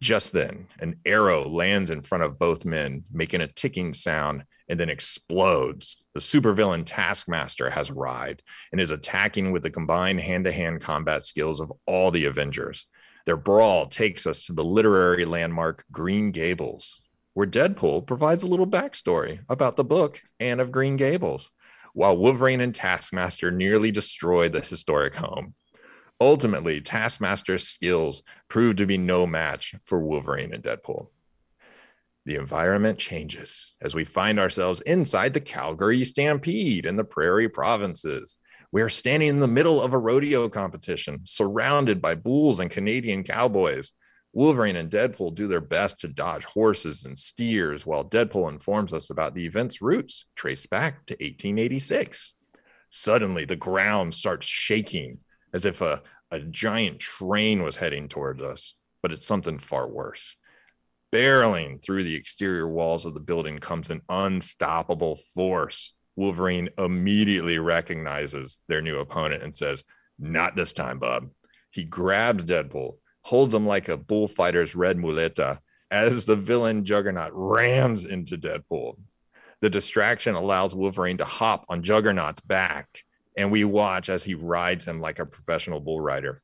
Just 0.00 0.32
then, 0.32 0.66
an 0.80 0.96
arrow 1.04 1.48
lands 1.48 1.90
in 1.90 2.02
front 2.02 2.24
of 2.24 2.38
both 2.38 2.64
men, 2.64 3.04
making 3.12 3.42
a 3.42 3.46
ticking 3.46 3.92
sound 3.92 4.44
and 4.68 4.80
then 4.80 4.88
explodes. 4.88 5.98
The 6.14 6.20
supervillain 6.20 6.84
Taskmaster 6.86 7.68
has 7.68 7.90
arrived 7.90 8.42
and 8.72 8.80
is 8.80 8.90
attacking 8.90 9.52
with 9.52 9.62
the 9.62 9.70
combined 9.70 10.20
hand 10.20 10.44
to 10.46 10.52
hand 10.52 10.80
combat 10.80 11.24
skills 11.24 11.60
of 11.60 11.70
all 11.86 12.10
the 12.10 12.24
Avengers. 12.24 12.86
Their 13.26 13.36
brawl 13.36 13.86
takes 13.86 14.26
us 14.26 14.46
to 14.46 14.54
the 14.54 14.64
literary 14.64 15.26
landmark 15.26 15.84
Green 15.92 16.32
Gables, 16.32 17.01
where 17.34 17.46
Deadpool 17.46 18.06
provides 18.06 18.42
a 18.42 18.46
little 18.46 18.66
backstory 18.66 19.40
about 19.48 19.76
the 19.76 19.84
book 19.84 20.22
Anne 20.38 20.60
of 20.60 20.72
Green 20.72 20.96
Gables, 20.96 21.50
while 21.94 22.16
Wolverine 22.16 22.60
and 22.60 22.74
Taskmaster 22.74 23.50
nearly 23.50 23.90
destroy 23.90 24.48
the 24.48 24.60
historic 24.60 25.14
home. 25.14 25.54
Ultimately, 26.20 26.80
Taskmaster's 26.80 27.66
skills 27.66 28.22
prove 28.48 28.76
to 28.76 28.86
be 28.86 28.96
no 28.96 29.26
match 29.26 29.74
for 29.84 29.98
Wolverine 29.98 30.54
and 30.54 30.62
Deadpool. 30.62 31.08
The 32.24 32.36
environment 32.36 32.98
changes 32.98 33.72
as 33.80 33.96
we 33.96 34.04
find 34.04 34.38
ourselves 34.38 34.80
inside 34.82 35.34
the 35.34 35.40
Calgary 35.40 36.04
Stampede 36.04 36.86
in 36.86 36.94
the 36.94 37.02
Prairie 37.02 37.48
Provinces. 37.48 38.38
We 38.70 38.82
are 38.82 38.88
standing 38.88 39.28
in 39.28 39.40
the 39.40 39.48
middle 39.48 39.82
of 39.82 39.92
a 39.92 39.98
rodeo 39.98 40.48
competition, 40.48 41.20
surrounded 41.24 42.00
by 42.00 42.14
bulls 42.14 42.60
and 42.60 42.70
Canadian 42.70 43.24
cowboys. 43.24 43.92
Wolverine 44.34 44.76
and 44.76 44.90
Deadpool 44.90 45.34
do 45.34 45.46
their 45.46 45.60
best 45.60 46.00
to 46.00 46.08
dodge 46.08 46.44
horses 46.44 47.04
and 47.04 47.18
steers, 47.18 47.84
while 47.84 48.04
Deadpool 48.04 48.48
informs 48.48 48.92
us 48.92 49.10
about 49.10 49.34
the 49.34 49.44
event's 49.44 49.82
roots 49.82 50.24
traced 50.34 50.70
back 50.70 51.04
to 51.06 51.14
1886. 51.14 52.34
Suddenly, 52.88 53.44
the 53.44 53.56
ground 53.56 54.14
starts 54.14 54.46
shaking 54.46 55.18
as 55.52 55.66
if 55.66 55.82
a, 55.82 56.02
a 56.30 56.40
giant 56.40 56.98
train 56.98 57.62
was 57.62 57.76
heading 57.76 58.08
towards 58.08 58.42
us, 58.42 58.74
but 59.02 59.12
it's 59.12 59.26
something 59.26 59.58
far 59.58 59.86
worse. 59.86 60.34
Barreling 61.12 61.82
through 61.84 62.04
the 62.04 62.14
exterior 62.14 62.66
walls 62.66 63.04
of 63.04 63.12
the 63.12 63.20
building 63.20 63.58
comes 63.58 63.90
an 63.90 64.00
unstoppable 64.08 65.16
force. 65.34 65.92
Wolverine 66.16 66.70
immediately 66.78 67.58
recognizes 67.58 68.58
their 68.66 68.80
new 68.80 68.98
opponent 68.98 69.42
and 69.42 69.54
says, 69.54 69.84
Not 70.18 70.56
this 70.56 70.72
time, 70.72 70.98
Bob. 70.98 71.28
He 71.70 71.84
grabs 71.84 72.46
Deadpool 72.46 72.96
holds 73.22 73.54
him 73.54 73.66
like 73.66 73.88
a 73.88 73.96
bullfighter's 73.96 74.74
red 74.74 74.98
muleta 74.98 75.60
as 75.90 76.24
the 76.24 76.36
villain 76.36 76.84
Juggernaut 76.84 77.32
rams 77.34 78.04
into 78.04 78.36
Deadpool. 78.36 78.96
The 79.60 79.70
distraction 79.70 80.34
allows 80.34 80.74
Wolverine 80.74 81.18
to 81.18 81.24
hop 81.24 81.64
on 81.68 81.82
Juggernaut's 81.82 82.40
back, 82.40 83.04
and 83.36 83.52
we 83.52 83.64
watch 83.64 84.08
as 84.08 84.24
he 84.24 84.34
rides 84.34 84.84
him 84.84 85.00
like 85.00 85.18
a 85.18 85.26
professional 85.26 85.80
bull 85.80 86.00
rider. 86.00 86.40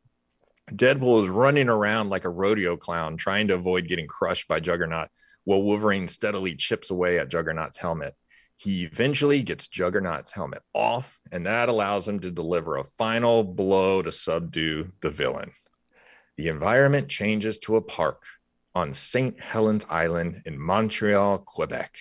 Deadpool 0.71 1.25
is 1.25 1.31
running 1.31 1.69
around 1.69 2.11
like 2.11 2.25
a 2.25 2.31
rodeo 2.31 2.77
clown, 2.77 3.17
trying 3.17 3.49
to 3.49 3.55
avoid 3.55 3.89
getting 3.89 4.07
crushed 4.07 4.47
by 4.47 4.61
Juggernaut, 4.61 5.09
while 5.45 5.63
Wolverine 5.63 6.07
steadily 6.07 6.55
chips 6.55 6.91
away 6.91 7.19
at 7.19 7.31
Juggernaut's 7.31 7.79
helmet. 7.79 8.15
He 8.57 8.85
eventually 8.85 9.43
gets 9.43 9.67
Juggernaut's 9.67 10.31
helmet 10.31 10.63
off, 10.75 11.19
and 11.33 11.47
that 11.47 11.69
allows 11.69 12.07
him 12.07 12.21
to 12.21 12.31
deliver 12.31 12.77
a 12.77 12.85
final 12.85 13.43
blow 13.43 14.03
to 14.03 14.13
subdue 14.13 14.93
the 15.01 15.11
villain 15.11 15.53
the 16.39 16.49
environment 16.49 17.09
changes 17.09 17.59
to 17.59 17.77
a 17.77 17.83
park 17.83 18.23
on 18.73 18.95
St. 18.95 19.39
Helens 19.41 19.85
Island 19.91 20.43
in 20.47 20.59
Montreal, 20.59 21.39
Quebec. 21.39 21.97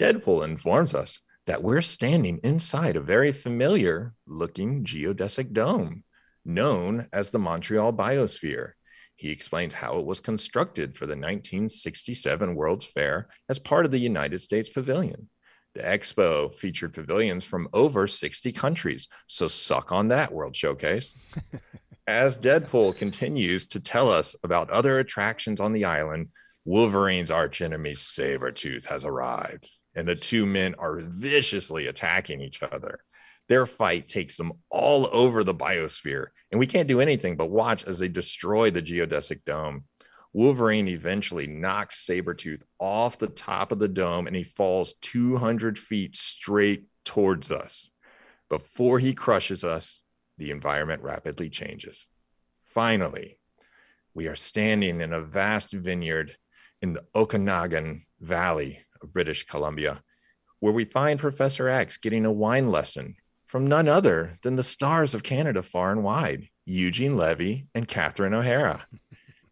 Deadpool 0.00 0.44
informs 0.44 0.96
us 0.96 1.20
that 1.46 1.62
we're 1.62 1.80
standing 1.80 2.40
inside 2.42 2.96
a 2.96 3.00
very 3.00 3.30
familiar 3.30 4.14
looking 4.26 4.84
geodesic 4.84 5.52
dome 5.52 6.02
known 6.44 7.06
as 7.12 7.30
the 7.30 7.38
Montreal 7.38 7.92
Biosphere. 7.92 8.72
He 9.14 9.30
explains 9.30 9.74
how 9.74 10.00
it 10.00 10.06
was 10.06 10.18
constructed 10.18 10.96
for 10.96 11.06
the 11.06 11.12
1967 11.12 12.56
World's 12.56 12.86
Fair 12.86 13.28
as 13.48 13.60
part 13.60 13.84
of 13.84 13.92
the 13.92 14.00
United 14.00 14.40
States 14.40 14.68
Pavilion. 14.68 15.28
The 15.76 15.82
expo 15.82 16.52
featured 16.52 16.94
pavilions 16.94 17.44
from 17.44 17.68
over 17.72 18.08
60 18.08 18.50
countries, 18.50 19.06
so 19.28 19.46
suck 19.46 19.92
on 19.92 20.08
that 20.08 20.32
World 20.32 20.56
Showcase. 20.56 21.14
as 22.12 22.36
Deadpool 22.36 22.94
continues 22.94 23.66
to 23.68 23.80
tell 23.80 24.10
us 24.10 24.36
about 24.44 24.68
other 24.68 24.98
attractions 24.98 25.60
on 25.60 25.72
the 25.72 25.86
island, 25.86 26.28
Wolverine's 26.66 27.30
archenemy 27.30 27.92
Sabretooth 27.92 28.84
has 28.84 29.06
arrived, 29.06 29.70
and 29.94 30.06
the 30.06 30.14
two 30.14 30.44
men 30.44 30.74
are 30.78 30.98
viciously 31.00 31.86
attacking 31.86 32.42
each 32.42 32.62
other. 32.62 33.00
Their 33.48 33.64
fight 33.64 34.08
takes 34.08 34.36
them 34.36 34.52
all 34.70 35.08
over 35.10 35.42
the 35.42 35.54
biosphere, 35.54 36.26
and 36.50 36.58
we 36.58 36.66
can't 36.66 36.86
do 36.86 37.00
anything 37.00 37.34
but 37.34 37.50
watch 37.50 37.82
as 37.84 37.98
they 37.98 38.08
destroy 38.08 38.70
the 38.70 38.82
geodesic 38.82 39.46
dome. 39.46 39.84
Wolverine 40.34 40.88
eventually 40.88 41.46
knocks 41.46 42.06
Sabretooth 42.06 42.62
off 42.78 43.18
the 43.18 43.28
top 43.28 43.72
of 43.72 43.78
the 43.78 43.88
dome 43.88 44.26
and 44.26 44.36
he 44.36 44.44
falls 44.44 44.94
200 45.00 45.78
feet 45.78 46.14
straight 46.14 46.84
towards 47.06 47.50
us. 47.50 47.90
Before 48.50 48.98
he 48.98 49.14
crushes 49.14 49.64
us, 49.64 50.01
the 50.38 50.50
environment 50.50 51.02
rapidly 51.02 51.48
changes. 51.48 52.08
Finally, 52.64 53.38
we 54.14 54.26
are 54.28 54.36
standing 54.36 55.00
in 55.00 55.12
a 55.12 55.20
vast 55.20 55.72
vineyard 55.72 56.36
in 56.80 56.92
the 56.92 57.04
Okanagan 57.14 58.04
Valley 58.20 58.80
of 59.00 59.12
British 59.12 59.44
Columbia, 59.44 60.02
where 60.60 60.72
we 60.72 60.84
find 60.84 61.18
Professor 61.18 61.68
X 61.68 61.96
getting 61.96 62.24
a 62.24 62.32
wine 62.32 62.70
lesson 62.70 63.16
from 63.46 63.66
none 63.66 63.88
other 63.88 64.38
than 64.42 64.56
the 64.56 64.62
stars 64.62 65.14
of 65.14 65.22
Canada 65.22 65.62
far 65.62 65.92
and 65.92 66.02
wide, 66.02 66.48
Eugene 66.64 67.16
Levy 67.16 67.66
and 67.74 67.88
Catherine 67.88 68.34
O'Hara. 68.34 68.86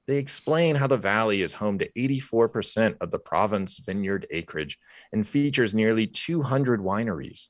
They 0.07 0.16
explain 0.16 0.74
how 0.74 0.89
the 0.89 0.97
valley 0.97 1.41
is 1.41 1.53
home 1.53 1.78
to 1.78 1.89
84% 1.93 2.97
of 3.01 3.12
the 3.12 3.20
province 3.20 3.78
vineyard 3.78 4.26
acreage 4.33 4.76
and 5.12 5.24
features 5.24 5.72
nearly 5.72 6.09
200 6.09 6.81
wineries. 6.81 7.47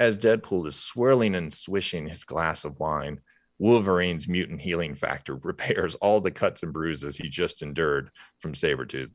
As 0.00 0.16
Deadpool 0.16 0.66
is 0.66 0.76
swirling 0.76 1.34
and 1.34 1.52
swishing 1.52 2.08
his 2.08 2.24
glass 2.24 2.64
of 2.64 2.80
wine, 2.80 3.20
Wolverine's 3.58 4.26
mutant 4.26 4.62
healing 4.62 4.94
factor 4.94 5.34
repairs 5.42 5.94
all 5.96 6.22
the 6.22 6.30
cuts 6.30 6.62
and 6.62 6.72
bruises 6.72 7.18
he 7.18 7.28
just 7.28 7.60
endured 7.60 8.10
from 8.38 8.54
Sabretooth. 8.54 9.12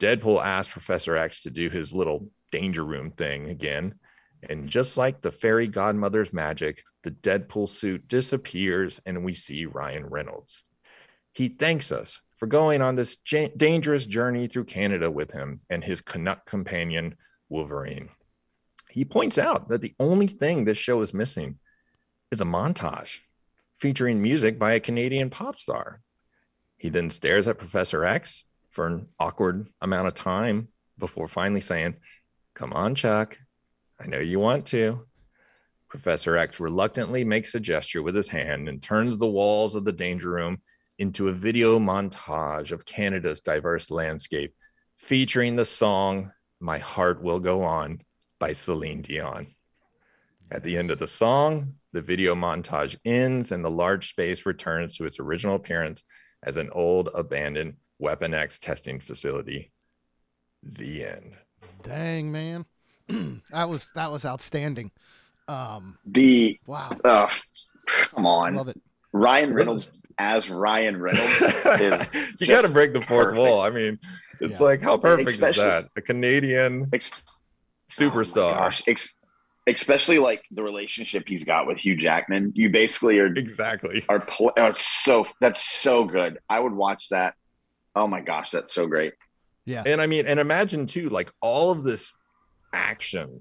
Deadpool 0.00 0.44
asks 0.44 0.72
Professor 0.72 1.16
X 1.16 1.42
to 1.42 1.50
do 1.50 1.70
his 1.70 1.92
little 1.92 2.30
danger 2.50 2.84
room 2.84 3.12
thing 3.12 3.48
again. 3.48 3.94
And 4.48 4.68
just 4.68 4.96
like 4.96 5.20
the 5.20 5.30
fairy 5.30 5.68
godmother's 5.68 6.32
magic, 6.32 6.82
the 7.04 7.12
Deadpool 7.12 7.68
suit 7.68 8.08
disappears 8.08 9.00
and 9.06 9.24
we 9.24 9.32
see 9.32 9.66
Ryan 9.66 10.06
Reynolds. 10.06 10.64
He 11.32 11.46
thanks 11.48 11.92
us 11.92 12.20
for 12.34 12.46
going 12.46 12.82
on 12.82 12.96
this 12.96 13.16
j- 13.18 13.52
dangerous 13.56 14.04
journey 14.04 14.48
through 14.48 14.64
Canada 14.64 15.08
with 15.08 15.30
him 15.30 15.60
and 15.70 15.84
his 15.84 16.00
Canuck 16.00 16.44
companion, 16.44 17.16
Wolverine. 17.48 18.08
He 18.90 19.04
points 19.04 19.38
out 19.38 19.68
that 19.68 19.82
the 19.82 19.94
only 20.00 20.26
thing 20.26 20.64
this 20.64 20.78
show 20.78 21.00
is 21.02 21.12
missing 21.12 21.58
is 22.30 22.40
a 22.40 22.44
montage 22.44 23.18
featuring 23.78 24.20
music 24.20 24.58
by 24.58 24.72
a 24.72 24.80
Canadian 24.80 25.30
pop 25.30 25.58
star. 25.58 26.00
He 26.76 26.88
then 26.88 27.10
stares 27.10 27.46
at 27.48 27.58
Professor 27.58 28.04
X 28.04 28.44
for 28.70 28.86
an 28.86 29.08
awkward 29.18 29.68
amount 29.80 30.08
of 30.08 30.14
time 30.14 30.68
before 30.98 31.28
finally 31.28 31.60
saying, 31.60 31.96
Come 32.54 32.72
on, 32.72 32.94
Chuck. 32.94 33.38
I 34.00 34.06
know 34.06 34.18
you 34.18 34.38
want 34.40 34.66
to. 34.66 35.06
Professor 35.88 36.36
X 36.36 36.60
reluctantly 36.60 37.24
makes 37.24 37.54
a 37.54 37.60
gesture 37.60 38.02
with 38.02 38.14
his 38.14 38.28
hand 38.28 38.68
and 38.68 38.82
turns 38.82 39.16
the 39.16 39.26
walls 39.26 39.74
of 39.74 39.84
the 39.84 39.92
danger 39.92 40.30
room 40.30 40.60
into 40.98 41.28
a 41.28 41.32
video 41.32 41.78
montage 41.78 42.72
of 42.72 42.84
Canada's 42.84 43.40
diverse 43.40 43.90
landscape, 43.90 44.54
featuring 44.96 45.56
the 45.56 45.64
song 45.64 46.32
My 46.60 46.78
Heart 46.78 47.22
Will 47.22 47.40
Go 47.40 47.62
On 47.62 48.00
by 48.38 48.52
Celine 48.52 49.02
Dion. 49.02 49.48
At 50.50 50.62
the 50.62 50.76
end 50.78 50.90
of 50.90 50.98
the 50.98 51.06
song, 51.06 51.74
the 51.92 52.00
video 52.00 52.34
montage 52.34 52.96
ends 53.04 53.52
and 53.52 53.64
the 53.64 53.70
large 53.70 54.10
space 54.10 54.46
returns 54.46 54.96
to 54.96 55.04
its 55.04 55.18
original 55.20 55.56
appearance 55.56 56.02
as 56.42 56.56
an 56.56 56.70
old 56.72 57.08
abandoned 57.14 57.74
Weapon 57.98 58.32
X 58.32 58.58
testing 58.58 59.00
facility. 59.00 59.72
The 60.62 61.04
end. 61.04 61.34
Dang 61.82 62.32
man, 62.32 62.64
that 63.50 63.68
was 63.68 63.90
that 63.94 64.10
was 64.10 64.24
outstanding. 64.24 64.90
Um, 65.48 65.98
the 66.04 66.58
wow, 66.66 66.96
uh, 67.04 67.28
come 67.86 68.26
on, 68.26 68.54
love 68.56 68.68
it. 68.68 68.80
Ryan 69.12 69.54
Reynolds 69.54 69.88
as 70.18 70.50
Ryan 70.50 71.00
Reynolds 71.00 71.40
is 71.80 72.40
you 72.40 72.46
got 72.46 72.62
to 72.62 72.68
break 72.68 72.92
the 72.92 73.00
fourth 73.02 73.28
perfect. 73.28 73.38
wall. 73.38 73.60
I 73.60 73.70
mean, 73.70 73.98
it's 74.40 74.58
Yeah. 74.60 74.66
like 74.66 74.82
how 74.82 74.96
perfect 74.96 75.30
Especially- 75.30 75.62
is 75.62 75.66
that? 75.66 75.88
A 75.96 76.00
Canadian 76.02 76.88
ex- 76.92 77.10
Oh 77.90 78.02
superstar. 78.02 78.52
Oh 78.52 78.54
gosh, 78.54 78.82
ex- 78.86 79.16
especially 79.66 80.18
like 80.18 80.42
the 80.50 80.62
relationship 80.62 81.24
he's 81.26 81.44
got 81.44 81.66
with 81.66 81.78
Hugh 81.78 81.96
Jackman. 81.96 82.52
You 82.54 82.70
basically 82.70 83.18
are 83.18 83.26
exactly. 83.26 84.04
are, 84.08 84.20
pl- 84.20 84.52
are 84.58 84.74
so 84.76 85.26
that's 85.40 85.64
so 85.64 86.04
good. 86.04 86.38
I 86.48 86.58
would 86.60 86.72
watch 86.72 87.08
that. 87.10 87.34
Oh 87.94 88.06
my 88.06 88.20
gosh, 88.20 88.50
that's 88.50 88.72
so 88.72 88.86
great. 88.86 89.14
Yeah, 89.64 89.82
And 89.84 90.00
I 90.00 90.06
mean, 90.06 90.26
and 90.26 90.40
imagine 90.40 90.86
too, 90.86 91.10
like 91.10 91.30
all 91.42 91.70
of 91.70 91.84
this 91.84 92.14
action, 92.72 93.40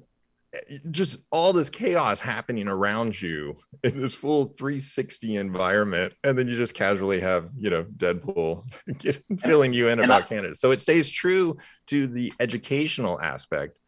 just 0.91 1.19
all 1.31 1.53
this 1.53 1.69
chaos 1.69 2.19
happening 2.19 2.67
around 2.67 3.21
you 3.21 3.55
in 3.83 3.95
this 3.95 4.13
full 4.13 4.45
360 4.45 5.37
environment. 5.37 6.13
And 6.25 6.37
then 6.37 6.47
you 6.49 6.57
just 6.57 6.73
casually 6.73 7.21
have, 7.21 7.51
you 7.57 7.69
know, 7.69 7.83
Deadpool 7.83 8.65
get, 8.97 9.23
filling 9.39 9.71
you 9.71 9.87
in 9.87 9.99
about 9.99 10.23
I- 10.23 10.27
Canada. 10.27 10.55
So 10.55 10.71
it 10.71 10.79
stays 10.81 11.09
true 11.09 11.57
to 11.87 12.07
the 12.07 12.33
educational 12.41 13.21
aspect, 13.21 13.79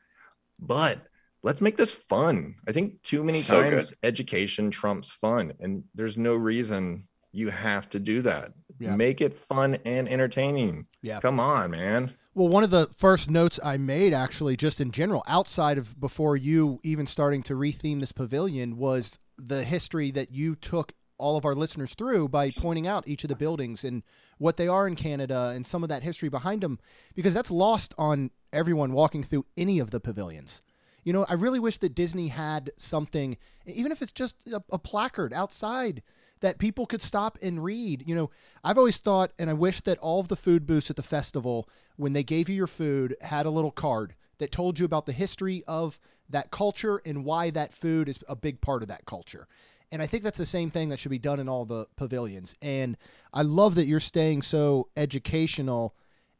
but 0.59 0.99
let's 1.43 1.61
make 1.61 1.77
this 1.77 1.93
fun. 1.93 2.55
I 2.67 2.71
think 2.71 3.01
too 3.03 3.23
many 3.23 3.41
So 3.41 3.61
times 3.61 3.93
education 4.03 4.71
trumps 4.71 5.11
fun, 5.11 5.53
and 5.59 5.83
there's 5.95 6.17
no 6.17 6.35
reason 6.35 7.07
you 7.31 7.49
have 7.49 7.89
to 7.89 7.99
do 7.99 8.21
that. 8.23 8.53
Yeah. 8.79 8.95
Make 8.95 9.21
it 9.21 9.33
fun 9.33 9.77
and 9.85 10.07
entertaining. 10.07 10.85
Yeah. 11.01 11.19
Come 11.19 11.39
on, 11.39 11.71
man. 11.71 12.15
Well, 12.33 12.47
one 12.47 12.63
of 12.63 12.69
the 12.69 12.87
first 12.97 13.29
notes 13.29 13.59
I 13.63 13.77
made, 13.77 14.13
actually, 14.13 14.55
just 14.55 14.79
in 14.79 14.91
general, 14.91 15.23
outside 15.27 15.77
of 15.77 15.99
before 15.99 16.37
you 16.37 16.79
even 16.83 17.05
starting 17.07 17.43
to 17.43 17.55
retheme 17.55 17.99
this 17.99 18.11
pavilion, 18.11 18.77
was 18.77 19.19
the 19.37 19.63
history 19.63 20.11
that 20.11 20.31
you 20.31 20.55
took 20.55 20.93
all 21.19 21.37
of 21.37 21.45
our 21.45 21.53
listeners 21.53 21.93
through 21.93 22.29
by 22.29 22.49
pointing 22.49 22.87
out 22.87 23.07
each 23.07 23.23
of 23.23 23.27
the 23.27 23.35
buildings 23.35 23.83
and 23.83 24.01
what 24.39 24.57
they 24.57 24.67
are 24.67 24.87
in 24.87 24.95
Canada 24.95 25.51
and 25.53 25.65
some 25.65 25.83
of 25.83 25.89
that 25.89 26.01
history 26.01 26.29
behind 26.29 26.63
them, 26.63 26.79
because 27.13 27.33
that's 27.33 27.51
lost 27.51 27.93
on 27.97 28.31
everyone 28.51 28.93
walking 28.93 29.23
through 29.23 29.45
any 29.57 29.77
of 29.77 29.91
the 29.91 29.99
pavilions. 29.99 30.61
You 31.03 31.13
know, 31.13 31.25
I 31.29 31.33
really 31.33 31.59
wish 31.59 31.77
that 31.79 31.95
Disney 31.95 32.29
had 32.29 32.71
something, 32.77 33.37
even 33.65 33.91
if 33.91 34.01
it's 34.01 34.11
just 34.11 34.35
a, 34.47 34.63
a 34.71 34.79
placard 34.79 35.33
outside 35.33 36.01
that 36.41 36.57
people 36.57 36.85
could 36.85 37.01
stop 37.01 37.37
and 37.41 37.63
read. 37.63 38.07
You 38.07 38.15
know, 38.15 38.29
I've 38.63 38.77
always 38.77 38.97
thought, 38.97 39.31
and 39.37 39.49
I 39.49 39.53
wish 39.53 39.81
that 39.81 39.97
all 39.99 40.19
of 40.19 40.29
the 40.29 40.35
food 40.35 40.65
booths 40.65 40.89
at 40.89 40.95
the 40.95 41.03
festival, 41.03 41.67
when 41.97 42.13
they 42.13 42.23
gave 42.23 42.47
you 42.47 42.55
your 42.55 42.67
food, 42.67 43.15
had 43.21 43.45
a 43.45 43.49
little 43.51 43.71
card 43.71 44.15
that 44.37 44.51
told 44.51 44.79
you 44.79 44.85
about 44.85 45.05
the 45.05 45.11
history 45.11 45.63
of 45.67 45.99
that 46.29 46.51
culture 46.51 47.01
and 47.05 47.25
why 47.25 47.49
that 47.49 47.73
food 47.73 48.07
is 48.07 48.19
a 48.27 48.35
big 48.35 48.61
part 48.61 48.81
of 48.81 48.87
that 48.87 49.05
culture. 49.05 49.47
And 49.91 50.01
I 50.01 50.07
think 50.07 50.23
that's 50.23 50.37
the 50.37 50.45
same 50.45 50.69
thing 50.69 50.89
that 50.89 50.99
should 50.99 51.09
be 51.09 51.19
done 51.19 51.39
in 51.39 51.49
all 51.49 51.65
the 51.65 51.87
pavilions. 51.95 52.55
And 52.61 52.97
I 53.33 53.41
love 53.41 53.75
that 53.75 53.85
you're 53.85 53.99
staying 53.99 54.43
so 54.43 54.89
educational 54.95 55.95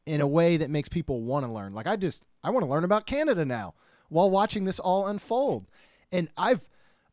in 0.06 0.22
a 0.22 0.28
way 0.28 0.58
that 0.58 0.70
makes 0.70 0.90
people 0.90 1.22
want 1.22 1.46
to 1.46 1.52
learn. 1.52 1.74
Like 1.74 1.88
I 1.88 1.96
just 1.96 2.24
I 2.44 2.50
want 2.52 2.66
to 2.66 2.70
learn 2.70 2.84
about 2.84 3.06
Canada 3.06 3.46
now 3.46 3.74
while 4.10 4.30
watching 4.30 4.66
this 4.66 4.80
all 4.80 5.08
unfold. 5.08 5.68
And 6.12 6.30
I've 6.38 6.62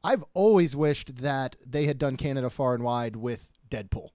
I've 0.02 0.24
always 0.34 0.76
wished 0.76 1.16
that 1.16 1.56
they 1.66 1.86
had 1.86 1.98
done 1.98 2.16
Canada 2.16 2.50
far 2.50 2.74
and 2.74 2.84
wide 2.84 3.16
with 3.16 3.50
Deadpool. 3.70 4.10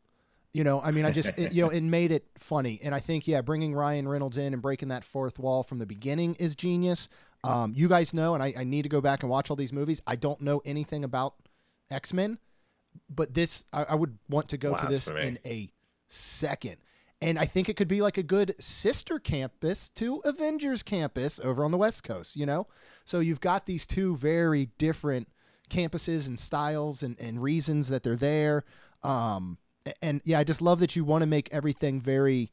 You 0.54 0.64
know, 0.64 0.82
I 0.82 0.92
mean, 0.92 1.06
I 1.06 1.12
just 1.12 1.38
it, 1.38 1.54
you 1.54 1.64
know 1.64 1.70
it 1.70 1.82
made 1.82 2.12
it 2.12 2.26
funny, 2.38 2.80
and 2.84 2.94
I 2.94 3.00
think 3.00 3.28
yeah, 3.28 3.42
bringing 3.42 3.74
Ryan 3.74 4.08
Reynolds 4.08 4.38
in 4.38 4.54
and 4.54 4.62
breaking 4.62 4.90
that 4.90 5.04
fourth 5.04 5.40
wall 5.40 5.64
from 5.64 5.80
the 5.80 5.86
beginning 5.86 6.36
is 6.36 6.56
genius. 6.56 7.08
Um, 7.44 7.74
you 7.76 7.88
guys 7.88 8.14
know, 8.14 8.34
and 8.34 8.44
I, 8.44 8.54
I 8.58 8.64
need 8.64 8.84
to 8.84 8.90
go 8.90 9.02
back 9.02 9.24
and 9.24 9.30
watch 9.30 9.50
all 9.50 9.56
these 9.56 9.74
movies. 9.74 10.02
I 10.06 10.16
don't 10.16 10.42
know 10.42 10.62
anything 10.66 11.04
about 11.04 11.36
X 11.92 12.14
Men, 12.14 12.40
but 13.10 13.34
this 13.34 13.66
I, 13.72 13.84
I 13.84 13.96
would 13.96 14.18
want 14.30 14.50
to 14.50 14.58
go 14.58 14.76
to 14.76 14.86
this 14.88 15.08
in 15.10 15.38
a 15.46 15.70
second. 16.08 16.78
And 17.24 17.38
I 17.38 17.46
think 17.46 17.70
it 17.70 17.76
could 17.76 17.88
be 17.88 18.02
like 18.02 18.18
a 18.18 18.24
good 18.24 18.56
sister 18.60 19.20
campus 19.20 19.90
to 19.90 20.24
Avengers 20.26 20.82
campus 20.82 21.40
over 21.40 21.64
on 21.64 21.70
the 21.70 21.78
West 21.78 22.04
Coast, 22.04 22.36
you 22.36 22.48
know? 22.48 22.66
So 23.06 23.20
you've 23.20 23.40
got 23.40 23.68
these 23.68 23.86
two 23.86 24.16
very 24.16 24.70
different 24.80 25.28
campuses 25.70 26.28
and 26.28 26.40
styles 26.40 27.04
and, 27.04 27.20
and 27.20 27.42
reasons 27.42 27.90
that 27.90 28.02
they're 28.02 28.16
there. 28.16 28.64
Um, 29.04 29.60
and 30.02 30.22
yeah, 30.26 30.40
I 30.40 30.44
just 30.44 30.64
love 30.64 30.80
that 30.80 30.96
you 30.96 31.06
want 31.06 31.22
to 31.22 31.28
make 31.28 31.48
everything 31.52 32.02
very 32.02 32.52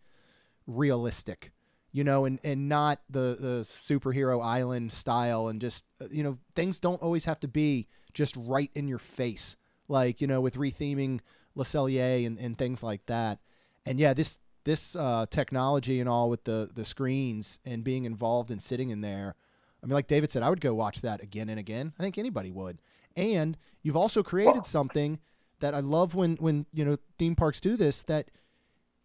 realistic, 0.67 1.53
you 1.91 2.05
know, 2.05 2.27
and, 2.27 2.39
and 2.45 2.69
not 2.69 3.01
the, 3.09 3.39
the 3.41 3.65
superhero 3.65 4.45
island 4.45 4.93
style. 4.93 5.49
And 5.49 5.63
just, 5.63 5.87
uh, 5.99 6.09
you 6.11 6.23
know, 6.23 6.37
things 6.55 6.79
don't 6.79 7.03
always 7.03 7.25
have 7.25 7.41
to 7.41 7.49
be 7.49 7.89
just 8.13 8.37
right 8.37 8.71
in 8.75 8.89
your 8.89 8.99
face, 8.99 9.57
like, 9.89 10.21
you 10.21 10.27
know, 10.27 10.41
with 10.41 10.57
retheming 10.57 11.21
Le 11.55 11.65
Cellier 11.65 12.27
and, 12.27 12.39
and 12.39 12.57
things 12.57 12.83
like 12.83 13.05
that. 13.07 13.39
And 13.87 13.99
yeah, 13.99 14.15
this, 14.15 14.39
this 14.65 14.95
uh, 14.97 15.27
technology 15.31 16.01
and 16.01 16.09
all 16.09 16.29
with 16.29 16.45
the, 16.45 16.71
the 16.75 16.85
screens 16.85 17.59
and 17.65 17.85
being 17.85 18.05
involved 18.05 18.51
and 18.51 18.63
sitting 18.63 18.91
in 18.91 19.01
there. 19.01 19.35
I 19.83 19.87
mean, 19.87 19.95
like 19.95 20.09
David 20.09 20.31
said, 20.31 20.43
I 20.43 20.51
would 20.51 20.61
go 20.61 20.75
watch 20.75 21.01
that 21.03 21.23
again 21.23 21.49
and 21.49 21.59
again. 21.59 21.93
I 21.99 22.03
think 22.03 22.19
anybody 22.19 22.51
would. 22.51 22.81
And 23.17 23.57
you've 23.83 23.97
also 23.97 24.23
created 24.23 24.67
something 24.67 25.19
that 25.61 25.75
I 25.75 25.81
love 25.81 26.15
when 26.15 26.37
when 26.37 26.67
you 26.73 26.85
know 26.85 26.97
theme 27.19 27.35
parks 27.35 27.61
do 27.61 27.77
this 27.77 28.03
that 28.05 28.31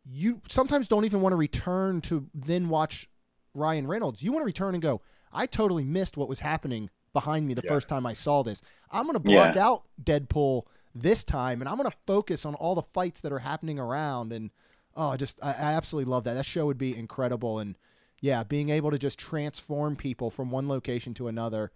you 0.05 0.41
sometimes 0.49 0.87
don't 0.87 1.05
even 1.05 1.21
want 1.21 1.33
to 1.33 1.37
return 1.37 2.01
to 2.01 2.27
then 2.33 2.69
watch 2.69 3.09
Ryan 3.53 3.87
Reynolds. 3.87 4.21
You 4.21 4.31
want 4.31 4.41
to 4.41 4.45
return 4.45 4.75
and 4.75 4.81
go, 4.81 5.01
I 5.31 5.45
totally 5.45 5.83
missed 5.83 6.17
what 6.17 6.29
was 6.29 6.41
happening 6.41 6.89
behind 7.13 7.47
me 7.47 7.53
the 7.53 7.61
Yeah. 7.63 7.69
first 7.69 7.87
time 7.87 8.05
I 8.05 8.13
saw 8.13 8.43
this. 8.43 8.61
I'm 8.91 9.03
going 9.03 9.13
to 9.13 9.19
block 9.19 9.55
out 9.57 9.83
Deadpool 10.03 10.63
this 10.95 11.23
time 11.23 11.61
and 11.61 11.69
I'm 11.69 11.77
going 11.77 11.89
to 11.89 11.97
focus 12.05 12.45
on 12.45 12.55
all 12.55 12.75
the 12.75 12.81
fights 12.83 13.21
that 13.21 13.31
are 13.31 13.39
happening 13.39 13.79
around 13.79 14.31
and 14.31 14.51
oh, 14.95 15.09
I 15.09 15.17
just 15.17 15.39
I, 15.41 15.49
I 15.49 15.73
absolutely 15.73 16.11
love 16.11 16.23
that. 16.25 16.33
That 16.35 16.45
show 16.45 16.65
would 16.65 16.77
be 16.77 16.95
incredible 16.95 17.59
and 17.59 17.75
yeah, 18.21 18.43
being 18.43 18.69
able 18.69 18.91
to 18.91 18.99
just 18.99 19.19
transform 19.19 19.95
people 19.95 20.29
from 20.29 20.49
one 20.51 20.67
location 20.67 21.13
to 21.15 21.27
another 21.27 21.71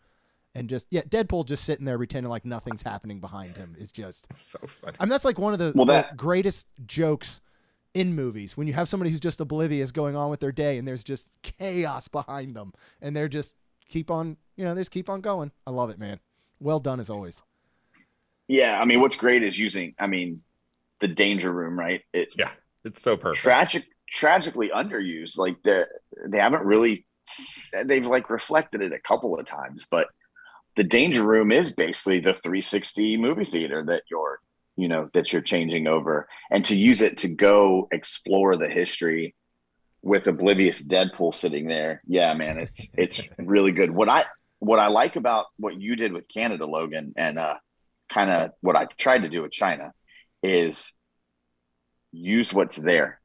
and 0.55 0.69
just 0.69 0.87
yeah, 0.91 1.01
Deadpool 1.01 1.45
just 1.45 1.63
sitting 1.63 1.85
there 1.85 1.97
pretending 1.97 2.29
like 2.29 2.45
nothing's 2.45 2.81
happening 2.83 3.19
behind 3.19 3.55
him 3.57 3.75
is 3.79 3.91
just 3.91 4.27
so 4.35 4.59
funny. 4.67 4.97
I 4.99 5.05
mean, 5.05 5.09
that's 5.09 5.25
like 5.25 5.37
one 5.39 5.53
of 5.53 5.59
the, 5.59 5.71
Well, 5.75 5.85
the 5.85 6.05
greatest 6.15 6.67
jokes 6.85 7.41
in 7.93 8.13
movies 8.13 8.55
when 8.55 8.67
you 8.67 8.73
have 8.73 8.87
somebody 8.87 9.09
who's 9.09 9.19
just 9.19 9.41
oblivious 9.41 9.91
going 9.91 10.15
on 10.15 10.29
with 10.29 10.39
their 10.39 10.51
day 10.51 10.77
and 10.77 10.87
there's 10.87 11.03
just 11.03 11.25
chaos 11.41 12.07
behind 12.07 12.55
them 12.55 12.71
and 13.01 13.15
they're 13.15 13.27
just 13.27 13.55
keep 13.89 14.11
on, 14.11 14.37
you 14.55 14.65
know, 14.65 14.73
they 14.73 14.81
just 14.81 14.91
keep 14.91 15.09
on 15.09 15.21
going. 15.21 15.51
I 15.65 15.71
love 15.71 15.89
it, 15.89 15.99
man. 15.99 16.19
Well 16.59 16.79
done 16.79 16.99
as 16.99 17.09
always. 17.09 17.41
Yeah, 18.47 18.79
I 18.79 18.85
mean, 18.85 19.01
what's 19.01 19.15
great 19.17 19.43
is 19.43 19.57
using. 19.57 19.93
I 19.99 20.07
mean, 20.07 20.41
the 21.01 21.07
danger 21.07 21.51
room, 21.51 21.77
right? 21.77 22.01
It 22.13 22.29
Yeah, 22.35 22.51
it's 22.85 23.01
so 23.01 23.17
perfect. 23.17 23.41
tragic, 23.41 23.85
tragically 24.09 24.69
underused. 24.73 25.37
Like 25.37 25.57
they 25.63 25.83
they 26.27 26.37
haven't 26.39 26.63
really 26.63 27.05
they've 27.85 28.05
like 28.05 28.29
reflected 28.29 28.81
it 28.81 28.93
a 28.93 28.99
couple 28.99 29.37
of 29.37 29.45
times, 29.45 29.87
but 29.89 30.07
the 30.75 30.83
danger 30.83 31.23
room 31.23 31.51
is 31.51 31.71
basically 31.73 32.19
the 32.19 32.33
360 32.33 33.17
movie 33.17 33.43
theater 33.45 33.83
that 33.87 34.03
you're 34.09 34.39
you 34.75 34.87
know 34.87 35.09
that 35.13 35.33
you're 35.33 35.41
changing 35.41 35.87
over 35.87 36.27
and 36.51 36.63
to 36.65 36.75
use 36.75 37.01
it 37.01 37.17
to 37.17 37.27
go 37.33 37.87
explore 37.91 38.55
the 38.57 38.69
history 38.69 39.35
with 40.07 40.27
oblivious 40.27 40.85
deadpool 40.85 41.33
sitting 41.33 41.67
there. 41.67 42.01
Yeah 42.07 42.33
man 42.33 42.59
it's 42.59 42.89
it's 42.97 43.29
really 43.37 43.71
good. 43.71 43.91
What 43.91 44.09
i 44.09 44.23
what 44.59 44.79
i 44.79 44.87
like 44.87 45.15
about 45.15 45.45
what 45.57 45.79
you 45.79 45.95
did 45.95 46.11
with 46.11 46.27
canada 46.27 46.65
logan 46.65 47.13
and 47.15 47.37
uh 47.37 47.53
kind 48.09 48.31
of 48.31 48.51
what 48.61 48.75
i 48.75 48.85
tried 48.97 49.21
to 49.21 49.29
do 49.29 49.43
with 49.43 49.51
china 49.51 49.93
is 50.41 50.93
use 52.11 52.51
what's 52.51 52.75
there 52.75 53.19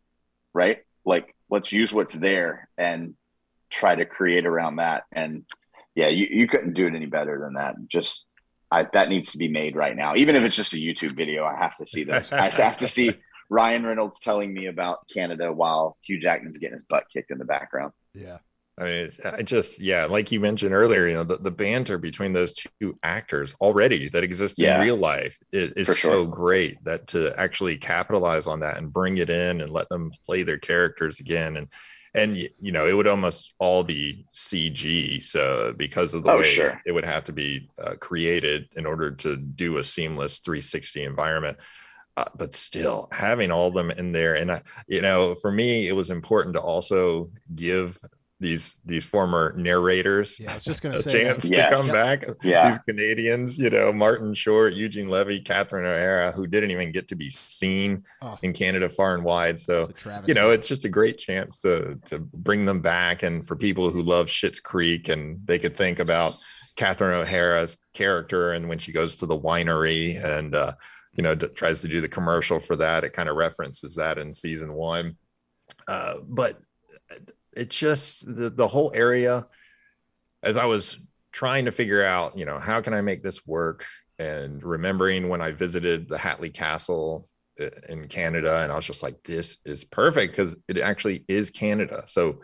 right? 0.54 0.78
Like 1.04 1.34
let's 1.50 1.72
use 1.72 1.92
what's 1.92 2.14
there 2.14 2.68
and 2.76 3.14
try 3.70 3.94
to 3.94 4.04
create 4.04 4.46
around 4.46 4.76
that. 4.76 5.04
And 5.12 5.44
yeah 5.94 6.08
you, 6.08 6.26
you 6.30 6.46
couldn't 6.46 6.74
do 6.74 6.86
it 6.86 6.94
any 6.94 7.06
better 7.06 7.38
than 7.40 7.54
that. 7.54 7.74
Just 7.88 8.26
I, 8.70 8.84
that 8.94 9.10
needs 9.10 9.32
to 9.32 9.38
be 9.38 9.48
made 9.48 9.76
right 9.76 9.94
now. 9.94 10.16
Even 10.16 10.34
if 10.34 10.44
it's 10.44 10.56
just 10.56 10.72
a 10.72 10.76
YouTube 10.76 11.12
video, 11.12 11.44
I 11.44 11.56
have 11.56 11.76
to 11.76 11.84
see 11.84 12.04
this. 12.04 12.32
I 12.32 12.48
have 12.48 12.78
to 12.78 12.86
see 12.86 13.08
Ryan 13.52 13.84
Reynolds 13.84 14.18
telling 14.18 14.54
me 14.54 14.66
about 14.66 15.06
Canada 15.12 15.52
while 15.52 15.98
Hugh 16.06 16.18
Jackman's 16.18 16.56
getting 16.56 16.74
his 16.74 16.84
butt 16.84 17.04
kicked 17.12 17.30
in 17.30 17.36
the 17.36 17.44
background. 17.44 17.92
Yeah. 18.14 18.38
I 18.78 18.84
mean, 18.84 19.10
I 19.22 19.42
just, 19.42 19.78
yeah, 19.78 20.06
like 20.06 20.32
you 20.32 20.40
mentioned 20.40 20.72
earlier, 20.72 21.06
you 21.06 21.12
know, 21.12 21.24
the, 21.24 21.36
the 21.36 21.50
banter 21.50 21.98
between 21.98 22.32
those 22.32 22.54
two 22.54 22.98
actors 23.02 23.54
already 23.60 24.08
that 24.08 24.24
exists 24.24 24.58
yeah, 24.58 24.76
in 24.76 24.80
real 24.80 24.96
life 24.96 25.38
is, 25.52 25.72
is 25.72 25.86
sure. 25.88 25.94
so 25.94 26.26
great 26.26 26.82
that 26.84 27.06
to 27.08 27.38
actually 27.38 27.76
capitalize 27.76 28.46
on 28.46 28.60
that 28.60 28.78
and 28.78 28.90
bring 28.90 29.18
it 29.18 29.28
in 29.28 29.60
and 29.60 29.70
let 29.70 29.90
them 29.90 30.12
play 30.24 30.42
their 30.42 30.58
characters 30.58 31.20
again. 31.20 31.58
And 31.58 31.68
and 32.14 32.36
you 32.36 32.72
know 32.72 32.86
it 32.86 32.92
would 32.92 33.06
almost 33.06 33.54
all 33.58 33.82
be 33.82 34.26
cg 34.34 35.22
so 35.22 35.72
because 35.78 36.12
of 36.12 36.22
the 36.22 36.30
oh, 36.30 36.36
way 36.36 36.42
sure. 36.42 36.78
it 36.84 36.92
would 36.92 37.06
have 37.06 37.24
to 37.24 37.32
be 37.32 37.70
uh, 37.82 37.94
created 38.00 38.68
in 38.76 38.84
order 38.84 39.10
to 39.10 39.34
do 39.34 39.78
a 39.78 39.84
seamless 39.84 40.40
360 40.40 41.04
environment 41.04 41.56
uh, 42.16 42.24
but 42.36 42.54
still 42.54 43.08
having 43.12 43.50
all 43.50 43.68
of 43.68 43.74
them 43.74 43.90
in 43.90 44.12
there 44.12 44.34
and 44.34 44.52
I, 44.52 44.62
you 44.86 45.02
know 45.02 45.34
for 45.34 45.50
me 45.50 45.88
it 45.88 45.92
was 45.92 46.10
important 46.10 46.54
to 46.56 46.60
also 46.60 47.30
give 47.54 47.98
these 48.42 48.74
these 48.84 49.04
former 49.04 49.54
narrators 49.56 50.38
yeah, 50.38 50.50
I 50.50 50.54
was 50.56 50.64
just 50.64 50.82
gonna 50.82 50.96
a 50.96 51.02
say 51.02 51.24
chance 51.24 51.48
yes. 51.48 51.70
to 51.70 51.76
come 51.76 51.92
back. 51.92 52.24
Yeah. 52.42 52.70
These 52.70 52.80
Canadians, 52.86 53.56
you 53.56 53.70
know, 53.70 53.92
Martin 53.92 54.34
Short, 54.34 54.74
Eugene 54.74 55.08
Levy, 55.08 55.40
Catherine 55.40 55.86
O'Hara, 55.86 56.32
who 56.32 56.46
didn't 56.46 56.72
even 56.72 56.90
get 56.90 57.08
to 57.08 57.14
be 57.14 57.30
seen 57.30 58.04
oh. 58.20 58.36
in 58.42 58.52
Canada 58.52 58.88
far 58.88 59.14
and 59.14 59.24
wide. 59.24 59.60
So 59.60 59.88
you 60.26 60.34
know, 60.34 60.50
it's 60.50 60.66
just 60.68 60.84
a 60.84 60.88
great 60.88 61.16
chance 61.18 61.58
to 61.58 61.98
to 62.06 62.18
bring 62.18 62.64
them 62.64 62.80
back. 62.80 63.22
And 63.22 63.46
for 63.46 63.56
people 63.56 63.90
who 63.90 64.02
love 64.02 64.26
Schitt's 64.26 64.60
Creek 64.60 65.08
and 65.08 65.38
they 65.46 65.58
could 65.58 65.76
think 65.76 66.00
about 66.00 66.34
Catherine 66.74 67.20
O'Hara's 67.20 67.78
character 67.94 68.52
and 68.52 68.68
when 68.68 68.78
she 68.78 68.92
goes 68.92 69.16
to 69.16 69.26
the 69.26 69.38
winery 69.38 70.22
and 70.22 70.54
uh, 70.54 70.72
you 71.14 71.22
know, 71.22 71.34
d- 71.34 71.48
tries 71.48 71.80
to 71.80 71.88
do 71.88 72.00
the 72.00 72.08
commercial 72.08 72.58
for 72.58 72.76
that, 72.76 73.04
it 73.04 73.12
kind 73.12 73.28
of 73.28 73.36
references 73.36 73.94
that 73.96 74.18
in 74.18 74.32
season 74.32 74.72
one. 74.72 75.16
Uh, 75.86 76.14
but 76.26 76.60
it's 77.52 77.78
just 77.78 78.24
the, 78.34 78.50
the 78.50 78.66
whole 78.66 78.92
area 78.94 79.46
as 80.42 80.56
i 80.56 80.64
was 80.64 80.96
trying 81.32 81.64
to 81.64 81.70
figure 81.70 82.04
out 82.04 82.36
you 82.36 82.44
know 82.44 82.58
how 82.58 82.80
can 82.80 82.94
i 82.94 83.00
make 83.00 83.22
this 83.22 83.46
work? 83.46 83.86
And 84.18 84.62
remembering 84.62 85.28
when 85.28 85.40
i 85.40 85.50
visited 85.50 86.08
the 86.08 86.16
hatley 86.16 86.52
castle 86.52 87.28
uh, 87.60 87.68
in 87.88 88.08
canada 88.08 88.62
and 88.62 88.70
i 88.70 88.76
was 88.76 88.86
just 88.86 89.02
like 89.02 89.22
this 89.24 89.58
is 89.64 89.84
perfect 89.84 90.32
because 90.32 90.56
it 90.68 90.78
actually 90.78 91.24
is 91.28 91.50
canada. 91.50 92.04
So 92.06 92.40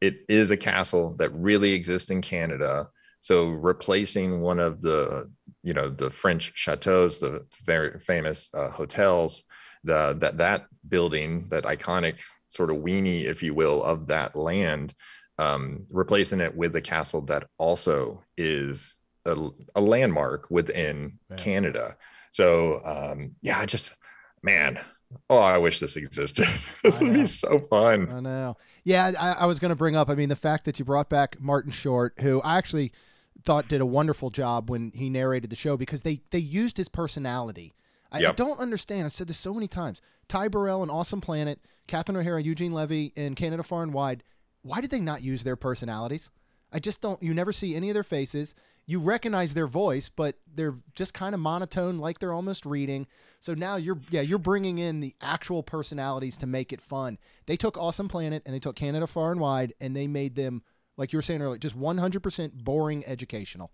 it 0.00 0.24
is 0.28 0.50
a 0.50 0.56
castle 0.56 1.14
that 1.18 1.30
really 1.30 1.72
exists 1.72 2.10
in 2.10 2.22
canada. 2.22 2.88
So 3.20 3.50
replacing 3.50 4.40
one 4.40 4.58
of 4.58 4.80
the 4.82 5.30
you 5.62 5.72
know 5.72 5.88
the 5.88 6.10
french 6.10 6.52
chateaus 6.54 7.18
the 7.18 7.46
very 7.64 7.98
famous 7.98 8.50
uh, 8.54 8.68
hotels 8.70 9.44
the 9.84 10.14
that 10.18 10.38
that 10.38 10.66
building 10.88 11.46
that 11.48 11.64
iconic 11.64 12.20
sort 12.52 12.70
of 12.70 12.76
weenie, 12.78 13.24
if 13.24 13.42
you 13.42 13.54
will, 13.54 13.82
of 13.82 14.06
that 14.08 14.36
land, 14.36 14.94
um, 15.38 15.86
replacing 15.90 16.40
it 16.40 16.54
with 16.54 16.76
a 16.76 16.80
castle 16.80 17.22
that 17.22 17.48
also 17.58 18.22
is 18.36 18.94
a, 19.24 19.48
a 19.74 19.80
landmark 19.80 20.50
within 20.50 21.18
yeah. 21.30 21.36
Canada. 21.36 21.96
So 22.30 22.82
um, 22.84 23.32
yeah, 23.40 23.58
I 23.58 23.66
just 23.66 23.94
man, 24.42 24.78
oh, 25.30 25.38
I 25.38 25.58
wish 25.58 25.80
this 25.80 25.96
existed. 25.96 26.46
this 26.82 27.00
would 27.00 27.14
be 27.14 27.24
so 27.24 27.58
fun. 27.58 28.10
I 28.12 28.20
know. 28.20 28.56
Yeah, 28.84 29.12
I, 29.18 29.32
I 29.32 29.46
was 29.46 29.58
going 29.58 29.70
to 29.70 29.76
bring 29.76 29.96
up. 29.96 30.10
I 30.10 30.14
mean, 30.14 30.28
the 30.28 30.36
fact 30.36 30.64
that 30.64 30.78
you 30.78 30.84
brought 30.84 31.08
back 31.08 31.40
Martin 31.40 31.70
Short, 31.72 32.14
who 32.20 32.40
I 32.42 32.58
actually 32.58 32.92
thought 33.44 33.68
did 33.68 33.80
a 33.80 33.86
wonderful 33.86 34.30
job 34.30 34.70
when 34.70 34.92
he 34.94 35.10
narrated 35.10 35.50
the 35.50 35.56
show 35.56 35.76
because 35.76 36.02
they 36.02 36.20
they 36.30 36.38
used 36.38 36.76
his 36.76 36.88
personality. 36.88 37.74
I, 38.10 38.20
yep. 38.20 38.32
I 38.32 38.34
don't 38.34 38.60
understand. 38.60 39.06
I've 39.06 39.12
said 39.12 39.28
this 39.28 39.38
so 39.38 39.54
many 39.54 39.68
times. 39.68 40.00
Ty 40.28 40.48
Burrell 40.48 40.82
and 40.82 40.90
Awesome 40.90 41.20
Planet 41.20 41.60
Catherine 41.86 42.16
O'Hara, 42.16 42.42
Eugene 42.42 42.72
Levy 42.72 43.12
in 43.16 43.34
Canada 43.34 43.62
Far 43.62 43.82
and 43.82 43.92
Wide, 43.92 44.22
why 44.62 44.80
did 44.80 44.90
they 44.90 45.00
not 45.00 45.22
use 45.22 45.42
their 45.42 45.56
personalities? 45.56 46.30
I 46.72 46.78
just 46.78 47.00
don't. 47.00 47.22
You 47.22 47.34
never 47.34 47.52
see 47.52 47.74
any 47.74 47.90
of 47.90 47.94
their 47.94 48.02
faces. 48.04 48.54
You 48.86 48.98
recognize 48.98 49.54
their 49.54 49.66
voice, 49.66 50.08
but 50.08 50.36
they're 50.52 50.76
just 50.94 51.14
kind 51.14 51.34
of 51.34 51.40
monotone, 51.40 51.98
like 51.98 52.18
they're 52.18 52.32
almost 52.32 52.66
reading. 52.66 53.06
So 53.40 53.54
now 53.54 53.76
you're, 53.76 53.98
yeah, 54.10 54.22
you're 54.22 54.38
bringing 54.38 54.78
in 54.78 55.00
the 55.00 55.14
actual 55.20 55.62
personalities 55.62 56.36
to 56.38 56.46
make 56.46 56.72
it 56.72 56.80
fun. 56.80 57.18
They 57.46 57.56
took 57.56 57.76
Awesome 57.76 58.08
Planet 58.08 58.42
and 58.44 58.54
they 58.54 58.58
took 58.58 58.74
Canada 58.74 59.06
Far 59.06 59.30
and 59.30 59.40
Wide, 59.40 59.74
and 59.80 59.94
they 59.94 60.06
made 60.06 60.34
them, 60.34 60.62
like 60.96 61.12
you 61.12 61.18
were 61.18 61.22
saying 61.22 61.42
earlier, 61.42 61.58
just 61.58 61.78
100% 61.78 62.52
boring 62.64 63.04
educational. 63.06 63.70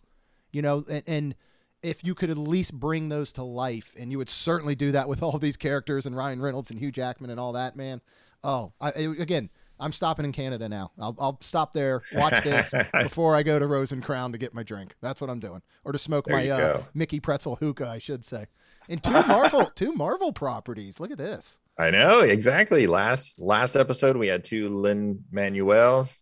You 0.50 0.62
know, 0.62 0.84
and, 0.88 1.02
and 1.06 1.34
if 1.82 2.04
you 2.04 2.14
could 2.14 2.30
at 2.30 2.38
least 2.38 2.72
bring 2.72 3.08
those 3.08 3.32
to 3.32 3.42
life, 3.42 3.94
and 3.98 4.10
you 4.10 4.18
would 4.18 4.30
certainly 4.30 4.74
do 4.74 4.92
that 4.92 5.08
with 5.08 5.22
all 5.24 5.34
of 5.34 5.40
these 5.40 5.56
characters 5.56 6.06
and 6.06 6.16
Ryan 6.16 6.40
Reynolds 6.40 6.70
and 6.70 6.78
Hugh 6.78 6.92
Jackman 6.92 7.30
and 7.30 7.38
all 7.40 7.52
that, 7.52 7.76
man. 7.76 8.00
Oh, 8.44 8.72
I, 8.80 8.90
again, 8.90 9.50
I'm 9.80 9.92
stopping 9.92 10.24
in 10.24 10.32
Canada 10.32 10.68
now. 10.68 10.92
I'll, 10.98 11.16
I'll 11.18 11.38
stop 11.40 11.72
there, 11.72 12.02
watch 12.14 12.42
this 12.44 12.72
before 13.02 13.36
I 13.36 13.42
go 13.42 13.58
to 13.58 13.66
Rose 13.66 13.92
and 13.92 14.02
Crown 14.02 14.32
to 14.32 14.38
get 14.38 14.54
my 14.54 14.62
drink. 14.62 14.94
That's 15.00 15.20
what 15.20 15.30
I'm 15.30 15.40
doing, 15.40 15.62
or 15.84 15.92
to 15.92 15.98
smoke 15.98 16.26
there 16.26 16.36
my 16.36 16.48
uh, 16.48 16.82
Mickey 16.94 17.20
Pretzel 17.20 17.56
hookah, 17.56 17.88
I 17.88 17.98
should 17.98 18.24
say. 18.24 18.46
And 18.88 19.02
two 19.02 19.10
Marvel, 19.10 19.66
two 19.74 19.92
Marvel 19.92 20.32
properties. 20.32 20.98
Look 20.98 21.10
at 21.10 21.18
this. 21.18 21.58
I 21.78 21.90
know 21.90 22.20
exactly. 22.20 22.86
Last 22.86 23.38
last 23.38 23.76
episode 23.76 24.16
we 24.16 24.26
had 24.26 24.42
two 24.42 24.68
Lin 24.68 25.22
Manuels. 25.30 26.18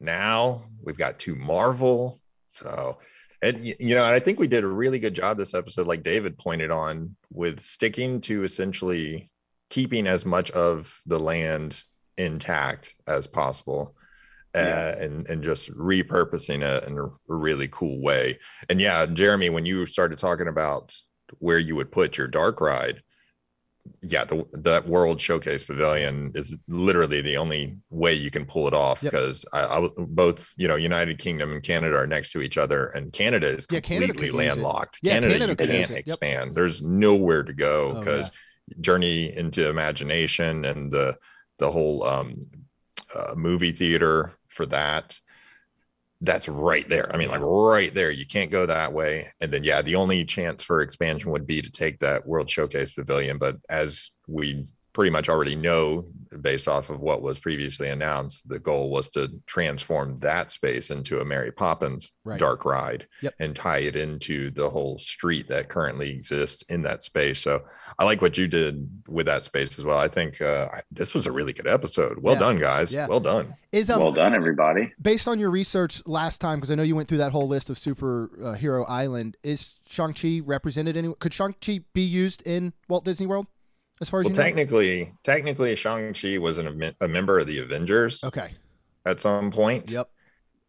Now 0.00 0.62
we've 0.82 0.98
got 0.98 1.18
two 1.18 1.34
Marvel. 1.34 2.20
So 2.48 2.98
and 3.44 3.62
you 3.62 3.94
know, 3.94 4.04
and 4.04 4.14
I 4.14 4.20
think 4.20 4.38
we 4.38 4.46
did 4.46 4.64
a 4.64 4.68
really 4.68 4.98
good 4.98 5.14
job 5.14 5.36
this 5.36 5.54
episode, 5.54 5.86
like 5.86 6.02
David 6.02 6.38
pointed 6.38 6.70
on, 6.70 7.14
with 7.30 7.60
sticking 7.60 8.20
to 8.22 8.42
essentially 8.42 9.30
keeping 9.68 10.06
as 10.06 10.24
much 10.24 10.50
of 10.52 10.98
the 11.04 11.18
land 11.18 11.82
intact 12.16 12.94
as 13.06 13.26
possible. 13.26 13.96
Uh, 14.56 14.60
yeah. 14.60 15.04
and 15.04 15.28
and 15.28 15.42
just 15.42 15.70
repurposing 15.72 16.62
it 16.62 16.84
in 16.84 16.96
a 16.96 17.08
really 17.26 17.68
cool 17.68 18.00
way. 18.00 18.38
And 18.70 18.80
yeah, 18.80 19.04
Jeremy, 19.04 19.50
when 19.50 19.66
you 19.66 19.84
started 19.84 20.16
talking 20.16 20.48
about 20.48 20.94
where 21.38 21.58
you 21.58 21.74
would 21.76 21.90
put 21.90 22.16
your 22.16 22.28
dark 22.28 22.60
ride, 22.60 23.02
yeah, 24.02 24.24
the 24.24 24.46
that 24.52 24.88
World 24.88 25.20
Showcase 25.20 25.64
Pavilion 25.64 26.32
is 26.34 26.56
literally 26.68 27.20
the 27.20 27.36
only 27.36 27.76
way 27.90 28.14
you 28.14 28.30
can 28.30 28.44
pull 28.44 28.66
it 28.66 28.74
off 28.74 29.00
because 29.00 29.44
yep. 29.52 29.70
I, 29.70 29.76
I, 29.76 29.88
both 29.96 30.52
you 30.56 30.68
know 30.68 30.76
United 30.76 31.18
Kingdom 31.18 31.52
and 31.52 31.62
Canada 31.62 31.96
are 31.96 32.06
next 32.06 32.32
to 32.32 32.40
each 32.40 32.58
other, 32.58 32.86
and 32.88 33.12
Canada 33.12 33.48
is 33.48 33.66
yeah, 33.70 33.80
completely 33.80 34.30
Canada 34.30 34.36
landlocked. 34.36 34.98
Yeah, 35.02 35.14
Canada, 35.14 35.38
Canada 35.38 35.64
you 35.64 35.84
can't 35.86 35.98
expand. 35.98 36.48
Yep. 36.48 36.54
There's 36.54 36.82
nowhere 36.82 37.42
to 37.42 37.52
go 37.52 37.94
because 37.94 38.30
oh, 38.30 38.32
yeah. 38.68 38.74
Journey 38.80 39.36
into 39.36 39.68
Imagination 39.68 40.64
and 40.64 40.90
the 40.90 41.16
the 41.58 41.70
whole 41.70 42.04
um, 42.04 42.46
uh, 43.14 43.34
movie 43.36 43.72
theater 43.72 44.32
for 44.48 44.66
that 44.66 45.18
that's 46.20 46.48
right 46.48 46.88
there. 46.88 47.12
I 47.12 47.18
mean, 47.18 47.28
like 47.28 47.40
right 47.42 47.92
there. 47.92 48.10
You 48.10 48.26
can't 48.26 48.50
go 48.50 48.66
that 48.66 48.92
way. 48.92 49.32
And 49.40 49.52
then, 49.52 49.64
yeah, 49.64 49.82
the 49.82 49.96
only 49.96 50.24
chance 50.24 50.62
for 50.62 50.80
expansion 50.80 51.30
would 51.32 51.46
be 51.46 51.60
to 51.60 51.70
take 51.70 51.98
that 52.00 52.26
World 52.26 52.48
Showcase 52.48 52.92
Pavilion. 52.92 53.38
But 53.38 53.56
as 53.68 54.10
we 54.26 54.66
pretty 54.94 55.10
much 55.10 55.28
already 55.28 55.56
know 55.56 56.04
based 56.40 56.68
off 56.68 56.90
of 56.90 57.00
what 57.00 57.22
was 57.22 57.38
previously 57.38 57.88
announced 57.88 58.48
the 58.48 58.58
goal 58.58 58.90
was 58.90 59.08
to 59.08 59.28
transform 59.46 60.18
that 60.18 60.50
space 60.50 60.90
into 60.90 61.20
a 61.20 61.24
mary 61.24 61.52
poppins 61.52 62.12
right. 62.24 62.40
dark 62.40 62.64
ride 62.64 63.06
yep. 63.20 63.34
and 63.38 63.54
tie 63.54 63.78
it 63.78 63.96
into 63.96 64.50
the 64.50 64.68
whole 64.68 64.98
street 64.98 65.48
that 65.48 65.68
currently 65.68 66.10
exists 66.10 66.62
in 66.68 66.82
that 66.82 67.02
space 67.02 67.40
so 67.40 67.62
i 67.98 68.04
like 68.04 68.22
what 68.22 68.38
you 68.38 68.46
did 68.46 68.88
with 69.08 69.26
that 69.26 69.44
space 69.44 69.78
as 69.78 69.84
well 69.84 69.98
i 69.98 70.08
think 70.08 70.40
uh, 70.40 70.68
this 70.90 71.14
was 71.14 71.26
a 71.26 71.32
really 71.32 71.52
good 71.52 71.68
episode 71.68 72.18
well 72.20 72.34
yeah. 72.34 72.40
done 72.40 72.58
guys 72.58 72.92
yeah. 72.92 73.06
well 73.06 73.20
done 73.20 73.54
is 73.72 73.90
um, 73.90 74.00
well 74.00 74.12
done 74.12 74.34
everybody 74.34 74.92
based 75.00 75.28
on 75.28 75.38
your 75.38 75.50
research 75.50 76.02
last 76.06 76.40
time 76.40 76.58
because 76.58 76.70
i 76.70 76.74
know 76.74 76.82
you 76.82 76.96
went 76.96 77.08
through 77.08 77.18
that 77.18 77.32
whole 77.32 77.48
list 77.48 77.70
of 77.70 77.78
super 77.78 78.30
uh, 78.42 78.52
hero 78.54 78.84
island 78.84 79.36
is 79.42 79.74
shang-chi 79.86 80.40
represented 80.44 80.96
any 80.96 81.12
could 81.18 81.34
shang-chi 81.34 81.80
be 81.92 82.02
used 82.02 82.42
in 82.42 82.72
walt 82.88 83.04
disney 83.04 83.26
world 83.26 83.46
as 84.00 84.08
far 84.10 84.20
as 84.20 84.24
well, 84.24 84.32
you 84.32 84.36
know? 84.36 84.42
technically, 84.42 85.12
technically, 85.22 85.74
Shang 85.76 86.12
Chi 86.14 86.38
was 86.38 86.58
an, 86.58 86.94
a 87.00 87.08
member 87.08 87.38
of 87.38 87.46
the 87.46 87.58
Avengers. 87.58 88.22
Okay. 88.24 88.50
At 89.06 89.20
some 89.20 89.50
point. 89.50 89.90
Yep. 89.90 90.08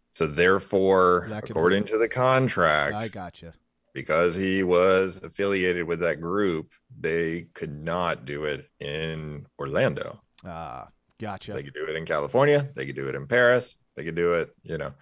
So 0.10 0.28
therefore, 0.28 1.30
according 1.32 1.86
to 1.86 1.98
the 1.98 2.08
contract, 2.08 2.96
I 2.96 3.08
gotcha. 3.10 3.54
because 3.94 4.34
he 4.34 4.64
was 4.64 5.20
affiliated 5.22 5.86
with 5.86 6.00
that 6.02 6.22
group, 6.22 6.72
they 6.98 7.48
could 7.54 7.84
not 7.84 8.26
do 8.26 8.46
it 8.46 8.70
in 8.80 9.46
Orlando. 9.60 10.22
Ah, 10.46 10.88
gotcha. 11.20 11.52
They 11.54 11.64
could 11.64 11.74
do 11.74 11.86
it 11.86 11.98
in 11.98 12.06
California. 12.06 12.70
They 12.76 12.86
could 12.86 12.96
do 12.96 13.10
it 13.10 13.16
in 13.16 13.28
Paris. 13.28 13.76
They 13.98 14.06
could 14.06 14.16
do 14.16 14.34
it, 14.36 14.56
you 14.64 14.78
know, 14.78 14.94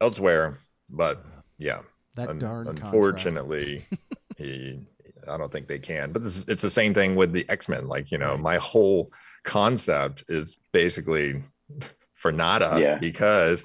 elsewhere. 0.00 0.58
But 0.90 1.24
yeah, 1.58 1.80
that 2.14 2.28
un- 2.28 2.38
darn 2.38 2.68
unfortunately, 2.68 3.86
he. 4.36 4.86
I 5.28 5.36
don't 5.36 5.50
think 5.52 5.68
they 5.68 5.78
can. 5.78 6.12
But 6.12 6.22
this 6.22 6.36
is, 6.36 6.44
it's 6.48 6.62
the 6.62 6.70
same 6.70 6.94
thing 6.94 7.16
with 7.16 7.32
the 7.32 7.48
X 7.48 7.68
Men. 7.68 7.88
Like 7.88 8.10
you 8.10 8.18
know, 8.18 8.32
Right. 8.32 8.40
my 8.40 8.56
whole 8.58 9.12
concept 9.44 10.24
is 10.28 10.58
basically 10.72 11.42
for 12.14 12.32
nada 12.32 12.76
Yeah. 12.80 12.98
because 12.98 13.64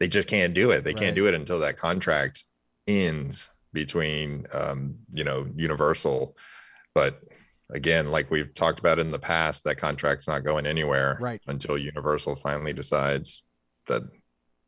they 0.00 0.08
just 0.08 0.28
can't 0.28 0.54
do 0.54 0.70
it. 0.70 0.84
They 0.84 0.90
Right. 0.90 0.98
can't 0.98 1.16
do 1.16 1.26
it 1.26 1.34
until 1.34 1.60
that 1.60 1.76
contract 1.76 2.44
ends 2.86 3.50
between 3.72 4.46
um, 4.52 4.96
you 5.12 5.24
know 5.24 5.46
Universal. 5.56 6.36
But 6.94 7.20
again, 7.70 8.06
like 8.06 8.30
we've 8.30 8.54
talked 8.54 8.80
about 8.80 8.98
in 8.98 9.10
the 9.10 9.18
past, 9.18 9.64
that 9.64 9.76
contract's 9.76 10.26
not 10.26 10.44
going 10.44 10.66
anywhere 10.66 11.18
Right. 11.20 11.40
until 11.46 11.76
Universal 11.76 12.36
finally 12.36 12.72
decides 12.72 13.42
that 13.88 14.02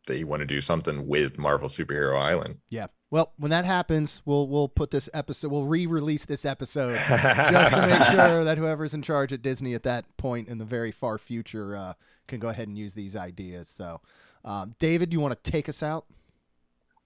they 0.06 0.24
want 0.24 0.40
to 0.40 0.46
do 0.46 0.60
something 0.60 1.06
with 1.06 1.38
Marvel 1.38 1.68
Superhero 1.68 2.20
Island. 2.20 2.56
Yeah. 2.68 2.86
Well, 3.10 3.32
when 3.38 3.50
that 3.50 3.64
happens, 3.64 4.22
we'll 4.24 4.46
we'll 4.46 4.68
put 4.68 4.92
this 4.92 5.08
episode. 5.12 5.50
We'll 5.50 5.64
re-release 5.64 6.26
this 6.26 6.44
episode 6.44 6.94
just 6.94 7.74
to 7.74 7.86
make 7.86 8.02
sure 8.10 8.44
that 8.44 8.56
whoever's 8.56 8.94
in 8.94 9.02
charge 9.02 9.32
at 9.32 9.42
Disney 9.42 9.74
at 9.74 9.82
that 9.82 10.04
point 10.16 10.48
in 10.48 10.58
the 10.58 10.64
very 10.64 10.92
far 10.92 11.18
future 11.18 11.74
uh, 11.74 11.94
can 12.28 12.38
go 12.38 12.48
ahead 12.48 12.68
and 12.68 12.78
use 12.78 12.94
these 12.94 13.16
ideas. 13.16 13.68
So, 13.68 14.00
um, 14.44 14.76
David, 14.78 15.12
you 15.12 15.18
want 15.18 15.42
to 15.42 15.50
take 15.50 15.68
us 15.68 15.82
out? 15.82 16.06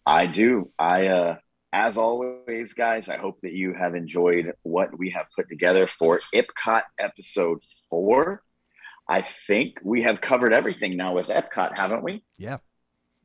I 0.05 0.27
do. 0.27 0.71
I, 0.79 1.07
uh, 1.07 1.37
as 1.73 1.97
always, 1.97 2.75
guys, 2.75 3.09
I 3.09 3.17
hope 3.17 3.41
that 3.43 3.53
you 3.53 3.73
have 3.73 3.95
enjoyed 3.95 4.53
what 4.63 4.97
we 4.99 5.11
have 5.11 5.27
put 5.35 5.49
together 5.49 5.87
for 5.87 6.21
Epcot 6.35 6.83
episode 6.99 7.63
four. 7.89 8.43
I 9.09 9.23
think 9.23 9.79
we 9.83 10.03
have 10.03 10.21
covered 10.21 10.53
everything 10.53 10.99
now 10.99 11.15
with 11.15 11.29
Epcot, 11.29 11.79
haven't 11.79 12.05
we? 12.05 12.23
Yeah. 12.37 12.59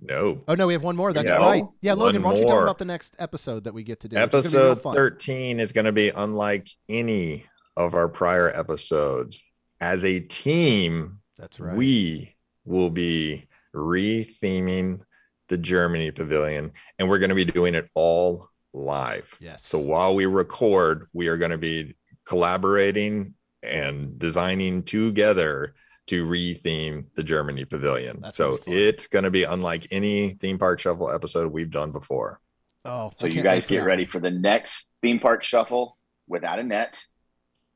No. 0.01 0.41
Oh 0.47 0.55
no, 0.55 0.67
we 0.67 0.73
have 0.73 0.83
one 0.83 0.95
more. 0.95 1.11
That's 1.13 1.27
Yeah. 1.27 1.37
right. 1.37 1.63
Yeah, 1.81 1.93
One 1.93 1.99
Logan, 2.07 2.23
why 2.23 2.31
don't 2.31 2.41
you 2.41 2.47
talk 2.47 2.63
about 2.63 2.77
the 2.77 2.85
next 2.85 3.15
episode 3.19 3.63
that 3.65 3.73
we 3.73 3.83
get 3.83 3.99
to 4.01 4.07
do? 4.07 4.15
which 4.15 4.33
is 4.33 4.51
gonna 4.53 4.63
be 4.63 4.65
real 4.65 4.71
Episode 4.71 4.93
13 4.95 5.59
is 5.59 5.71
going 5.71 5.85
to 5.85 5.91
be 5.91 6.09
unlike 6.09 6.67
any 6.87 7.45
of 7.77 7.93
our 7.93 8.07
prior 8.07 8.49
episodes. 8.49 9.41
As 9.81 10.03
a 10.03 10.19
team, 10.19 11.19
That's 11.37 11.59
right. 11.59 11.75
we 11.75 12.35
will 12.65 12.89
be 12.89 13.47
re-theming 13.73 15.01
the 15.47 15.57
Germany 15.57 16.11
pavilion 16.11 16.71
and 16.97 17.09
we're 17.09 17.17
going 17.19 17.29
to 17.29 17.35
be 17.35 17.45
doing 17.45 17.75
it 17.75 17.89
all 17.95 18.49
live. 18.73 19.35
yes. 19.41 19.65
So 19.65 19.79
while 19.79 20.13
we 20.15 20.25
record, 20.27 21.07
we 21.13 21.27
are 21.27 21.37
going 21.37 21.51
to 21.51 21.57
be 21.57 21.95
collaborating 22.25 23.33
and 23.63 24.17
designing 24.19 24.83
together 24.83 25.73
to 26.10 26.26
re-theme 26.26 27.05
the 27.14 27.22
Germany 27.24 27.66
pavilion. 27.66 28.20
That's 28.22 28.38
so 28.38 28.57
gonna 28.57 28.78
it's 28.78 29.07
going 29.07 29.26
to 29.26 29.32
be 29.32 29.43
unlike 29.43 29.88
any 29.91 30.32
theme 30.32 30.57
park 30.57 30.80
shuffle 30.80 31.12
episode 31.12 31.51
we've 31.51 31.70
done 31.70 31.91
before. 31.91 32.41
oh, 32.84 33.12
So 33.14 33.28
you 33.28 33.43
guys 33.43 33.68
get 33.68 33.82
that 33.82 33.86
ready 33.86 34.05
for 34.05 34.20
the 34.20 34.32
next 34.32 34.91
theme 35.01 35.20
park 35.20 35.43
shuffle 35.43 35.97
without 36.28 36.57
a 36.57 36.64
net. 36.64 36.99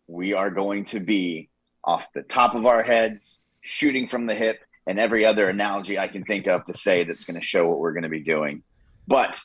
We 0.07 0.33
are 0.33 0.49
going 0.49 0.85
to 0.85 0.99
be 0.99 1.49
off 1.83 2.11
the 2.13 2.23
top 2.23 2.55
of 2.55 2.65
our 2.65 2.81
heads, 2.81 3.41
shooting 3.61 4.07
from 4.07 4.25
the 4.25 4.33
hip, 4.33 4.61
and 4.87 4.99
every 4.99 5.25
other 5.25 5.47
analogy 5.47 5.99
I 5.99 6.07
can 6.07 6.23
think 6.23 6.47
of 6.47 6.63
to 6.65 6.73
say 6.73 7.03
that's 7.03 7.25
going 7.25 7.39
to 7.39 7.45
show 7.45 7.67
what 7.67 7.79
we're 7.79 7.93
going 7.93 8.03
to 8.03 8.09
be 8.09 8.23
doing. 8.23 8.63
But 9.07 9.39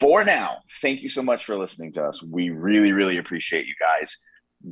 for 0.00 0.24
now, 0.24 0.58
thank 0.82 1.02
you 1.02 1.08
so 1.08 1.22
much 1.22 1.44
for 1.44 1.56
listening 1.56 1.92
to 1.92 2.02
us. 2.02 2.20
We 2.20 2.50
really, 2.50 2.90
really 2.90 3.18
appreciate 3.18 3.66
you 3.66 3.74
guys. 3.78 4.18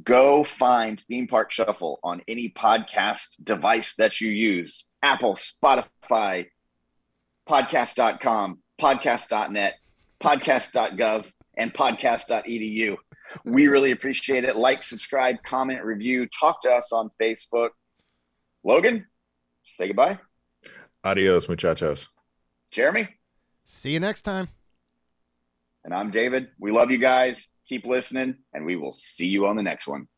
Go 0.04 0.44
find 0.44 1.00
Theme 1.00 1.26
Park 1.28 1.50
Shuffle 1.50 1.98
on 2.02 2.20
any 2.28 2.50
podcast 2.50 3.42
device 3.42 3.94
that 3.96 4.20
you 4.20 4.30
use 4.30 4.86
Apple, 5.02 5.34
Spotify, 5.34 6.46
podcast.com, 7.48 8.58
podcast.net, 8.80 9.74
podcast.gov, 10.20 11.26
and 11.56 11.72
podcast.edu. 11.72 12.96
We 13.44 13.68
really 13.68 13.92
appreciate 13.92 14.44
it. 14.44 14.56
Like, 14.56 14.82
subscribe, 14.82 15.36
comment, 15.44 15.82
review, 15.84 16.26
talk 16.38 16.60
to 16.62 16.70
us 16.70 16.92
on 16.92 17.10
Facebook. 17.20 17.70
Logan, 18.64 19.06
say 19.62 19.86
goodbye. 19.88 20.18
Adios, 21.04 21.48
muchachos. 21.48 22.08
Jeremy, 22.70 23.08
See 23.66 23.90
you 23.92 24.00
next 24.00 24.22
time. 24.22 24.48
and 25.84 25.94
I'm 25.94 26.10
David. 26.10 26.48
We 26.58 26.70
love 26.72 26.90
you 26.90 26.98
guys. 26.98 27.48
Keep 27.68 27.86
listening, 27.86 28.36
and 28.54 28.64
we 28.64 28.76
will 28.76 28.92
see 28.92 29.26
you 29.26 29.46
on 29.46 29.56
the 29.56 29.62
next 29.62 29.86
one. 29.86 30.08